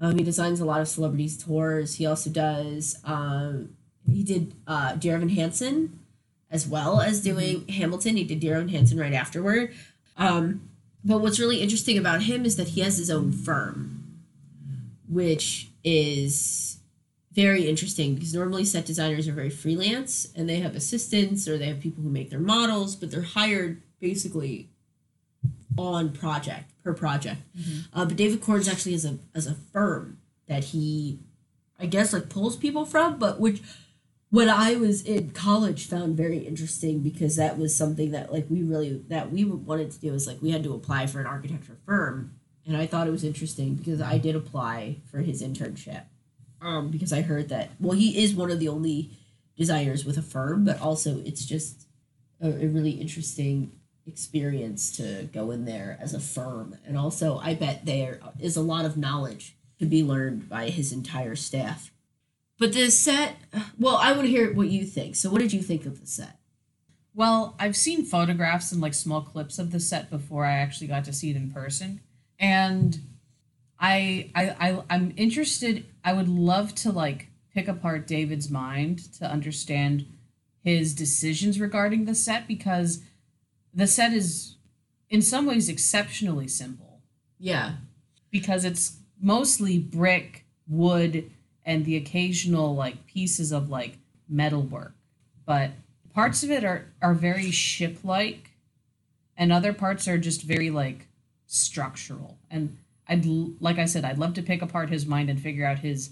Um, 0.00 0.16
he 0.16 0.24
designs 0.24 0.60
a 0.60 0.64
lot 0.64 0.80
of 0.80 0.88
celebrities 0.88 1.36
tours. 1.36 1.96
He 1.96 2.06
also 2.06 2.30
does. 2.30 2.98
Um, 3.04 3.76
he 4.08 4.22
did 4.22 4.54
uh, 4.66 4.94
Dear 4.94 5.16
Evan 5.16 5.30
Hansen, 5.30 5.98
as 6.50 6.66
well 6.66 7.00
as 7.00 7.20
doing 7.22 7.66
Hamilton. 7.68 8.16
He 8.16 8.24
did 8.24 8.40
Dear 8.40 8.56
Evan 8.56 8.68
Hansen 8.68 8.98
right 8.98 9.12
afterward. 9.12 9.74
Um, 10.16 10.68
but 11.04 11.20
what's 11.20 11.40
really 11.40 11.60
interesting 11.60 11.98
about 11.98 12.22
him 12.22 12.44
is 12.44 12.56
that 12.56 12.68
he 12.68 12.80
has 12.82 12.98
his 12.98 13.10
own 13.10 13.32
firm, 13.32 13.99
which 15.10 15.70
is 15.82 16.78
very 17.32 17.68
interesting 17.68 18.14
because 18.14 18.34
normally 18.34 18.64
set 18.64 18.84
designers 18.84 19.28
are 19.28 19.32
very 19.32 19.50
freelance 19.50 20.28
and 20.34 20.48
they 20.48 20.60
have 20.60 20.74
assistants 20.74 21.46
or 21.46 21.58
they 21.58 21.66
have 21.66 21.80
people 21.80 22.02
who 22.02 22.10
make 22.10 22.30
their 22.30 22.40
models, 22.40 22.96
but 22.96 23.10
they're 23.10 23.22
hired 23.22 23.82
basically 24.00 24.70
on 25.78 26.12
project 26.12 26.72
per 26.82 26.92
project. 26.92 27.40
Uh, 27.92 28.04
but 28.04 28.16
David 28.16 28.40
Korins 28.40 28.70
actually 28.70 28.92
has 28.92 29.04
a 29.04 29.18
as 29.34 29.46
a 29.46 29.54
firm 29.54 30.18
that 30.48 30.64
he, 30.64 31.20
I 31.78 31.86
guess, 31.86 32.12
like 32.12 32.28
pulls 32.28 32.56
people 32.56 32.84
from, 32.84 33.18
but 33.18 33.38
which 33.38 33.62
when 34.30 34.48
I 34.48 34.76
was 34.76 35.02
in 35.02 35.30
college 35.30 35.86
found 35.86 36.16
very 36.16 36.38
interesting 36.38 37.00
because 37.00 37.36
that 37.36 37.58
was 37.58 37.76
something 37.76 38.10
that 38.12 38.32
like 38.32 38.46
we 38.48 38.62
really 38.62 39.02
that 39.08 39.30
we 39.30 39.44
wanted 39.44 39.90
to 39.92 40.00
do 40.00 40.14
is 40.14 40.26
like 40.26 40.42
we 40.42 40.50
had 40.50 40.64
to 40.64 40.74
apply 40.74 41.06
for 41.06 41.20
an 41.20 41.26
architecture 41.26 41.76
firm 41.86 42.39
and 42.66 42.76
I 42.76 42.86
thought 42.86 43.06
it 43.06 43.12
was 43.12 43.24
interesting 43.24 43.74
because 43.74 44.00
I 44.00 44.18
did 44.18 44.36
apply 44.36 44.96
for 45.10 45.18
his 45.18 45.42
internship 45.42 46.02
um 46.60 46.90
because 46.90 47.12
I 47.12 47.22
heard 47.22 47.48
that 47.48 47.70
well 47.80 47.96
he 47.96 48.22
is 48.22 48.34
one 48.34 48.50
of 48.50 48.60
the 48.60 48.68
only 48.68 49.10
designers 49.56 50.04
with 50.04 50.16
a 50.16 50.22
firm 50.22 50.64
but 50.64 50.80
also 50.80 51.20
it's 51.24 51.44
just 51.44 51.86
a, 52.40 52.48
a 52.48 52.68
really 52.68 52.92
interesting 52.92 53.72
experience 54.06 54.96
to 54.96 55.28
go 55.32 55.50
in 55.50 55.64
there 55.64 55.98
as 56.00 56.14
a 56.14 56.20
firm 56.20 56.76
and 56.86 56.98
also 56.98 57.38
I 57.38 57.54
bet 57.54 57.84
there 57.84 58.20
is 58.40 58.56
a 58.56 58.62
lot 58.62 58.84
of 58.84 58.96
knowledge 58.96 59.56
to 59.78 59.86
be 59.86 60.02
learned 60.02 60.48
by 60.48 60.70
his 60.70 60.92
entire 60.92 61.36
staff 61.36 61.90
but 62.60 62.74
the 62.74 62.90
set, 62.90 63.36
well, 63.78 63.96
I 63.96 64.12
want 64.12 64.24
to 64.24 64.28
hear 64.28 64.52
what 64.52 64.68
you 64.68 64.84
think. 64.84 65.16
So, 65.16 65.30
what 65.30 65.40
did 65.40 65.54
you 65.54 65.62
think 65.62 65.86
of 65.86 65.98
the 65.98 66.06
set? 66.06 66.38
Well, 67.14 67.56
I've 67.58 67.74
seen 67.74 68.04
photographs 68.04 68.70
and 68.70 68.82
like 68.82 68.92
small 68.92 69.22
clips 69.22 69.58
of 69.58 69.72
the 69.72 69.80
set 69.80 70.10
before 70.10 70.44
I 70.44 70.52
actually 70.52 70.88
got 70.88 71.06
to 71.06 71.12
see 71.12 71.30
it 71.30 71.36
in 71.36 71.50
person. 71.50 72.00
And 72.40 72.98
I 73.78 74.30
I, 74.34 74.70
I 74.70 74.82
I'm 74.90 75.12
interested 75.16 75.86
I 76.04 76.12
would 76.14 76.28
love 76.28 76.74
to 76.76 76.90
like 76.90 77.28
pick 77.54 77.68
apart 77.68 78.06
David's 78.06 78.50
mind 78.50 79.12
to 79.14 79.30
understand 79.30 80.06
his 80.64 80.94
decisions 80.94 81.60
regarding 81.60 82.04
the 82.04 82.14
set 82.14 82.48
because 82.48 83.02
the 83.72 83.86
set 83.86 84.12
is 84.12 84.56
in 85.08 85.22
some 85.22 85.46
ways 85.46 85.68
exceptionally 85.68 86.48
simple 86.48 87.00
Yeah, 87.38 87.76
because 88.30 88.64
it's 88.64 88.98
mostly 89.20 89.78
brick, 89.78 90.44
wood, 90.66 91.30
and 91.64 91.84
the 91.84 91.96
occasional 91.96 92.74
like 92.74 93.06
pieces 93.06 93.52
of 93.52 93.68
like 93.70 93.98
metal 94.28 94.62
work. 94.62 94.94
But 95.46 95.72
parts 96.14 96.42
of 96.42 96.50
it 96.50 96.64
are 96.64 96.86
are 97.02 97.14
very 97.14 97.50
ship 97.50 97.98
like 98.04 98.50
and 99.36 99.52
other 99.52 99.72
parts 99.72 100.06
are 100.08 100.18
just 100.18 100.42
very 100.42 100.70
like 100.70 101.08
structural. 101.50 102.38
And 102.48 102.78
I'd 103.08 103.26
like 103.60 103.78
I 103.78 103.86
said, 103.86 104.04
I'd 104.04 104.18
love 104.18 104.34
to 104.34 104.42
pick 104.42 104.62
apart 104.62 104.88
his 104.88 105.04
mind 105.04 105.28
and 105.28 105.40
figure 105.40 105.66
out 105.66 105.80
his 105.80 106.10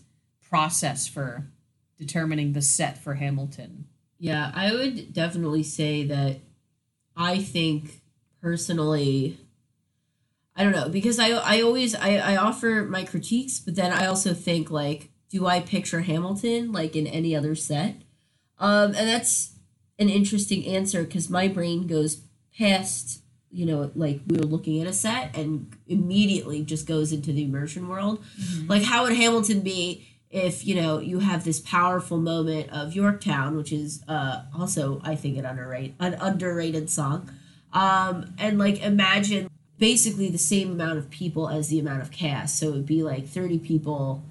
process 0.48 1.06
for 1.06 1.46
determining 1.96 2.52
the 2.52 2.62
set 2.62 2.98
for 2.98 3.14
Hamilton. 3.14 3.86
Yeah, 4.18 4.50
I 4.52 4.72
would 4.72 5.12
definitely 5.12 5.62
say 5.62 6.04
that 6.04 6.40
I 7.16 7.38
think 7.38 8.00
personally 8.42 9.38
I 10.56 10.64
don't 10.64 10.72
know 10.72 10.88
because 10.88 11.20
I 11.20 11.30
I 11.30 11.62
always 11.62 11.94
I, 11.94 12.16
I 12.16 12.36
offer 12.36 12.84
my 12.88 13.04
critiques, 13.04 13.60
but 13.60 13.76
then 13.76 13.92
I 13.92 14.06
also 14.06 14.34
think 14.34 14.70
like, 14.70 15.10
do 15.30 15.46
I 15.46 15.60
picture 15.60 16.00
Hamilton 16.00 16.72
like 16.72 16.96
in 16.96 17.06
any 17.06 17.36
other 17.36 17.54
set? 17.54 18.02
Um, 18.58 18.86
and 18.96 19.08
that's 19.08 19.52
an 20.00 20.08
interesting 20.08 20.66
answer 20.66 21.04
because 21.04 21.30
my 21.30 21.46
brain 21.46 21.86
goes 21.86 22.22
past 22.58 23.22
you 23.50 23.66
know 23.66 23.90
like 23.94 24.20
we 24.26 24.36
were 24.36 24.44
looking 24.44 24.80
at 24.80 24.86
a 24.86 24.92
set 24.92 25.36
and 25.36 25.74
immediately 25.86 26.62
just 26.62 26.86
goes 26.86 27.12
into 27.12 27.32
the 27.32 27.44
immersion 27.44 27.88
world. 27.88 28.22
Like 28.66 28.82
how 28.82 29.04
would 29.04 29.14
Hamilton 29.14 29.60
be 29.60 30.06
if 30.30 30.66
you 30.66 30.74
know 30.74 30.98
you 30.98 31.20
have 31.20 31.44
this 31.44 31.60
powerful 31.60 32.18
moment 32.18 32.70
of 32.70 32.94
Yorktown, 32.94 33.56
which 33.56 33.72
is 33.72 34.02
uh, 34.08 34.42
also 34.56 35.00
I 35.02 35.14
think 35.14 35.38
an 35.38 35.46
underrated 35.46 35.94
an 36.00 36.14
underrated 36.14 36.90
song, 36.90 37.30
um, 37.72 38.34
and 38.38 38.58
like 38.58 38.82
imagine 38.82 39.48
basically 39.78 40.28
the 40.28 40.38
same 40.38 40.72
amount 40.72 40.98
of 40.98 41.08
people 41.08 41.48
as 41.48 41.68
the 41.68 41.78
amount 41.78 42.02
of 42.02 42.10
cast, 42.10 42.58
so 42.58 42.68
it 42.68 42.72
would 42.72 42.86
be 42.86 43.02
like 43.02 43.26
thirty 43.26 43.58
people, 43.58 44.24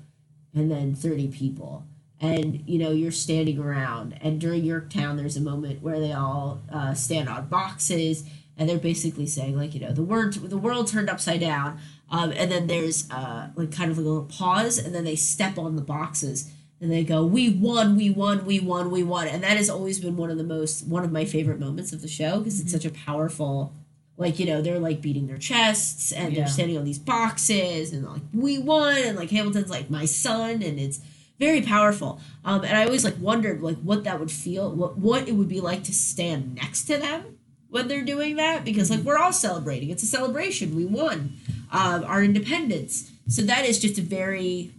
and 0.54 0.70
then 0.70 0.94
thirty 0.94 1.28
people, 1.28 1.86
and 2.22 2.64
you 2.68 2.78
know 2.78 2.92
you're 2.92 3.12
standing 3.12 3.58
around, 3.58 4.18
and 4.22 4.40
during 4.40 4.64
Yorktown 4.64 5.18
there's 5.18 5.38
a 5.38 5.42
moment 5.42 5.82
where 5.82 6.00
they 6.00 6.14
all 6.14 6.62
uh, 6.72 6.94
stand 6.94 7.28
on 7.28 7.48
boxes, 7.48 8.24
and 8.58 8.68
they're 8.68 8.78
basically 8.78 9.28
saying 9.28 9.56
like 9.56 9.74
you 9.74 9.80
know 9.80 9.92
the 9.92 10.04
word 10.04 10.34
the 10.34 10.58
world 10.58 10.88
turned 10.88 11.10
upside 11.10 11.40
down. 11.40 11.80
Um, 12.10 12.32
and 12.32 12.50
then 12.50 12.68
there's 12.68 13.10
uh, 13.12 13.50
like 13.56 13.72
kind 13.72 13.92
of 13.92 13.98
a 13.98 14.02
little 14.02 14.24
pause, 14.24 14.78
and 14.78 14.96
then 14.96 15.04
they 15.04 15.18
step 15.18 15.58
on 15.58 15.76
the 15.76 15.82
boxes 15.82 16.50
and 16.80 16.90
they 16.90 17.04
go, 17.04 17.26
"We 17.26 17.50
won, 17.50 17.98
we 17.98 18.10
won, 18.10 18.46
we 18.46 18.60
won, 18.62 18.92
we 18.92 19.04
won," 19.04 19.28
and 19.28 19.44
that 19.44 19.58
has 19.58 19.70
always 19.70 20.00
been 20.00 20.16
one 20.16 20.30
of 20.32 20.38
the 20.38 20.44
most 20.46 20.88
one 20.88 21.04
of 21.04 21.12
my 21.12 21.26
favorite 21.26 21.60
moments 21.60 21.92
of 21.92 22.02
the 22.02 22.08
show 22.08 22.40
because 22.40 22.62
it's 22.62 22.72
such 22.72 22.86
a 22.86 22.92
powerful, 22.92 23.74
like 24.16 24.40
you 24.40 24.46
know 24.46 24.62
they're 24.62 24.80
like 24.80 25.02
beating 25.02 25.28
their 25.28 25.38
chests 25.38 26.14
and 26.14 26.32
Yeah. 26.32 26.40
they're 26.40 26.48
standing 26.48 26.78
on 26.78 26.86
these 26.86 27.00
boxes 27.00 27.92
and 27.92 28.06
like 28.06 28.22
we 28.34 28.58
won 28.58 28.96
and 28.98 29.18
like 29.18 29.30
Hamilton's 29.32 29.70
like 29.70 29.90
my 29.90 30.06
son 30.06 30.62
and 30.64 30.80
it's 30.80 31.02
very 31.40 31.62
powerful. 31.62 32.22
Um, 32.46 32.64
and 32.64 32.78
I 32.78 32.86
always 32.86 33.04
like 33.04 33.16
wondered 33.20 33.62
like 33.62 33.78
what 33.80 34.06
that 34.06 34.20
would 34.20 34.32
feel, 34.32 34.72
what 34.74 34.98
what 34.98 35.28
it 35.28 35.34
would 35.34 35.50
be 35.50 35.60
like 35.60 35.84
to 35.84 35.94
stand 35.94 36.56
next 36.56 36.86
to 36.86 36.98
them 36.98 37.38
when 37.70 37.88
they're 37.88 38.04
doing 38.04 38.38
that 38.38 38.64
because 38.64 38.90
like 38.90 39.02
we're 39.02 39.18
all 39.18 39.34
celebrating. 39.34 39.90
It's 39.90 40.04
a 40.04 40.08
celebration. 40.08 40.76
We 40.76 40.86
won 40.86 41.38
um, 41.72 42.04
our 42.06 42.24
independence. 42.24 43.12
So 43.28 43.42
that 43.44 43.66
is 43.66 43.80
just 43.80 43.98
a 43.98 44.02
very, 44.02 44.72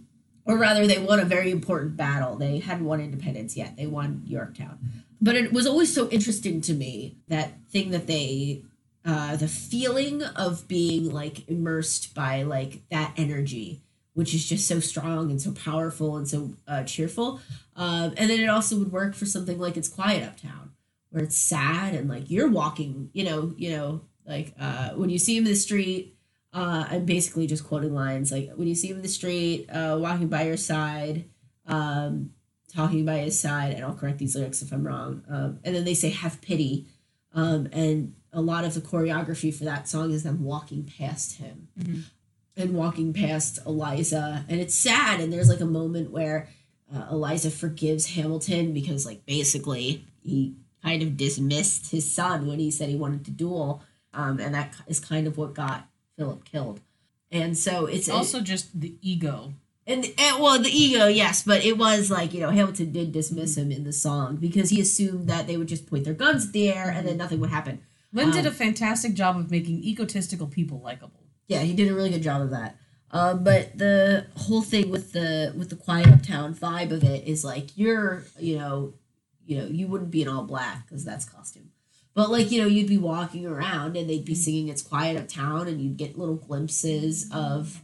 or 0.45 0.57
rather, 0.57 0.87
they 0.87 0.97
won 0.99 1.19
a 1.19 1.25
very 1.25 1.51
important 1.51 1.95
battle. 1.95 2.35
They 2.35 2.59
hadn't 2.59 2.85
won 2.85 2.99
independence 2.99 3.55
yet. 3.55 3.77
They 3.77 3.85
won 3.85 4.23
Yorktown. 4.25 4.79
But 5.21 5.35
it 5.35 5.51
was 5.51 5.67
always 5.67 5.93
so 5.93 6.09
interesting 6.09 6.61
to 6.61 6.73
me 6.73 7.17
that 7.27 7.53
thing 7.69 7.91
that 7.91 8.07
they, 8.07 8.63
uh, 9.05 9.35
the 9.35 9.47
feeling 9.47 10.23
of 10.23 10.67
being 10.67 11.11
like 11.11 11.47
immersed 11.49 12.15
by 12.15 12.43
like 12.43 12.81
that 12.89 13.13
energy, 13.17 13.81
which 14.13 14.33
is 14.33 14.47
just 14.47 14.67
so 14.67 14.79
strong 14.79 15.29
and 15.29 15.41
so 15.41 15.51
powerful 15.51 16.17
and 16.17 16.27
so 16.27 16.51
uh, 16.67 16.83
cheerful. 16.83 17.39
Um, 17.75 18.13
and 18.17 18.29
then 18.29 18.39
it 18.39 18.47
also 18.49 18.77
would 18.77 18.91
work 18.91 19.13
for 19.13 19.25
something 19.25 19.59
like 19.59 19.77
It's 19.77 19.87
Quiet 19.87 20.23
Uptown, 20.23 20.71
where 21.09 21.23
it's 21.23 21.37
sad 21.37 21.93
and 21.95 22.09
like 22.09 22.29
you're 22.29 22.49
walking, 22.49 23.09
you 23.13 23.23
know, 23.23 23.53
you 23.57 23.71
know, 23.71 24.01
like 24.25 24.53
uh, 24.59 24.89
when 24.91 25.09
you 25.09 25.17
see 25.19 25.35
him 25.37 25.45
in 25.45 25.51
the 25.51 25.55
street 25.55 26.15
uh, 26.53 26.85
I'm 26.89 27.05
basically 27.05 27.45
just 27.45 27.63
quoting 27.63 27.93
lines 27.93 28.31
like 28.31 28.51
when 28.55 28.67
you 28.67 28.75
see 28.75 28.87
him 28.89 28.97
in 28.97 29.01
the 29.03 29.07
street, 29.07 29.67
uh, 29.69 29.97
walking 29.99 30.29
by 30.29 30.43
your 30.43 30.57
side, 30.57 31.25
um, 31.67 32.31
talking 32.73 33.05
by 33.05 33.19
his 33.19 33.39
side, 33.39 33.73
and 33.73 33.83
I'll 33.85 33.93
correct 33.93 34.17
these 34.17 34.35
lyrics 34.35 34.61
if 34.61 34.71
I'm 34.71 34.85
wrong. 34.85 35.23
Um, 35.29 35.59
and 35.63 35.75
then 35.75 35.85
they 35.85 35.93
say 35.93 36.09
"have 36.09 36.41
pity," 36.41 36.87
um, 37.33 37.67
and 37.71 38.15
a 38.33 38.41
lot 38.41 38.63
of 38.63 38.73
the 38.73 38.81
choreography 38.81 39.53
for 39.53 39.63
that 39.65 39.87
song 39.87 40.11
is 40.11 40.23
them 40.23 40.43
walking 40.43 40.83
past 40.97 41.37
him 41.37 41.67
Mhm. 41.79 42.03
and 42.57 42.73
walking 42.73 43.13
past 43.13 43.59
Eliza, 43.65 44.43
and 44.49 44.59
it's 44.59 44.75
sad. 44.75 45.19
And 45.19 45.31
there's 45.31 45.49
like 45.49 45.61
a 45.61 45.65
moment 45.65 46.09
where 46.09 46.49
uh, 46.91 47.09
Eliza 47.11 47.51
forgives 47.51 48.15
Hamilton 48.15 48.73
because 48.73 49.05
like 49.05 49.23
basically 49.27 50.05
he 50.23 50.55
kind 50.83 51.01
of 51.03 51.17
dismissed 51.17 51.91
his 51.91 52.09
son 52.11 52.47
when 52.47 52.59
he 52.59 52.71
said 52.71 52.89
he 52.89 52.95
wanted 52.95 53.25
to 53.25 53.31
duel, 53.31 53.81
um, 54.13 54.39
and 54.39 54.53
that 54.55 54.73
is 54.87 54.99
kind 54.99 55.27
of 55.27 55.37
what 55.37 55.53
got 55.53 55.87
Philip 56.17 56.43
killed. 56.45 56.81
And 57.31 57.57
so 57.57 57.85
it's 57.85 58.07
It's 58.07 58.09
also 58.09 58.41
just 58.41 58.79
the 58.79 58.95
ego. 59.01 59.53
and, 59.85 60.05
and 60.17 60.41
well 60.41 60.59
the 60.59 60.69
ego 60.69 61.07
yes 61.07 61.41
but 61.43 61.63
it 61.65 61.75
was 61.77 62.11
like 62.11 62.31
you 62.33 62.39
know 62.41 62.51
hamilton 62.51 62.91
did 62.91 63.11
dismiss 63.11 63.57
him 63.57 63.71
in 63.71 63.83
the 63.85 63.93
song 63.93 64.35
because 64.35 64.69
he 64.69 64.79
assumed 64.79 65.27
that 65.27 65.47
they 65.47 65.57
would 65.57 65.67
just 65.67 65.87
point 65.89 66.03
their 66.03 66.13
guns 66.13 66.45
at 66.47 66.53
the 66.53 66.69
air 66.71 66.89
and 66.95 67.07
then 67.07 67.17
nothing 67.17 67.39
would 67.39 67.49
happen 67.49 67.81
Lin 68.13 68.29
did 68.31 68.45
Um, 68.45 68.51
a 68.53 68.55
fantastic 68.55 69.13
job 69.15 69.35
of 69.37 69.49
making 69.49 69.83
egotistical 69.83 70.45
people 70.47 70.79
likable. 70.79 71.21
yeah 71.47 71.61
he 71.61 71.73
did 71.73 71.87
a 71.89 71.95
really 71.95 72.09
good 72.11 72.21
job 72.23 72.41
of 72.41 72.51
that 72.51 72.75
um, 73.11 73.43
but 73.43 73.75
the 73.77 74.27
whole 74.43 74.61
thing 74.61 74.89
with 74.91 75.11
the 75.13 75.53
with 75.57 75.69
the 75.71 75.75
quiet 75.75 76.07
uptown 76.07 76.53
vibe 76.53 76.91
of 76.91 77.03
it 77.03 77.27
is 77.27 77.43
like 77.43 77.75
you're 77.75 78.25
you 78.39 78.57
know 78.59 78.93
you 79.49 79.57
know 79.57 79.65
you 79.65 79.87
wouldn't 79.87 80.11
be 80.11 80.21
in 80.21 80.27
all 80.27 80.43
black 80.43 80.85
because 80.85 81.03
that's 81.03 81.25
costume 81.25 81.71
but 82.13 82.29
like 82.29 82.51
you 82.51 82.61
know 82.61 82.67
you'd 82.67 82.87
be 82.87 82.97
walking 82.97 83.45
around 83.45 83.97
and 83.97 84.09
they'd 84.09 84.25
be 84.25 84.35
singing 84.35 84.67
it's 84.67 84.81
quiet 84.81 85.17
uptown 85.17 85.67
and 85.67 85.81
you'd 85.81 85.97
get 85.97 86.17
little 86.17 86.35
glimpses 86.35 87.29
of 87.33 87.81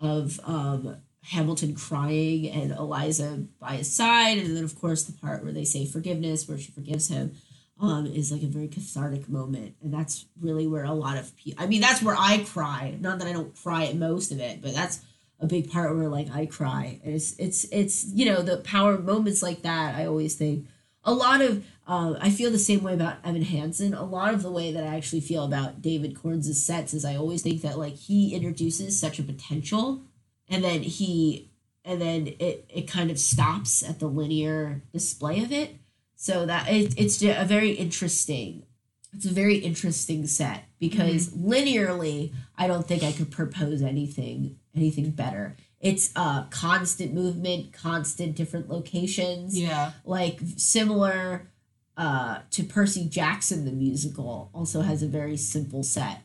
of 0.00 0.40
um 0.44 0.96
hamilton 1.24 1.74
crying 1.74 2.48
and 2.48 2.72
eliza 2.72 3.44
by 3.60 3.76
his 3.76 3.94
side 3.94 4.38
and 4.38 4.56
then 4.56 4.64
of 4.64 4.78
course 4.80 5.04
the 5.04 5.12
part 5.12 5.44
where 5.44 5.52
they 5.52 5.64
say 5.64 5.86
forgiveness 5.86 6.48
where 6.48 6.58
she 6.58 6.72
forgives 6.72 7.08
him 7.08 7.34
um, 7.80 8.06
is 8.06 8.30
like 8.30 8.44
a 8.44 8.46
very 8.46 8.68
cathartic 8.68 9.28
moment, 9.28 9.74
and 9.82 9.92
that's 9.92 10.26
really 10.40 10.68
where 10.68 10.84
a 10.84 10.92
lot 10.92 11.18
of 11.18 11.36
people. 11.36 11.62
I 11.62 11.66
mean, 11.66 11.80
that's 11.80 12.00
where 12.00 12.14
I 12.16 12.38
cry. 12.38 12.96
Not 13.00 13.18
that 13.18 13.26
I 13.26 13.32
don't 13.32 13.56
cry 13.56 13.86
at 13.86 13.96
most 13.96 14.30
of 14.30 14.38
it, 14.38 14.62
but 14.62 14.72
that's 14.72 15.00
a 15.40 15.46
big 15.46 15.70
part 15.70 15.94
where 15.96 16.08
like 16.08 16.30
I 16.30 16.46
cry. 16.46 17.00
And 17.04 17.14
it's 17.14 17.36
it's 17.38 17.64
it's 17.72 18.06
you 18.06 18.26
know 18.26 18.42
the 18.42 18.58
power 18.58 18.98
moments 18.98 19.42
like 19.42 19.62
that. 19.62 19.96
I 19.96 20.06
always 20.06 20.36
think 20.36 20.68
a 21.04 21.12
lot 21.12 21.40
of. 21.40 21.64
Uh, 21.84 22.14
I 22.20 22.30
feel 22.30 22.52
the 22.52 22.58
same 22.58 22.82
way 22.84 22.94
about 22.94 23.16
Evan 23.24 23.42
Hansen. 23.42 23.92
A 23.92 24.04
lot 24.04 24.34
of 24.34 24.42
the 24.42 24.52
way 24.52 24.72
that 24.72 24.84
I 24.84 24.96
actually 24.96 25.20
feel 25.20 25.44
about 25.44 25.82
David 25.82 26.14
Korins' 26.14 26.54
sets 26.54 26.94
is 26.94 27.04
I 27.04 27.16
always 27.16 27.42
think 27.42 27.62
that 27.62 27.78
like 27.78 27.96
he 27.96 28.34
introduces 28.34 28.98
such 28.98 29.18
a 29.18 29.24
potential, 29.24 30.02
and 30.48 30.62
then 30.62 30.82
he 30.82 31.50
and 31.84 32.00
then 32.00 32.28
it 32.38 32.64
it 32.68 32.88
kind 32.88 33.10
of 33.10 33.18
stops 33.18 33.82
at 33.82 33.98
the 33.98 34.06
linear 34.06 34.82
display 34.92 35.42
of 35.42 35.52
it 35.52 35.76
so 36.14 36.46
that 36.46 36.68
it, 36.68 36.94
it's 36.96 37.22
a 37.22 37.44
very 37.44 37.72
interesting 37.72 38.64
it's 39.12 39.26
a 39.26 39.32
very 39.32 39.56
interesting 39.56 40.26
set 40.26 40.64
because 40.78 41.30
linearly 41.30 42.32
i 42.56 42.66
don't 42.66 42.86
think 42.86 43.02
i 43.02 43.12
could 43.12 43.30
propose 43.30 43.82
anything 43.82 44.56
anything 44.74 45.10
better 45.10 45.56
it's 45.82 46.10
uh 46.16 46.44
constant 46.44 47.12
movement 47.12 47.72
constant 47.72 48.34
different 48.34 48.70
locations 48.70 49.58
Yeah. 49.58 49.92
like 50.04 50.38
similar 50.56 51.48
uh 51.96 52.38
to 52.50 52.62
percy 52.64 53.04
jackson 53.06 53.64
the 53.66 53.72
musical 53.72 54.48
also 54.54 54.80
has 54.80 55.02
a 55.02 55.06
very 55.08 55.36
simple 55.36 55.82
set 55.82 56.22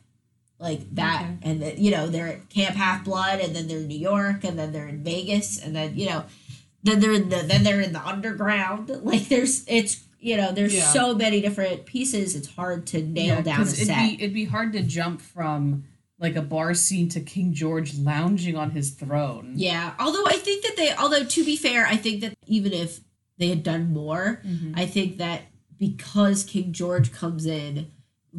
like 0.58 0.94
that 0.94 1.22
Okay. 1.22 1.50
and 1.50 1.60
then 1.62 1.74
you 1.76 1.90
know 1.90 2.06
they're 2.06 2.28
at 2.28 2.48
camp 2.48 2.74
half 2.76 3.04
blood 3.04 3.40
and 3.40 3.54
then 3.54 3.68
they're 3.68 3.78
in 3.80 3.88
new 3.88 3.98
york 3.98 4.44
and 4.44 4.58
then 4.58 4.72
they're 4.72 4.88
in 4.88 5.04
vegas 5.04 5.58
and 5.62 5.76
then 5.76 5.96
you 5.96 6.06
know 6.06 6.24
then 6.84 7.00
they're 7.00 7.12
in 7.12 7.28
the 7.28 7.42
then 7.42 7.64
they're 7.64 7.80
in 7.82 7.92
the 7.92 8.00
underground 8.06 8.88
like 9.04 9.28
there's 9.28 9.64
it's 9.68 10.04
you 10.20 10.36
know 10.36 10.50
there's 10.52 10.74
Yeah. 10.74 10.84
so 10.92 11.14
many 11.14 11.40
different 11.40 11.84
pieces 11.86 12.34
it's 12.34 12.48
hard 12.54 12.86
to 12.88 13.02
nail 13.02 13.42
down 13.42 13.60
a 13.60 13.62
it'd 13.64 13.86
set 13.86 13.98
be 14.08 14.14
it'd 14.14 14.34
be 14.34 14.46
hard 14.46 14.72
to 14.72 14.82
jump 14.82 15.20
from 15.20 15.84
like 16.20 16.34
a 16.36 16.42
bar 16.42 16.74
scene 16.74 17.08
to 17.10 17.20
King 17.20 17.52
George 17.52 17.96
lounging 17.98 18.56
on 18.56 18.70
his 18.72 18.90
throne. 18.90 19.52
yeah 19.56 19.94
although 19.98 20.26
i 20.26 20.32
think 20.36 20.62
that 20.64 20.76
they 20.76 20.92
although 20.94 21.24
to 21.24 21.44
be 21.44 21.56
fair 21.56 21.86
i 21.86 21.96
think 21.96 22.20
that 22.22 22.34
even 22.46 22.72
if 22.72 23.00
they 23.38 23.48
had 23.48 23.62
done 23.62 23.92
more 23.92 24.42
Mhm. 24.44 24.72
I 24.76 24.84
think 24.86 25.18
that 25.18 25.42
because 25.78 26.42
King 26.42 26.72
George 26.72 27.12
comes 27.12 27.46
in 27.46 27.86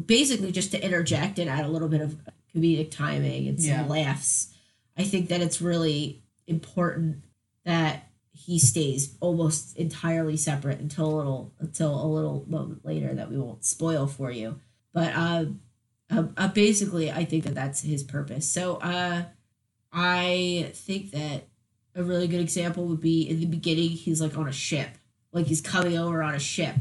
basically 0.06 0.52
just 0.52 0.72
to 0.72 0.84
interject 0.84 1.38
and 1.38 1.48
add 1.48 1.64
a 1.64 1.68
little 1.68 1.88
bit 1.88 2.02
of 2.02 2.18
comedic 2.54 2.90
timing 2.90 3.48
and 3.48 3.58
some 3.58 3.70
Yeah. 3.70 3.86
laughs, 3.86 4.48
I 4.98 5.04
think 5.04 5.28
that 5.30 5.40
it's 5.40 5.62
really 5.62 6.22
important 6.46 7.24
that 7.64 8.10
he 8.32 8.58
stays 8.58 9.16
almost 9.20 9.74
entirely 9.78 10.36
separate 10.36 10.80
until 10.80 11.06
a 11.14 11.16
little 11.16 11.52
until 11.58 12.04
a 12.04 12.06
little 12.06 12.44
moment 12.46 12.84
later 12.84 13.14
that 13.14 13.30
we 13.30 13.38
won't 13.38 13.64
spoil 13.64 14.06
for 14.06 14.30
you. 14.30 14.60
But 14.92 15.14
uh, 15.14 15.44
uh, 16.10 16.24
uh 16.36 16.48
basically, 16.48 17.10
I 17.10 17.24
think 17.24 17.44
that 17.44 17.54
that's 17.54 17.82
his 17.82 18.02
purpose. 18.02 18.46
So 18.48 18.76
uh, 18.76 19.24
I 19.92 20.70
think 20.74 21.10
that 21.12 21.44
a 21.94 22.02
really 22.02 22.28
good 22.28 22.40
example 22.40 22.86
would 22.86 23.00
be 23.00 23.28
in 23.28 23.40
the 23.40 23.46
beginning 23.46 23.90
he's 23.90 24.20
like 24.20 24.36
on 24.36 24.48
a 24.48 24.52
ship 24.52 24.90
like 25.32 25.46
he's 25.46 25.60
coming 25.60 25.98
over 25.98 26.22
on 26.22 26.34
a 26.34 26.40
ship 26.40 26.76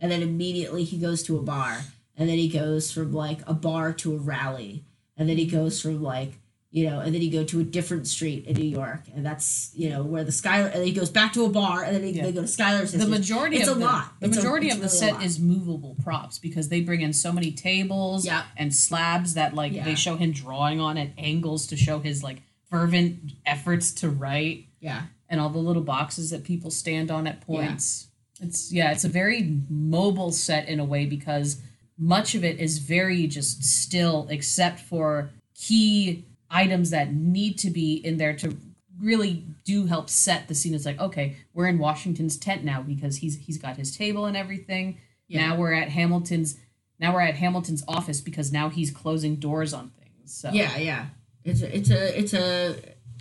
and 0.00 0.10
then 0.10 0.22
immediately 0.22 0.84
he 0.84 0.98
goes 0.98 1.22
to 1.22 1.38
a 1.38 1.42
bar 1.42 1.80
and 2.16 2.28
then 2.28 2.38
he 2.38 2.48
goes 2.48 2.90
from 2.92 3.12
like 3.12 3.40
a 3.46 3.54
bar 3.54 3.92
to 3.92 4.14
a 4.14 4.18
rally 4.18 4.84
and 5.16 5.28
then 5.28 5.36
he 5.36 5.46
goes 5.46 5.80
from 5.80 6.02
like 6.02 6.38
you 6.72 6.84
know, 6.90 7.00
and 7.00 7.14
then 7.14 7.22
you 7.22 7.30
go 7.30 7.44
to 7.44 7.60
a 7.60 7.64
different 7.64 8.06
street 8.06 8.44
in 8.46 8.56
New 8.56 8.64
York, 8.66 9.02
and 9.14 9.24
that's 9.24 9.70
you 9.74 9.88
know 9.88 10.02
where 10.02 10.24
the 10.24 10.32
Schuyler, 10.32 10.66
and 10.66 10.74
then 10.80 10.86
he 10.86 10.92
goes 10.92 11.10
back 11.10 11.32
to 11.34 11.44
a 11.44 11.48
bar, 11.48 11.82
and 11.84 11.94
then 11.96 12.02
he, 12.02 12.10
Yeah. 12.10 12.24
they 12.26 12.32
go 12.32 12.42
to 12.42 12.46
Schuyler's. 12.48 12.92
the 12.92 13.06
majority 13.06 13.56
It's 13.58 13.68
of 13.68 13.76
a 13.76 13.80
the, 13.80 13.86
lot. 13.86 14.12
the 14.20 14.26
It's 14.26 14.36
majority 14.36 14.66
it's 14.66 14.74
of 14.76 14.80
the 14.82 14.88
really 15.06 15.12
set 15.18 15.22
is 15.24 15.38
movable 15.38 15.96
props 16.02 16.38
because 16.38 16.68
they 16.68 16.80
bring 16.80 17.00
in 17.00 17.12
so 17.12 17.32
many 17.32 17.52
tables 17.52 18.26
Yeah. 18.26 18.44
and 18.56 18.74
slabs 18.74 19.34
that 19.34 19.54
like 19.54 19.72
Yeah. 19.72 19.84
they 19.84 19.94
show 19.94 20.16
him 20.16 20.32
drawing 20.32 20.80
on 20.80 20.98
at 20.98 21.10
angles 21.16 21.66
to 21.68 21.76
show 21.76 22.00
his 22.00 22.22
like 22.22 22.42
fervent 22.68 23.32
efforts 23.46 23.92
to 23.92 24.10
write 24.10 24.66
Yeah, 24.80 25.02
and 25.28 25.40
all 25.40 25.48
the 25.50 25.58
little 25.58 25.82
boxes 25.82 26.30
that 26.30 26.44
people 26.44 26.70
stand 26.70 27.10
on 27.10 27.26
at 27.26 27.40
points. 27.40 28.08
It's 28.40 28.70
yeah, 28.72 28.90
it's 28.92 29.04
a 29.04 29.08
very 29.08 29.60
mobile 29.70 30.30
set 30.32 30.68
in 30.68 30.78
a 30.80 30.84
way 30.84 31.06
because 31.06 31.58
much 31.96 32.34
of 32.34 32.44
it 32.44 32.58
is 32.58 32.78
very 32.78 33.26
just 33.26 33.64
still 33.64 34.26
except 34.28 34.80
for 34.80 35.30
key 35.54 36.26
items 36.50 36.90
that 36.90 37.12
need 37.12 37.58
to 37.58 37.70
be 37.70 37.94
in 37.94 38.18
there 38.18 38.34
to 38.36 38.56
really 39.00 39.44
do 39.64 39.86
help 39.86 40.08
set 40.08 40.48
the 40.48 40.54
scene. 40.54 40.74
It's 40.74 40.86
like, 40.86 41.00
okay, 41.00 41.36
we're 41.52 41.66
in 41.66 41.78
Washington's 41.78 42.36
tent 42.36 42.64
now 42.64 42.82
because 42.82 43.16
he's 43.16 43.36
he's 43.38 43.58
got 43.58 43.76
his 43.76 43.96
table 43.96 44.26
and 44.26 44.36
everything. 44.36 44.98
Yeah. 45.28 45.48
Now 45.48 45.56
we're 45.56 45.72
at 45.72 45.88
Hamilton's 45.90 46.56
now 46.98 47.14
we're 47.14 47.20
at 47.20 47.34
Hamilton's 47.34 47.84
office 47.86 48.20
because 48.20 48.52
now 48.52 48.68
he's 48.68 48.90
closing 48.90 49.36
doors 49.36 49.74
on 49.74 49.90
things. 49.90 50.34
So 50.34 50.50
yeah, 50.50 50.76
yeah. 50.78 51.06
It's 51.44 51.62
a, 51.62 51.76
it's 51.76 51.90
a 51.90 52.18
it's 52.18 52.34
a 52.34 52.76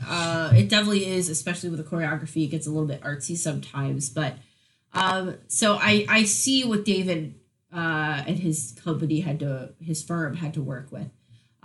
uh, 0.05 0.51
it 0.55 0.69
definitely 0.69 1.05
is, 1.07 1.30
especially 1.30 1.69
with 1.69 1.78
the 1.78 1.86
choreography. 1.86 2.45
It 2.45 2.47
gets 2.47 2.67
a 2.67 2.69
little 2.69 2.88
bit 2.88 3.01
artsy 3.01 3.38
sometimes, 3.38 4.09
but 4.09 4.36
um, 4.93 5.36
so 5.47 5.78
I 5.80 6.05
I 6.09 6.23
see 6.23 6.63
what 6.63 6.86
David 6.86 7.36
uh, 7.73 8.23
and 8.26 8.39
his 8.39 8.78
company 8.84 9.21
had 9.21 9.39
to 9.39 9.73
his 9.80 10.03
firm 10.03 10.38
had 10.38 10.53
to 10.55 10.61
work 10.61 10.91
with, 10.91 11.09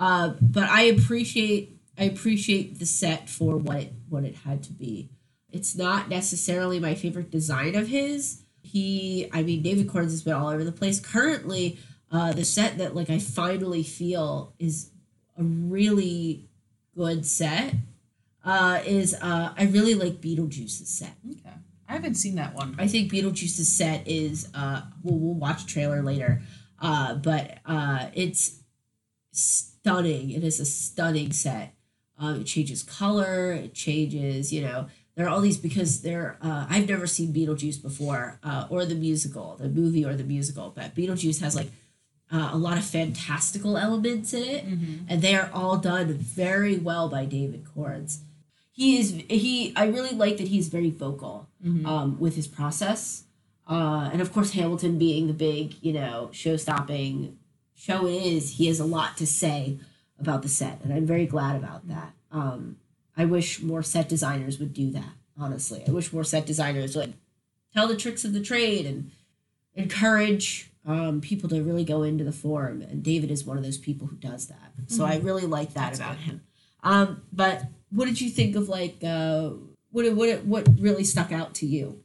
uh, 0.00 0.34
but 0.40 0.68
I 0.68 0.82
appreciate 0.84 1.76
I 1.98 2.04
appreciate 2.04 2.78
the 2.78 2.86
set 2.86 3.28
for 3.28 3.58
what 3.58 3.76
it 3.76 3.92
what 4.08 4.24
it 4.24 4.34
had 4.34 4.62
to 4.64 4.72
be. 4.72 5.10
It's 5.52 5.76
not 5.76 6.08
necessarily 6.08 6.80
my 6.80 6.94
favorite 6.94 7.30
design 7.30 7.74
of 7.74 7.88
his. 7.88 8.42
He, 8.62 9.28
I 9.32 9.42
mean, 9.42 9.62
David 9.62 9.88
Korins 9.88 10.04
has 10.04 10.22
been 10.22 10.34
all 10.34 10.48
over 10.48 10.64
the 10.64 10.72
place. 10.72 11.00
Currently, 11.00 11.78
uh, 12.10 12.32
the 12.32 12.44
set 12.44 12.78
that 12.78 12.96
like 12.96 13.10
I 13.10 13.18
finally 13.18 13.82
feel 13.82 14.54
is 14.58 14.90
a 15.38 15.42
really 15.42 16.48
good 16.96 17.26
set 17.26 17.74
uh, 18.44 18.80
is 18.86 19.14
uh, 19.14 19.52
I 19.56 19.64
really 19.64 19.94
like 19.94 20.20
Beetlejuice's 20.20 20.88
set. 20.88 21.16
Okay. 21.30 21.54
I 21.88 21.92
haven't 21.92 22.14
seen 22.14 22.36
that 22.36 22.54
one. 22.54 22.76
I 22.78 22.86
think 22.86 23.12
Beetlejuice's 23.12 23.70
set 23.70 24.08
is 24.08 24.48
uh, 24.54 24.82
well, 25.02 25.18
we'll 25.18 25.34
watch 25.34 25.66
trailer 25.66 26.02
later, 26.02 26.40
uh, 26.80 27.16
but 27.16 27.58
uh, 27.66 28.06
it's 28.14 28.60
stunning. 29.82 30.30
It 30.30 30.44
is 30.44 30.60
a 30.60 30.64
stunning 30.64 31.32
set. 31.32 31.74
Um, 32.18 32.40
it 32.40 32.44
changes 32.44 32.82
color. 32.82 33.52
It 33.52 33.74
changes. 33.74 34.52
You 34.52 34.62
know, 34.62 34.86
there 35.14 35.26
are 35.26 35.28
all 35.30 35.40
these 35.40 35.58
because 35.58 36.02
there. 36.02 36.36
Uh, 36.42 36.66
I've 36.68 36.88
never 36.88 37.06
seen 37.06 37.32
Beetlejuice 37.32 37.80
before, 37.82 38.38
uh, 38.42 38.66
or 38.70 38.84
the 38.84 38.94
musical, 38.94 39.56
the 39.56 39.68
movie 39.68 40.04
or 40.04 40.14
the 40.14 40.24
musical, 40.24 40.70
but 40.74 40.94
Beetlejuice 40.94 41.40
has 41.40 41.54
like 41.56 41.70
uh, 42.32 42.50
a 42.52 42.56
lot 42.58 42.78
of 42.78 42.84
fantastical 42.84 43.76
elements 43.76 44.32
in 44.34 44.42
it, 44.44 44.64
and 45.08 45.22
they 45.22 45.34
are 45.34 45.50
all 45.52 45.76
done 45.78 46.12
very 46.12 46.76
well 46.78 47.08
by 47.08 47.24
David 47.24 47.64
Korins. 47.64 48.18
He 48.70 48.98
is 48.98 49.22
he. 49.28 49.72
I 49.76 49.86
really 49.86 50.14
like 50.14 50.36
that 50.36 50.48
he's 50.48 50.68
very 50.68 50.90
vocal 50.90 51.48
um, 51.86 52.18
with 52.20 52.36
his 52.36 52.46
process, 52.46 53.24
uh, 53.68 54.10
and 54.12 54.22
of 54.22 54.32
course 54.32 54.52
Hamilton 54.52 54.96
being 54.98 55.26
the 55.26 55.32
big 55.34 55.74
you 55.82 55.92
know 55.92 56.30
show 56.32 56.56
stopping 56.56 57.36
show 57.80 58.06
is. 58.06 58.56
He 58.56 58.66
has 58.66 58.78
a 58.78 58.84
lot 58.84 59.16
to 59.16 59.26
say 59.26 59.78
about 60.18 60.42
the 60.42 60.48
set, 60.48 60.80
and 60.82 60.92
I'm 60.92 61.06
very 61.06 61.26
glad 61.26 61.56
about 61.56 61.88
that. 61.88 62.12
Um, 62.30 62.76
I 63.16 63.24
wish 63.24 63.62
more 63.62 63.82
set 63.82 64.08
designers 64.08 64.58
would 64.58 64.74
do 64.74 64.90
that. 64.90 65.12
Honestly, 65.38 65.82
I 65.88 65.90
wish 65.90 66.12
more 66.12 66.24
set 66.24 66.44
designers 66.44 66.94
would 66.94 67.14
tell 67.74 67.88
the 67.88 67.96
tricks 67.96 68.24
of 68.24 68.34
the 68.34 68.42
trade 68.42 68.84
and 68.84 69.10
encourage 69.74 70.70
um, 70.86 71.20
people 71.20 71.48
to 71.48 71.62
really 71.62 71.84
go 71.84 72.02
into 72.02 72.24
the 72.24 72.32
form. 72.32 72.82
And 72.82 73.02
David 73.02 73.30
is 73.30 73.44
one 73.44 73.56
of 73.56 73.62
those 73.64 73.78
people 73.78 74.06
who 74.08 74.16
does 74.16 74.48
that. 74.48 74.72
So 74.88 75.04
I 75.04 75.16
really 75.16 75.46
like 75.46 75.74
that 75.74 75.92
That's 75.92 75.98
about 75.98 76.16
good. 76.16 76.24
him. 76.24 76.40
Um, 76.82 77.22
but 77.32 77.64
what 77.90 78.06
did 78.06 78.20
you 78.20 78.28
think 78.28 78.56
of 78.56 78.68
like 78.68 78.98
uh, 79.02 79.50
what 79.90 80.12
what 80.14 80.44
what 80.44 80.68
really 80.78 81.04
stuck 81.04 81.32
out 81.32 81.54
to 81.56 81.66
you? 81.66 82.02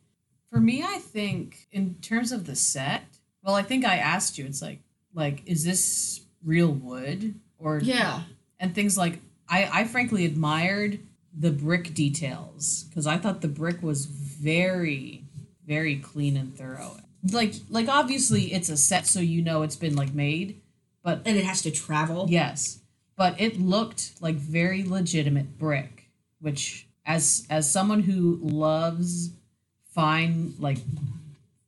For 0.51 0.59
me, 0.59 0.83
I 0.83 0.99
think 0.99 1.67
in 1.71 1.95
terms 1.95 2.31
of 2.31 2.45
the 2.45 2.55
set, 2.55 3.03
well, 3.43 3.55
I 3.55 3.61
think 3.61 3.83
I 3.85 3.97
asked 3.97 4.37
you. 4.37 4.45
It's 4.45 4.61
like, 4.61 4.79
like, 5.15 5.41
is 5.47 5.63
this 5.63 6.21
real 6.43 6.71
wood 6.71 7.33
or 7.57 7.79
Yeah, 7.79 8.21
and 8.59 8.75
things 8.75 8.97
like 8.97 9.19
I, 9.49 9.69
I 9.71 9.83
frankly 9.85 10.25
admired 10.25 10.99
the 11.37 11.51
brick 11.51 11.93
details 11.93 12.85
because 12.89 13.07
I 13.07 13.17
thought 13.17 13.41
the 13.41 13.47
brick 13.47 13.81
was 13.81 14.05
very, 14.05 15.23
very 15.65 15.97
clean 15.97 16.37
and 16.37 16.55
thorough. 16.55 16.97
Like, 17.31 17.53
like 17.69 17.87
obviously 17.87 18.53
it's 18.53 18.69
a 18.69 18.77
set, 18.77 19.07
so 19.07 19.19
you 19.19 19.41
know 19.41 19.63
it's 19.63 19.75
been 19.75 19.95
like 19.95 20.13
made, 20.13 20.61
but 21.03 21.21
and 21.25 21.37
it 21.37 21.45
has 21.45 21.61
to 21.63 21.71
travel. 21.71 22.27
Yes, 22.29 22.79
but 23.15 23.39
it 23.39 23.59
looked 23.59 24.21
like 24.21 24.35
very 24.35 24.83
legitimate 24.83 25.57
brick, 25.57 26.09
which 26.39 26.87
as 27.05 27.47
as 27.49 27.71
someone 27.71 28.01
who 28.01 28.39
loves 28.41 29.31
fine 29.93 30.53
like 30.59 30.79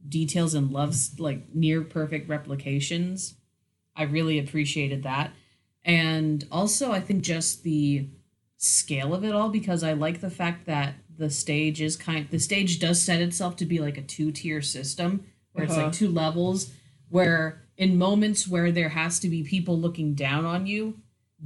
details 0.07 0.53
and 0.53 0.71
loves 0.71 1.19
like 1.19 1.55
near 1.55 1.81
perfect 1.81 2.29
replications, 2.29 3.35
I 3.97 4.03
really 4.03 4.39
appreciated 4.39 5.03
that. 5.03 5.31
And 5.83 6.45
also 6.51 6.91
I 6.91 6.99
think 6.99 7.23
just 7.23 7.63
the 7.63 8.07
scale 8.57 9.13
of 9.13 9.23
it 9.23 9.33
all 9.35 9.49
because 9.49 9.83
I 9.83 9.93
like 9.93 10.21
the 10.21 10.29
fact 10.29 10.65
that 10.67 10.95
the 11.17 11.29
stage 11.29 11.81
is 11.81 11.95
kind 11.95 12.27
the 12.29 12.39
stage 12.39 12.79
does 12.79 13.01
set 13.01 13.21
itself 13.21 13.55
to 13.57 13.65
be 13.65 13.79
like 13.79 13.97
a 13.97 14.01
two-tier 14.03 14.61
system 14.61 15.23
where 15.53 15.65
it's 15.65 15.73
Uh-huh. 15.73 15.85
like 15.85 15.93
two 15.93 16.09
levels 16.09 16.71
where 17.09 17.63
in 17.77 17.97
moments 17.97 18.47
where 18.47 18.71
there 18.71 18.89
has 18.89 19.19
to 19.19 19.29
be 19.29 19.43
people 19.43 19.79
looking 19.79 20.13
down 20.13 20.45
on 20.45 20.67
you 20.67 20.99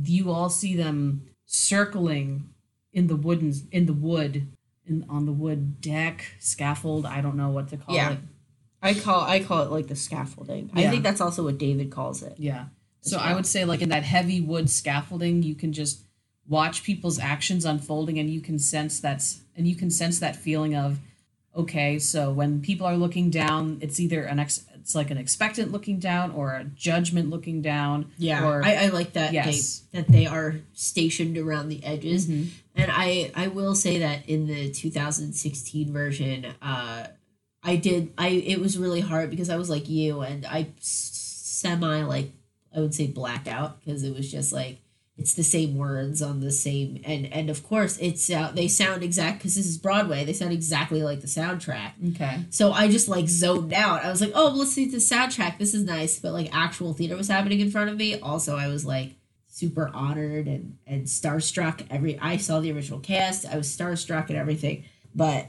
you 0.04 0.32
all 0.32 0.50
see 0.50 0.76
them 0.76 1.22
circling 1.46 2.50
in 2.94 3.08
the 3.08 3.16
wooden 3.16 3.54
in 3.72 3.86
the 3.86 3.94
wood 3.94 4.48
in 4.86 5.06
on 5.10 5.26
the 5.26 5.32
wood 5.32 5.80
deck 5.82 6.26
scaffold 6.40 7.06
i 7.06 7.22
don't 7.22 7.36
know 7.38 7.50
what 7.50 7.68
to 7.70 7.78
call 7.78 7.96
Yeah. 7.96 8.14
it 8.14 8.20
I 8.82 8.94
call 8.94 9.22
I 9.22 9.44
call 9.44 9.62
it 9.64 9.72
like 9.72 9.88
the 9.88 9.96
scaffolding. 9.96 10.70
I 10.74 10.88
think 10.90 11.04
that's 11.04 11.22
also 11.22 11.44
what 11.44 11.58
David 11.58 11.92
calls 11.92 12.24
it. 12.24 12.36
yeah 12.38 12.66
so 13.04 13.18
As 13.18 13.24
i 13.24 13.34
would 13.34 13.48
say 13.48 13.66
like 13.66 13.82
in 13.82 13.90
that 13.90 14.04
heavy 14.04 14.40
wood 14.42 14.70
scaffolding 14.70 15.42
you 15.42 15.56
can 15.56 15.74
just 15.74 16.02
watch 16.48 16.84
people's 16.84 17.18
actions 17.18 17.66
unfolding 17.66 18.20
and 18.20 18.30
you 18.30 18.42
can 18.42 18.60
sense 18.60 19.00
that's 19.00 19.42
and 19.56 19.68
you 19.68 19.76
can 19.76 19.90
sense 19.90 20.20
that 20.20 20.36
feeling 20.36 20.76
of 20.76 21.00
okay 21.56 21.98
so 21.98 22.32
when 22.32 22.62
people 22.62 22.86
are 22.86 22.96
looking 22.96 23.30
down 23.32 23.80
it's 23.82 24.00
either 24.00 24.22
an 24.24 24.38
ex 24.40 24.64
it's 24.76 24.94
like 24.94 25.10
an 25.10 25.18
expectant 25.18 25.72
looking 25.72 25.98
down 26.00 26.30
or 26.32 26.54
a 26.54 26.64
judgment 26.64 27.30
looking 27.32 27.62
down 27.62 28.12
Yeah, 28.20 28.46
or 28.48 28.64
I, 28.64 28.74
I 28.86 28.88
like 28.90 29.14
that 29.14 29.34
Yes. 29.34 29.84
they 29.92 30.00
that 30.02 30.08
they 30.08 30.26
are 30.28 30.56
stationed 30.74 31.38
around 31.40 31.70
the 31.70 31.84
edges, 31.84 32.28
Mhm. 32.28 32.50
and 32.76 32.92
I 32.92 33.32
I 33.36 33.48
will 33.48 33.76
say 33.76 34.00
that 34.00 34.28
in 34.28 34.46
the 34.48 34.70
2016 34.72 35.92
version, 35.94 36.46
uh, 36.62 37.08
I 37.64 37.76
did 37.76 38.14
I 38.18 38.30
it 38.30 38.60
was 38.60 38.78
really 38.78 39.02
hard 39.02 39.30
because 39.30 39.50
I 39.50 39.58
was 39.58 39.70
like 39.70 39.90
you 39.90 40.22
and 40.22 40.46
I 40.46 40.68
semi 40.80 42.04
like 42.04 42.32
I 42.76 42.80
would 42.80 42.96
say 42.96 43.08
blackout 43.08 43.80
because 43.80 44.04
it 44.04 44.16
was 44.16 44.32
just 44.32 44.52
like 44.52 44.80
it's 45.18 45.34
the 45.34 45.44
same 45.44 45.78
words 45.78 46.22
on 46.22 46.40
the 46.40 46.52
same 46.52 47.02
and 47.06 47.32
and 47.32 47.50
of 47.50 47.64
course 47.64 47.98
it's 48.00 48.30
uh, 48.32 48.52
they 48.54 48.68
sound 48.68 49.04
exact 49.04 49.40
because 49.40 49.56
this 49.56 49.68
is 49.68 49.78
Broadway 49.78 50.26
they 50.26 50.34
sound 50.34 50.54
exactly 50.54 51.04
like 51.04 51.22
the 51.22 51.28
soundtrack 51.28 51.92
okay 52.16 52.46
so 52.50 52.72
I 52.72 52.88
just 52.90 53.08
like 53.08 53.28
zoned 53.28 53.74
out. 53.74 54.04
I 54.04 54.10
was 54.10 54.22
like, 54.22 54.32
oh, 54.36 54.54
let's 54.56 54.74
see 54.74 54.86
the 54.86 54.98
soundtrack. 54.98 55.58
This 55.58 55.74
is 55.74 55.84
nice. 55.84 56.20
But 56.20 56.34
like 56.34 56.56
actual 56.56 56.94
theater 56.94 57.16
was 57.16 57.28
happening 57.28 57.60
in 57.60 57.72
front 57.72 57.90
of 57.90 57.98
me. 57.98 58.20
Also, 58.20 58.58
I 58.58 58.68
was 58.68 58.86
like 58.86 59.16
super 59.48 59.90
honored 59.94 60.48
and, 60.48 60.78
and 60.86 61.06
starstruck. 61.06 61.86
Every 61.90 62.20
I 62.20 62.38
saw 62.38 62.60
the 62.60 62.72
original 62.72 63.00
cast. 63.00 63.46
I 63.46 63.58
was 63.58 63.68
starstruck 63.68 64.30
and 64.30 64.38
everything. 64.38 64.86
But 65.16 65.48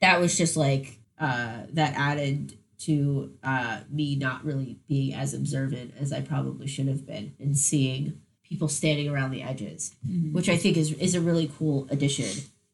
that 0.00 0.20
was 0.20 0.36
just 0.36 0.56
like 0.56 0.98
uh, 1.18 1.62
that 1.72 1.94
added 1.96 2.56
to 2.78 3.32
uh, 3.42 3.80
me 3.90 4.16
not 4.16 4.44
really 4.44 4.78
being 4.88 5.14
as 5.14 5.32
observant 5.34 5.94
as 5.98 6.12
I 6.12 6.20
probably 6.20 6.66
should 6.66 6.88
have 6.88 7.06
been 7.06 7.34
and 7.40 7.56
seeing 7.56 8.20
people 8.44 8.68
standing 8.68 9.08
around 9.08 9.30
the 9.32 9.42
edges, 9.42 9.94
which 10.32 10.48
I 10.48 10.56
think 10.56 10.76
is 10.76 10.92
is 10.92 11.14
a 11.14 11.20
really 11.20 11.50
cool 11.58 11.86
addition. 11.90 12.30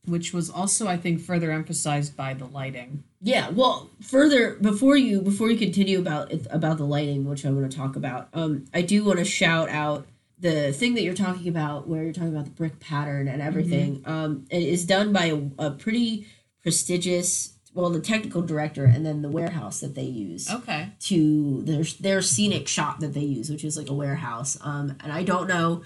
which 0.07 0.33
was 0.35 0.51
also 0.51 0.89
i 0.89 0.97
think 0.97 1.21
further 1.21 1.53
emphasized 1.53 2.17
by 2.17 2.35
the 2.35 2.45
lighting 2.45 3.05
Yeah, 3.21 3.51
well, 3.51 3.89
further 4.01 4.55
before 4.57 4.97
you 4.97 5.21
before 5.23 5.49
you 5.49 5.57
continue 5.57 6.01
about 6.01 6.33
it, 6.33 6.45
about 6.51 6.79
the 6.79 6.85
lighting, 6.85 7.25
which 7.25 7.47
I 7.47 7.51
want 7.53 7.71
to 7.71 7.77
talk 7.77 7.95
about, 7.95 8.29
um, 8.35 8.65
I 8.75 8.83
do 8.83 9.05
want 9.05 9.21
to 9.21 9.25
shout 9.25 9.69
out 9.69 10.07
the 10.41 10.73
thing 10.73 10.95
that 10.95 11.03
you're 11.05 11.15
talking 11.27 11.47
about, 11.47 11.87
where 11.87 12.03
you're 12.03 12.13
talking 12.13 12.35
about 12.35 12.47
the 12.47 12.51
brick 12.61 12.81
pattern 12.81 13.29
and 13.29 13.41
everything. 13.41 14.03
Um, 14.05 14.45
it 14.51 14.65
is 14.65 14.85
done 14.85 15.13
by 15.13 15.27
a, 15.27 15.39
a 15.67 15.71
pretty 15.71 16.27
prestigious, 16.65 17.53
well, 17.75 17.91
the 17.91 18.01
technical 18.01 18.43
director, 18.43 18.85
and 18.85 19.05
then 19.05 19.23
the 19.23 19.29
warehouse 19.31 19.81
that 19.81 19.95
they 19.95 20.03
use 20.05 20.51
okay 20.51 20.91
to 21.01 21.63
their 21.63 21.85
their 22.01 22.23
scenic 22.23 22.69
shop 22.69 23.01
that 23.01 23.15
they 23.15 23.21
use, 23.21 23.51
which 23.51 23.65
is 23.65 23.77
like 23.77 23.89
a 23.89 23.95
warehouse. 23.95 24.59
Um, 24.61 24.97
and 25.03 25.13
I 25.13 25.23
don't 25.23 25.49
know 25.49 25.83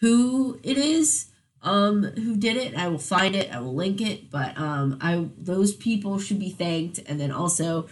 who 0.00 0.60
it 0.62 0.76
is, 0.76 1.30
um 1.62 2.02
who 2.02 2.36
did 2.36 2.56
it. 2.56 2.76
I 2.76 2.88
will 2.88 2.98
find 2.98 3.34
it. 3.34 3.52
I 3.52 3.60
will 3.60 3.74
link 3.74 4.00
it. 4.00 4.30
But 4.30 4.58
um 4.58 4.98
I 5.00 5.28
those 5.38 5.74
people 5.74 6.18
should 6.18 6.38
be 6.38 6.50
thanked. 6.50 7.00
And 7.06 7.18
then 7.20 7.30
also, 7.30 7.88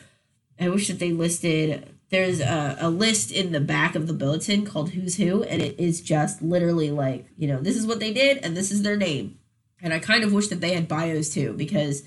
I 0.59 0.69
wish 0.69 0.89
that 0.89 0.99
they 0.99 1.13
listed. 1.13 1.95
There's 2.11 2.41
a, 2.41 2.77
a 2.81 2.91
list 2.91 3.31
in 3.31 3.53
the 3.53 3.61
back 3.61 3.95
of 3.95 4.09
the 4.09 4.13
bulletin 4.13 4.67
called 4.67 4.91
Who's 4.91 5.17
Who, 5.17 5.45
and 5.45 5.63
it 5.63 5.79
is 5.79 6.01
just 6.01 6.43
literally 6.43 6.91
like 6.91 7.27
you 7.39 7.49
know 7.49 7.61
this 7.61 7.77
is 7.77 7.87
what 7.87 8.01
they 8.01 8.13
did 8.13 8.39
and 8.39 8.57
this 8.57 8.71
is 8.71 8.83
their 8.83 8.97
name. 8.97 9.39
And 9.83 9.95
I 9.95 9.99
kind 9.99 10.25
of 10.25 10.33
wish 10.33 10.49
that 10.49 10.61
they 10.61 10.75
had 10.75 10.89
bios 10.89 11.31
too 11.33 11.55
because 11.55 12.03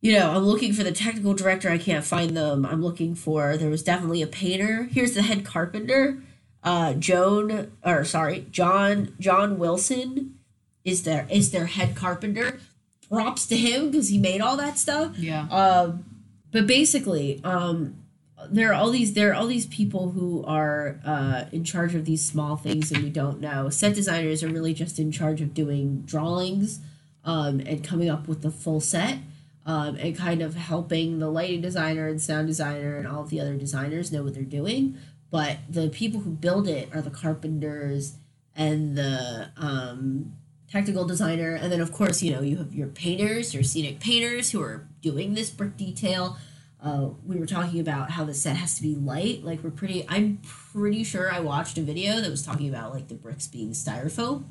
you 0.00 0.12
know, 0.12 0.30
I'm 0.30 0.44
looking 0.44 0.72
for 0.72 0.84
the 0.84 0.92
technical 0.92 1.34
director. 1.34 1.70
I 1.70 1.78
can't 1.78 2.04
find 2.04 2.36
them. 2.36 2.66
I'm 2.66 2.82
looking 2.82 3.14
for, 3.14 3.56
there 3.56 3.70
was 3.70 3.82
definitely 3.82 4.22
a 4.22 4.26
painter. 4.26 4.84
Here's 4.84 5.14
the 5.14 5.22
head 5.22 5.44
carpenter. 5.44 6.22
Uh, 6.62 6.94
Joan, 6.94 7.72
or 7.84 8.04
sorry, 8.04 8.46
John, 8.50 9.14
John 9.18 9.58
Wilson 9.58 10.38
is 10.84 11.04
their, 11.04 11.26
is 11.30 11.50
their 11.50 11.66
head 11.66 11.94
carpenter. 11.96 12.60
Props 13.08 13.46
to 13.46 13.56
him 13.56 13.90
because 13.90 14.08
he 14.08 14.18
made 14.18 14.40
all 14.40 14.56
that 14.56 14.78
stuff. 14.78 15.16
Yeah. 15.16 15.46
Um, 15.48 16.04
but 16.50 16.66
basically, 16.66 17.40
um, 17.44 18.02
there 18.50 18.70
are 18.70 18.74
all 18.74 18.90
these 18.90 19.14
there 19.14 19.30
are 19.30 19.34
all 19.34 19.46
these 19.46 19.66
people 19.66 20.10
who 20.10 20.44
are 20.44 21.00
uh, 21.04 21.44
in 21.52 21.64
charge 21.64 21.94
of 21.94 22.04
these 22.04 22.24
small 22.24 22.56
things 22.56 22.92
and 22.92 23.02
we 23.02 23.10
don't 23.10 23.40
know. 23.40 23.68
Set 23.70 23.94
designers 23.94 24.42
are 24.42 24.48
really 24.48 24.74
just 24.74 24.98
in 24.98 25.10
charge 25.10 25.40
of 25.40 25.54
doing 25.54 26.02
drawings 26.02 26.80
um, 27.24 27.60
and 27.60 27.82
coming 27.82 28.08
up 28.08 28.28
with 28.28 28.42
the 28.42 28.50
full 28.50 28.80
set 28.80 29.18
um, 29.66 29.96
and 29.96 30.16
kind 30.16 30.40
of 30.40 30.54
helping 30.54 31.18
the 31.18 31.28
lighting 31.28 31.60
designer 31.60 32.06
and 32.06 32.22
sound 32.22 32.46
designer 32.46 32.96
and 32.96 33.06
all 33.06 33.22
of 33.22 33.30
the 33.30 33.40
other 33.40 33.56
designers 33.56 34.12
know 34.12 34.22
what 34.22 34.32
they're 34.32 34.44
doing. 34.44 34.96
But 35.30 35.58
the 35.68 35.88
people 35.88 36.20
who 36.20 36.30
build 36.30 36.68
it 36.68 36.88
are 36.94 37.02
the 37.02 37.10
carpenters 37.10 38.14
and 38.54 38.96
the 38.96 39.50
um, 39.56 40.36
technical 40.70 41.04
designer. 41.04 41.54
And 41.54 41.70
then, 41.70 41.80
of 41.80 41.92
course, 41.92 42.22
you 42.22 42.32
know, 42.32 42.42
you 42.42 42.58
have 42.58 42.72
your 42.72 42.86
painters, 42.86 43.52
your 43.52 43.64
scenic 43.64 43.98
painters 43.98 44.52
who 44.52 44.62
are 44.62 44.86
doing 45.02 45.34
this 45.34 45.50
brick 45.50 45.76
detail. 45.76 46.38
Uh, 46.80 47.08
we 47.26 47.36
were 47.36 47.46
talking 47.46 47.80
about 47.80 48.12
how 48.12 48.22
the 48.22 48.34
set 48.34 48.56
has 48.56 48.76
to 48.76 48.82
be 48.82 48.94
light. 48.94 49.42
Like, 49.42 49.64
we're 49.64 49.70
pretty, 49.70 50.06
I'm 50.08 50.38
pretty 50.72 51.02
sure 51.02 51.32
I 51.32 51.40
watched 51.40 51.76
a 51.76 51.82
video 51.82 52.20
that 52.20 52.30
was 52.30 52.44
talking 52.44 52.68
about 52.68 52.94
like 52.94 53.08
the 53.08 53.14
bricks 53.14 53.48
being 53.48 53.70
styrofoam 53.70 54.44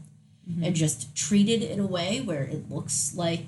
mm-hmm. 0.49 0.61
and 0.61 0.75
just 0.75 1.15
treated 1.15 1.63
in 1.63 1.79
a 1.79 1.87
way 1.87 2.19
where 2.19 2.43
it 2.43 2.69
looks 2.69 3.15
like 3.15 3.45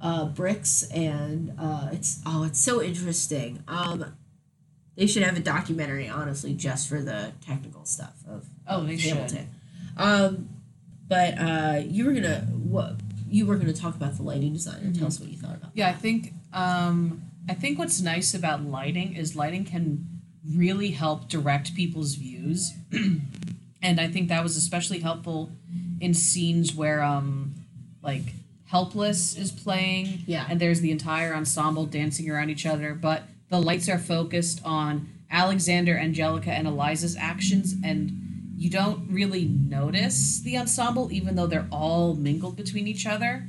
uh, 0.00 0.26
bricks, 0.26 0.88
and 0.90 1.54
uh, 1.58 1.88
it's 1.92 2.20
oh, 2.26 2.44
it's 2.44 2.60
so 2.60 2.82
interesting. 2.82 3.62
Um, 3.66 4.16
they 4.96 5.06
should 5.06 5.22
have 5.22 5.36
a 5.36 5.40
documentary, 5.40 6.08
honestly, 6.08 6.54
just 6.54 6.88
for 6.88 7.02
the 7.02 7.32
technical 7.46 7.84
stuff 7.84 8.14
of 8.28 8.46
oh, 8.68 8.84
they 8.84 8.96
Hamilton. 8.96 9.48
Should. 9.96 10.02
Um, 10.02 10.48
but 11.08 11.38
uh, 11.38 11.82
you 11.84 12.04
were 12.04 12.12
gonna 12.12 12.40
what 12.52 12.96
you 13.28 13.46
were 13.46 13.56
gonna 13.56 13.72
talk 13.72 13.94
about 13.94 14.16
the 14.16 14.22
lighting 14.22 14.52
designer. 14.52 14.84
Mm-hmm. 14.84 14.98
Tell 14.98 15.06
us 15.06 15.20
what 15.20 15.28
you 15.28 15.36
thought 15.36 15.56
about. 15.56 15.70
Yeah, 15.74 15.90
that. 15.90 15.96
I 15.96 15.98
think 15.98 16.32
um, 16.52 17.22
I 17.48 17.54
think 17.54 17.78
what's 17.78 18.00
nice 18.00 18.34
about 18.34 18.62
lighting 18.62 19.14
is 19.14 19.36
lighting 19.36 19.64
can 19.64 20.06
really 20.54 20.90
help 20.90 21.28
direct 21.28 21.74
people's 21.74 22.14
views, 22.14 22.72
and 23.82 24.00
I 24.00 24.08
think 24.08 24.28
that 24.28 24.42
was 24.42 24.56
especially 24.56 25.00
helpful 25.00 25.50
in 26.00 26.14
scenes 26.14 26.74
where 26.74 27.02
um, 27.02 27.54
like 28.02 28.24
Helpless 28.66 29.36
is 29.36 29.52
playing. 29.52 30.20
Yeah. 30.26 30.46
And 30.48 30.60
there's 30.60 30.80
the 30.80 30.90
entire 30.90 31.34
ensemble 31.34 31.86
dancing 31.86 32.30
around 32.30 32.50
each 32.50 32.66
other, 32.66 32.94
but 32.94 33.24
the 33.48 33.60
lights 33.60 33.88
are 33.88 33.98
focused 33.98 34.60
on 34.64 35.08
Alexander, 35.30 35.96
Angelica, 35.96 36.50
and 36.50 36.66
Eliza's 36.66 37.16
actions, 37.16 37.74
and 37.84 38.52
you 38.56 38.70
don't 38.70 39.10
really 39.10 39.44
notice 39.44 40.40
the 40.40 40.56
ensemble, 40.56 41.12
even 41.12 41.36
though 41.36 41.46
they're 41.46 41.68
all 41.70 42.14
mingled 42.14 42.56
between 42.56 42.86
each 42.86 43.06
other. 43.06 43.46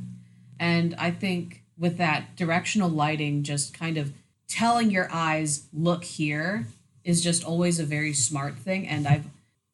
And 0.59 0.95
I 0.97 1.11
think 1.11 1.63
with 1.77 1.97
that 1.97 2.35
directional 2.35 2.89
lighting, 2.89 3.43
just 3.43 3.73
kind 3.73 3.97
of 3.97 4.11
telling 4.47 4.91
your 4.91 5.07
eyes, 5.11 5.67
look 5.71 6.03
here, 6.03 6.67
is 7.03 7.23
just 7.23 7.43
always 7.43 7.79
a 7.79 7.85
very 7.85 8.13
smart 8.13 8.57
thing. 8.57 8.87
And 8.87 9.07
I've 9.07 9.25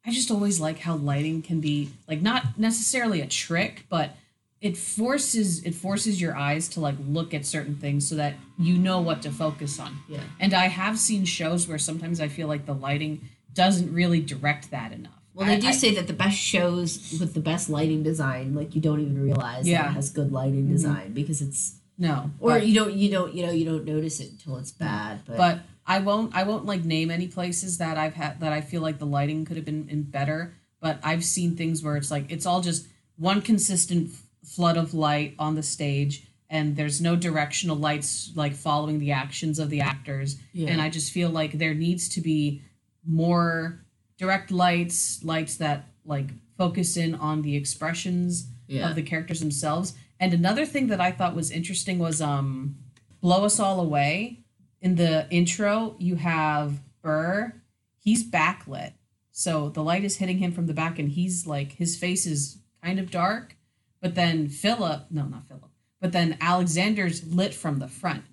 I 0.05 0.11
just 0.11 0.31
always 0.31 0.59
like 0.59 0.79
how 0.79 0.95
lighting 0.95 1.41
can 1.41 1.61
be 1.61 1.89
like 2.07 2.21
not 2.21 2.59
necessarily 2.59 3.21
a 3.21 3.25
trick, 3.25 3.85
but 3.89 4.15
it 4.63 4.77
forces 4.77 5.61
it 5.65 5.75
forces 5.75 6.21
your 6.21 6.37
eyes 6.37 6.69
to 6.69 6.79
like 6.79 6.95
look 7.05 7.33
at 7.33 7.45
certain 7.45 7.75
things 7.75 8.07
so 8.07 8.15
that 8.15 8.35
you 8.57 8.77
know 8.77 9.01
what 9.01 9.21
to 9.21 9.29
focus 9.29 9.77
on. 9.77 9.99
Yeah. 10.07 10.21
And 10.39 10.53
I 10.53 10.67
have 10.67 10.97
seen 10.97 11.25
shows 11.25 11.67
where 11.67 11.77
sometimes 11.77 12.21
I 12.21 12.29
feel 12.29 12.47
like 12.47 12.65
the 12.65 12.73
lighting 12.73 13.27
doesn't 13.53 13.93
really 13.93 14.21
direct 14.21 14.71
that 14.71 14.93
enough. 14.93 15.11
Well, 15.33 15.47
they 15.47 15.59
do 15.59 15.67
I, 15.67 15.71
say 15.71 15.93
that 15.95 16.07
the 16.07 16.13
best 16.13 16.37
shows 16.37 17.17
with 17.19 17.33
the 17.33 17.41
best 17.41 17.69
lighting 17.69 18.03
design, 18.03 18.55
like 18.55 18.73
you 18.73 18.79
don't 18.79 19.01
even 19.01 19.21
realize 19.21 19.67
yeah. 19.67 19.81
that 19.81 19.91
it 19.91 19.93
has 19.95 20.09
good 20.11 20.31
lighting 20.31 20.63
mm-hmm. 20.63 20.73
design 20.73 21.11
because 21.13 21.41
it's 21.41 21.75
no, 21.97 22.31
or 22.39 22.51
but, 22.51 22.65
you 22.65 22.73
don't 22.73 22.93
you 22.93 23.11
don't 23.11 23.33
you 23.33 23.45
know 23.45 23.51
you 23.51 23.65
don't 23.65 23.83
notice 23.83 24.21
it 24.21 24.31
until 24.31 24.57
it's 24.57 24.71
bad. 24.71 25.23
But, 25.25 25.37
but 25.37 25.59
I 25.85 25.99
won't 25.99 26.33
I 26.33 26.43
won't 26.43 26.65
like 26.65 26.85
name 26.85 27.11
any 27.11 27.27
places 27.27 27.79
that 27.79 27.97
I've 27.97 28.13
had 28.13 28.39
that 28.39 28.53
I 28.53 28.61
feel 28.61 28.81
like 28.81 28.97
the 28.97 29.05
lighting 29.05 29.43
could 29.43 29.57
have 29.57 29.65
been 29.65 29.89
in 29.89 30.03
better. 30.03 30.53
But 30.79 30.99
I've 31.03 31.25
seen 31.25 31.57
things 31.57 31.83
where 31.83 31.97
it's 31.97 32.11
like 32.11 32.31
it's 32.31 32.45
all 32.45 32.61
just 32.61 32.87
one 33.17 33.41
consistent 33.41 34.11
flood 34.43 34.77
of 34.77 34.93
light 34.93 35.35
on 35.39 35.55
the 35.55 35.63
stage 35.63 36.27
and 36.53 36.75
there's 36.75 37.01
no 37.01 37.15
directional 37.15 37.75
lights 37.75 38.31
like 38.35 38.53
following 38.53 38.99
the 38.99 39.11
actions 39.11 39.57
of 39.57 39.71
the 39.71 39.81
actors. 39.81 40.37
Yeah. 40.53 40.69
and 40.69 40.81
i 40.81 40.89
just 40.89 41.11
feel 41.11 41.29
like 41.29 41.53
there 41.53 41.73
needs 41.73 42.07
to 42.09 42.21
be 42.21 42.61
more 43.05 43.83
direct 44.17 44.51
lights 44.51 45.23
lights 45.23 45.57
that 45.57 45.89
like 46.05 46.29
focus 46.57 46.95
in 46.95 47.15
on 47.15 47.41
the 47.41 47.55
expressions 47.55 48.47
yeah. 48.67 48.87
of 48.87 48.95
the 48.95 49.01
characters 49.01 49.39
themselves. 49.39 49.93
And 50.19 50.33
another 50.33 50.65
thing 50.65 50.87
that 50.87 51.01
i 51.01 51.11
thought 51.11 51.35
was 51.35 51.51
interesting 51.51 51.97
was 51.99 52.21
um 52.21 52.77
blow 53.21 53.45
us 53.45 53.59
all 53.59 53.79
away. 53.79 54.39
In 54.81 54.95
the 54.95 55.27
intro 55.29 55.95
you 55.97 56.15
have 56.17 56.81
burr. 57.01 57.53
He's 57.99 58.29
backlit. 58.29 58.93
So 59.31 59.69
the 59.69 59.83
light 59.83 60.03
is 60.03 60.17
hitting 60.17 60.37
him 60.37 60.51
from 60.51 60.67
the 60.67 60.73
back 60.73 60.99
and 60.99 61.09
he's 61.09 61.47
like 61.47 61.73
his 61.73 61.97
face 61.97 62.25
is 62.27 62.59
kind 62.83 62.99
of 62.99 63.09
dark 63.09 63.55
but 64.03 64.15
then 64.15 64.49
Philip, 64.49 65.05
no, 65.09 65.23
not 65.23 65.47
Philip, 65.47 65.71
but 66.01 66.11
then 66.11 66.37
Alexander's 66.41 67.25
lit 67.25 67.53
from 67.53 67.79
the 67.79 67.87
front. 67.87 68.25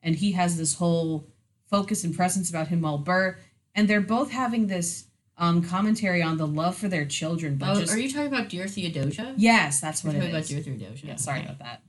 And 0.00 0.14
he 0.14 0.32
has 0.32 0.56
this 0.56 0.76
whole 0.76 1.26
focus 1.68 2.04
and 2.04 2.16
presence 2.16 2.48
about 2.48 2.68
him 2.68 2.82
while 2.82 2.98
Burr, 2.98 3.36
and 3.74 3.88
they're 3.88 4.00
both 4.00 4.30
having 4.30 4.68
this 4.68 5.06
um, 5.36 5.60
commentary 5.60 6.22
on 6.22 6.36
the 6.36 6.46
love 6.46 6.76
for 6.76 6.86
their 6.86 7.04
children. 7.04 7.56
But 7.56 7.76
oh, 7.76 7.80
just, 7.80 7.92
are 7.92 7.98
you 7.98 8.08
talking 8.08 8.28
about 8.28 8.48
Dear 8.48 8.68
Theodosia? 8.68 9.34
Yes, 9.36 9.80
that's 9.80 10.04
what 10.04 10.14
You're 10.14 10.22
it 10.22 10.26
talking 10.26 10.40
is. 10.40 10.50
about 10.50 10.64
Dear 10.64 10.76
Theodosia. 10.76 11.06
Yeah, 11.08 11.16
sorry 11.16 11.38
okay. 11.40 11.46
about 11.46 11.58
that. 11.58 11.82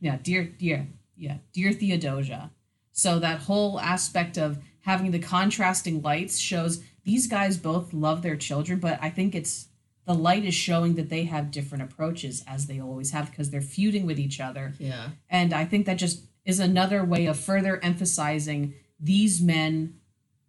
Yeah, 0.00 0.18
Dear, 0.20 0.42
Dear, 0.44 0.88
yeah, 1.16 1.36
Dear 1.52 1.72
Theodosia. 1.72 2.50
So 2.90 3.20
that 3.20 3.42
whole 3.42 3.78
aspect 3.78 4.36
of 4.36 4.58
having 4.80 5.12
the 5.12 5.20
contrasting 5.20 6.02
lights 6.02 6.40
shows 6.40 6.82
these 7.04 7.28
guys 7.28 7.56
both 7.56 7.94
love 7.94 8.22
their 8.22 8.36
children, 8.36 8.80
but 8.80 8.98
I 9.00 9.10
think 9.10 9.36
it's 9.36 9.68
the 10.06 10.14
light 10.14 10.44
is 10.44 10.54
showing 10.54 10.94
that 10.94 11.08
they 11.08 11.24
have 11.24 11.50
different 11.50 11.84
approaches 11.84 12.44
as 12.46 12.66
they 12.66 12.80
always 12.80 13.12
have 13.12 13.30
because 13.30 13.50
they're 13.50 13.60
feuding 13.62 14.06
with 14.06 14.18
each 14.18 14.40
other. 14.40 14.74
Yeah. 14.78 15.10
And 15.30 15.52
I 15.52 15.64
think 15.64 15.86
that 15.86 15.96
just 15.96 16.24
is 16.44 16.60
another 16.60 17.04
way 17.04 17.26
of 17.26 17.38
further 17.38 17.82
emphasizing 17.82 18.74
these 19.00 19.40
men 19.40 19.94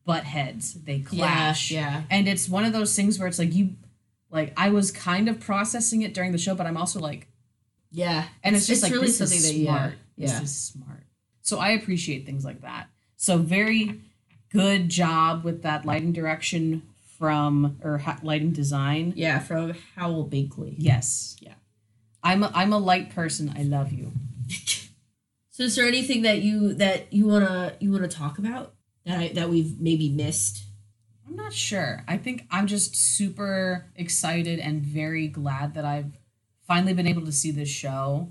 butt 0.06 0.26
heads. 0.26 0.74
They 0.74 0.99
clash. 0.99 1.72
Yeah, 1.72 1.80
yeah. 1.80 2.01
And 2.10 2.28
it's 2.28 2.49
one 2.49 2.66
of 2.66 2.74
those 2.74 2.95
things 2.95 3.18
where 3.18 3.28
it's 3.28 3.39
like 3.39 3.53
you 3.53 3.76
like 4.30 4.53
I 4.58 4.70
was 4.70 4.91
kind 4.91 5.30
of 5.30 5.39
processing 5.39 6.01
it 6.01 6.14
during 6.14 6.32
the 6.32 6.38
show, 6.38 6.53
but 6.56 6.68
I'm 6.68 6.78
also 6.78 6.99
like 6.99 7.28
Yeah. 7.91 8.26
And 8.43 8.56
it's, 8.56 8.70
it's 8.70 8.82
just 8.82 8.84
it's 8.84 8.84
like 8.84 8.91
really 8.93 9.08
this 9.08 9.18
something 9.18 9.38
is 9.38 9.49
that 9.49 9.64
smart. 9.64 9.93
yeah. 10.18 10.28
This 10.28 10.41
is 10.41 10.56
smart. 10.56 11.03
So 11.41 11.60
I 11.60 11.70
appreciate 11.70 12.26
things 12.26 12.43
like 12.43 12.62
that. 12.62 12.88
So 13.16 13.38
very 13.38 14.01
good 14.51 14.89
job 14.89 15.43
with 15.43 15.64
that 15.64 15.86
lighting 15.86 16.12
direction 16.12 16.84
from 17.18 17.78
or 17.84 17.97
ha- 17.97 18.20
lighting 18.24 18.51
design. 18.51 19.13
Yeah, 19.16 19.39
from 19.39 19.74
Howell 19.95 20.30
Binkley. 20.30 20.76
Yes. 20.78 21.38
Yeah. 21.39 21.53
I'm 22.24 22.43
a, 22.43 22.51
I'm 22.53 22.74
a 22.74 22.78
light 22.78 23.09
person. 23.13 23.53
I 23.55 23.63
love 23.63 23.91
you. 23.91 24.11
so 25.51 25.63
is 25.63 25.76
there 25.76 25.88
anything 25.88 26.24
that 26.24 26.41
you 26.41 26.74
that 26.74 27.13
you 27.13 27.28
wanna 27.28 27.74
you 27.80 27.91
wanna 27.91 28.07
talk 28.07 28.38
about 28.38 28.74
that 29.05 29.20
I, 29.20 29.28
that 29.30 29.49
we've 29.49 29.80
maybe 29.80 30.09
missed? 30.09 30.63
I'm 31.28 31.36
not 31.36 31.53
sure. 31.53 32.03
I 32.07 32.18
think 32.18 32.45
I'm 32.51 32.68
just 32.68 32.95
super 32.95 33.86
excited 33.95 34.59
and 34.59 34.82
very 34.82 35.28
glad 35.28 35.74
that 35.76 35.86
I've 35.86 36.20
finally 36.68 36.93
been 36.93 37.07
able 37.07 37.26
to 37.26 37.32
see 37.32 37.51
this 37.51 37.70
show. 37.70 38.30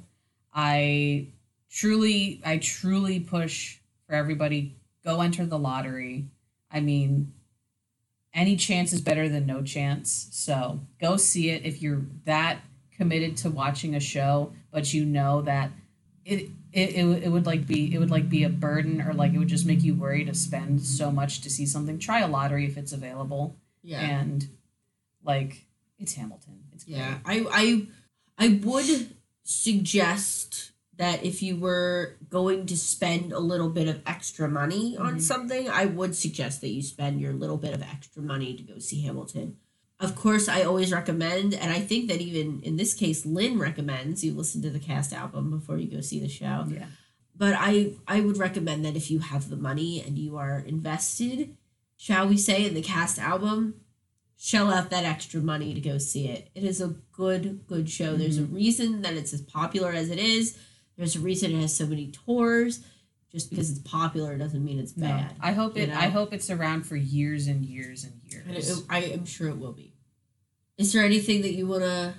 I 0.53 1.29
truly 1.71 2.41
I 2.45 2.59
truly 2.59 3.21
push 3.21 3.79
for 4.07 4.15
everybody 4.15 4.77
go 5.05 5.21
enter 5.21 5.47
the 5.47 5.59
lottery. 5.59 6.29
I 6.71 6.81
mean, 6.81 7.33
any 8.35 8.57
chance 8.57 8.93
is 8.93 9.01
better 9.01 9.29
than 9.29 9.47
no 9.47 9.63
chance. 9.63 10.29
So 10.33 10.81
go 11.01 11.17
see 11.17 11.51
it 11.51 11.65
if 11.65 11.81
you're 11.81 12.03
that 12.25 12.59
committed 12.97 13.37
to 13.39 13.51
watching 13.51 13.95
a 13.95 14.01
show, 14.01 14.53
but 14.71 14.93
you 14.93 15.05
know 15.05 15.43
that 15.43 15.71
it 16.25 16.51
it, 16.73 16.97
it, 16.97 17.23
it 17.25 17.29
would 17.31 17.47
like 17.47 17.67
be 17.67 17.95
it 17.95 17.99
would 17.99 18.11
like 18.11 18.29
be 18.29 18.45
a 18.45 18.49
burden 18.49 19.01
or 19.01 19.15
like 19.15 19.33
it 19.33 19.39
would 19.39 19.49
just 19.49 19.67
make 19.67 19.83
you 19.83 19.95
worry 19.95 20.25
to 20.25 20.35
spend 20.35 20.83
so 20.83 21.11
much 21.11 21.41
to 21.43 21.51
see 21.51 21.67
something. 21.67 21.99
Try 21.99 22.21
a 22.21 22.29
lottery 22.29 22.67
if 22.67 22.77
it's 22.77 22.93
available. 22.93 23.57
Yeah. 23.83 24.01
And 24.01 24.49
like 25.23 25.65
it's 25.99 26.15
Hamilton. 26.15 26.65
It's 26.73 26.85
great. 26.85 26.97
yeah. 26.97 27.19
I 27.25 27.47
I 27.51 27.87
I 28.37 28.61
would 28.65 29.15
suggest 29.45 30.73
that 30.97 31.25
if 31.25 31.43
you 31.43 31.57
were 31.57 32.17
going 32.31 32.67
to 32.67 32.77
spend 32.77 33.33
a 33.33 33.39
little 33.41 33.69
bit 33.71 33.89
of 33.89 34.01
extra 34.07 34.49
money 34.49 34.97
on 34.97 35.17
Mhm. 35.17 35.23
something, 35.23 35.69
I 35.69 35.87
would 35.87 36.15
suggest 36.15 36.61
that 36.61 36.69
you 36.69 36.83
spend 36.83 37.21
your 37.21 37.33
little 37.33 37.57
bit 37.57 37.75
of 37.75 37.83
extra 37.83 38.23
money 38.23 38.55
to 38.55 38.63
go 38.63 38.79
see 38.79 39.01
Hamilton. 39.03 39.57
Of 40.01 40.15
course, 40.15 40.49
I 40.49 40.63
always 40.63 40.93
recommend, 40.93 41.55
and 41.55 41.73
I 41.73 41.81
think 41.81 42.09
that 42.09 42.21
even 42.21 42.61
in 42.63 42.77
this 42.77 42.95
case, 42.95 43.25
Lin 43.25 43.59
recommends 43.59 44.23
you 44.23 44.35
listen 44.35 44.63
to 44.63 44.71
the 44.71 44.79
cast 44.79 45.13
album 45.13 45.51
before 45.51 45.79
you 45.79 45.89
go 45.89 46.01
see 46.01 46.21
the 46.21 46.29
show. 46.29 46.67
Yeah. 46.69 46.87
But 47.37 47.55
I, 47.59 47.93
I 48.07 48.21
would 48.21 48.37
recommend 48.37 48.85
that 48.85 48.97
if 48.97 49.11
you 49.11 49.19
have 49.21 49.51
the 49.51 49.57
money 49.57 50.01
and 50.01 50.17
you 50.19 50.37
are 50.37 50.59
invested, 50.61 51.57
shall 51.97 52.29
we 52.29 52.37
say, 52.37 52.67
in 52.67 52.75
the 52.75 52.83
cast 52.83 53.19
album, 53.19 53.75
shell 54.37 54.73
out 54.73 54.91
that 54.91 55.05
extra 55.05 55.41
money 55.41 55.75
to 55.75 55.81
go 55.81 55.99
see 55.99 56.29
it. 56.29 56.51
It 56.55 56.65
is 56.65 56.81
a 56.81 56.95
good, 57.13 57.67
good 57.67 57.89
show. 57.89 58.17
There's 58.17 58.39
a 58.39 58.45
reason 58.45 59.03
that 59.03 59.15
it's 59.15 59.33
as 59.33 59.41
popular 59.43 59.91
as 59.93 60.11
it 60.11 60.19
is. 60.19 60.57
There's 60.97 61.17
a 61.17 61.21
reason 61.21 61.53
it 61.53 61.61
has 61.61 61.75
so 61.77 61.87
many 61.87 62.09
tours. 62.09 62.81
Just 63.33 63.51
because 63.51 63.69
it's 63.69 63.81
popular 63.81 64.39
doesn't 64.39 64.65
mean 64.65 64.79
it's 64.79 64.97
No. 64.97 65.09
bad. 65.09 65.35
I 65.41 65.53
hope 65.53 65.77
it. 65.77 65.91
I 65.91 66.09
hope 66.09 66.33
it's 66.33 66.51
around 66.51 66.87
for 66.87 66.95
years 66.95 67.49
and 67.49 67.65
years 67.65 68.05
and 68.05 68.13
And 68.45 68.53
years. 68.55 68.71
it- 68.79 68.85
I 68.89 69.01
am 69.01 69.25
sure 69.27 69.49
it 69.49 69.59
will 69.59 69.73
be. 69.73 69.93
Is 70.79 70.93
there 70.93 71.05
anything 71.05 71.43
that 71.43 71.53
you 71.55 71.67
want 71.67 71.83
to 71.83 72.15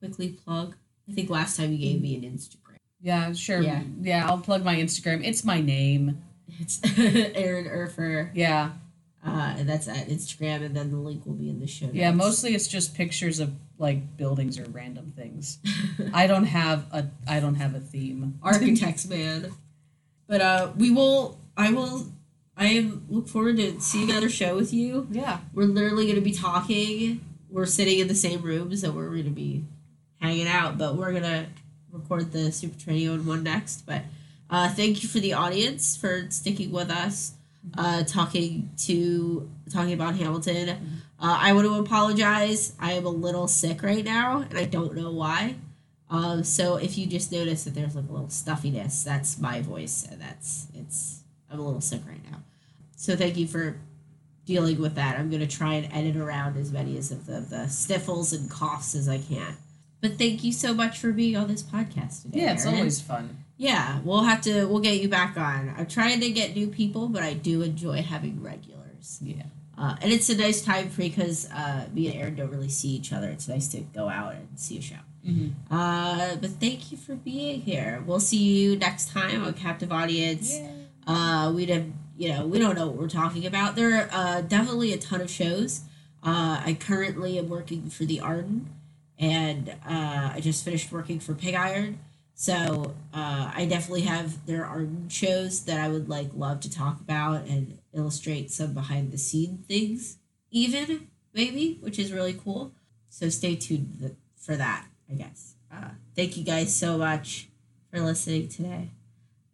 quickly 0.00 0.30
plug? 0.30 0.74
I 1.08 1.12
think 1.12 1.30
last 1.30 1.56
time 1.56 1.70
you 1.70 1.78
gave 1.78 2.00
me 2.00 2.16
an 2.16 2.22
Instagram. 2.22 2.78
yeah, 3.00 3.32
sure. 3.32 3.62
Yeah. 3.62 3.84
Yeah. 4.00 4.26
I'll 4.28 4.38
plug 4.38 4.64
my 4.64 4.74
Instagram. 4.74 5.24
It's 5.24 5.44
my 5.44 5.60
name. 5.60 6.22
It's 6.58 6.80
Aaron 6.98 7.66
Urfer, 7.66 8.30
Yeah. 8.34 8.72
uh, 9.24 9.54
and 9.58 9.68
that's 9.68 9.86
at 9.86 10.08
Instagram, 10.08 10.64
and 10.64 10.74
then 10.76 10.90
the 10.90 10.96
link 10.98 11.24
will 11.26 11.34
be 11.34 11.48
in 11.48 11.60
the 11.60 11.66
show. 11.68 11.86
Notes. 11.86 11.96
Yeah. 11.96 12.10
Mostly 12.10 12.56
it's 12.56 12.66
just 12.66 12.94
pictures 12.94 13.38
of 13.38 13.54
like 13.78 14.16
buildings 14.16 14.58
or 14.58 14.64
random 14.64 15.12
things. 15.16 15.58
I 16.14 16.26
don't 16.26 16.44
have 16.44 16.86
a. 16.92 17.06
I 17.28 17.40
don't 17.40 17.56
have 17.56 17.74
a 17.74 17.80
theme. 17.80 18.38
architects 18.42 19.06
man 19.06 19.52
but 20.28 20.40
uh 20.40 20.72
we 20.76 20.90
will 20.90 21.38
i 21.56 21.70
will 21.70 22.06
i 22.56 22.90
look 23.08 23.28
forward 23.28 23.56
to 23.56 23.80
seeing 23.80 24.10
another 24.10 24.28
show 24.28 24.56
with 24.56 24.72
you 24.74 25.06
Yeah. 25.10 25.38
we're 25.54 25.66
literally 25.66 26.04
going 26.06 26.16
to 26.16 26.20
be 26.20 26.32
talking 26.32 27.20
we're 27.48 27.64
sitting 27.66 28.00
in 28.00 28.08
the 28.08 28.14
same 28.14 28.42
room 28.42 28.74
so 28.74 28.90
we're 28.90 29.08
going 29.10 29.24
to 29.24 29.30
be 29.30 29.64
hanging 30.20 30.48
out 30.48 30.78
but 30.78 30.96
we're 30.96 31.12
going 31.12 31.22
to 31.22 31.46
record 31.92 32.32
the 32.32 32.50
super 32.50 32.76
Tranio 32.76 33.24
one 33.24 33.44
next 33.44 33.86
but 33.86 34.02
uh 34.50 34.68
thank 34.70 35.02
you 35.04 35.08
for 35.08 35.20
the 35.20 35.32
audience 35.32 35.96
for 35.96 36.26
sticking 36.30 36.72
with 36.72 36.90
us 36.90 37.34
uh 37.78 38.02
talking 38.02 38.70
to 38.78 39.48
talking 39.70 39.92
about 39.92 40.16
hamilton 40.16 40.76
uh, 41.20 41.38
i 41.40 41.52
want 41.52 41.66
to 41.66 41.74
apologize 41.74 42.74
i 42.78 42.92
am 42.92 43.06
a 43.06 43.10
little 43.10 43.48
sick 43.48 43.82
right 43.82 44.04
now 44.04 44.44
and 44.48 44.58
i 44.58 44.64
don't 44.64 44.94
know 44.94 45.10
why 45.10 45.54
um, 46.08 46.44
so 46.44 46.76
if 46.76 46.96
you 46.96 47.06
just 47.06 47.32
notice 47.32 47.64
that 47.64 47.74
there's 47.74 47.96
like 47.96 48.08
a 48.08 48.12
little 48.12 48.28
stuffiness, 48.28 49.02
that's 49.02 49.38
my 49.38 49.60
voice, 49.60 50.06
and 50.10 50.20
that's 50.20 50.68
it's. 50.74 51.22
I'm 51.50 51.58
a 51.58 51.64
little 51.64 51.80
sick 51.80 52.02
right 52.06 52.22
now, 52.30 52.38
so 52.96 53.16
thank 53.16 53.36
you 53.36 53.46
for 53.46 53.78
dealing 54.44 54.80
with 54.80 54.94
that. 54.94 55.18
I'm 55.18 55.30
gonna 55.30 55.46
try 55.46 55.74
and 55.74 55.92
edit 55.92 56.16
around 56.16 56.56
as 56.56 56.70
many 56.70 56.96
as 56.96 57.10
of 57.10 57.26
the, 57.26 57.40
the 57.40 57.68
sniffles 57.68 58.32
and 58.32 58.48
coughs 58.48 58.94
as 58.94 59.08
I 59.08 59.18
can. 59.18 59.56
But 60.00 60.18
thank 60.18 60.44
you 60.44 60.52
so 60.52 60.74
much 60.74 60.98
for 60.98 61.10
being 61.10 61.36
on 61.36 61.48
this 61.48 61.62
podcast 61.62 62.22
today. 62.22 62.40
Yeah. 62.42 62.52
It's 62.52 62.64
Erin. 62.66 62.78
always 62.78 63.00
fun. 63.00 63.44
Yeah, 63.56 64.00
we'll 64.04 64.22
have 64.22 64.42
to. 64.42 64.66
We'll 64.66 64.80
get 64.80 65.00
you 65.00 65.08
back 65.08 65.36
on. 65.36 65.74
I'm 65.76 65.86
trying 65.86 66.20
to 66.20 66.30
get 66.30 66.54
new 66.54 66.68
people, 66.68 67.08
but 67.08 67.24
I 67.24 67.32
do 67.32 67.62
enjoy 67.62 68.02
having 68.02 68.42
regulars. 68.42 69.18
Yeah. 69.20 69.42
Uh, 69.78 69.96
and 70.00 70.12
it's 70.12 70.30
a 70.30 70.36
nice 70.36 70.62
time 70.62 70.88
for 70.88 71.02
because 71.02 71.50
uh, 71.50 71.86
me 71.92 72.08
and 72.08 72.16
Aaron 72.20 72.34
don't 72.34 72.50
really 72.50 72.68
see 72.68 72.88
each 72.88 73.12
other. 73.12 73.28
It's 73.28 73.46
nice 73.46 73.68
to 73.68 73.80
go 73.80 74.08
out 74.08 74.34
and 74.34 74.48
see 74.56 74.78
a 74.78 74.82
show. 74.82 74.96
Mm-hmm. 75.26 75.74
Uh, 75.74 76.36
but 76.36 76.50
thank 76.50 76.90
you 76.90 76.96
for 76.96 77.14
being 77.14 77.60
here. 77.60 78.02
We'll 78.06 78.20
see 78.20 78.38
you 78.38 78.76
next 78.76 79.10
time 79.10 79.44
on 79.44 79.52
Captive 79.54 79.92
Audience. 79.92 80.58
Uh, 81.06 81.52
we 81.54 81.66
have 81.66 81.86
you 82.16 82.30
know 82.30 82.46
we 82.46 82.58
don't 82.58 82.74
know 82.74 82.86
what 82.86 82.96
we're 82.96 83.08
talking 83.08 83.44
about. 83.44 83.76
There 83.76 84.02
are 84.02 84.08
uh, 84.12 84.40
definitely 84.42 84.92
a 84.92 84.98
ton 84.98 85.20
of 85.20 85.30
shows. 85.30 85.82
Uh, 86.22 86.62
I 86.64 86.76
currently 86.78 87.38
am 87.38 87.48
working 87.48 87.90
for 87.90 88.04
the 88.04 88.20
Arden, 88.20 88.70
and 89.18 89.70
uh, 89.86 90.32
I 90.34 90.40
just 90.40 90.64
finished 90.64 90.90
working 90.90 91.20
for 91.20 91.34
Pig 91.34 91.54
Iron. 91.54 91.98
So 92.34 92.94
uh, 93.14 93.50
I 93.54 93.66
definitely 93.68 94.02
have 94.02 94.44
there 94.46 94.66
are 94.66 94.86
shows 95.08 95.64
that 95.64 95.80
I 95.80 95.88
would 95.88 96.08
like 96.08 96.28
love 96.34 96.60
to 96.60 96.70
talk 96.70 97.00
about 97.00 97.46
and 97.46 97.78
illustrate 97.96 98.50
some 98.50 98.74
behind 98.74 99.12
the 99.12 99.18
scene 99.18 99.64
things, 99.66 100.18
even 100.50 101.08
maybe, 101.32 101.78
which 101.80 101.98
is 101.98 102.12
really 102.12 102.34
cool. 102.34 102.72
So 103.08 103.28
stay 103.28 103.56
tuned 103.56 104.16
for 104.36 104.56
that. 104.56 104.86
I 105.10 105.14
guess. 105.14 105.54
Uh, 105.72 105.90
thank 106.14 106.36
you 106.36 106.44
guys 106.44 106.74
so 106.74 106.98
much 106.98 107.48
for 107.90 108.00
listening 108.00 108.48
today. 108.48 108.90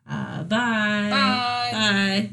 Uh, 0.09 0.43
bye. 0.45 1.09
Bye. 1.11 1.69
Bye. 1.73 2.31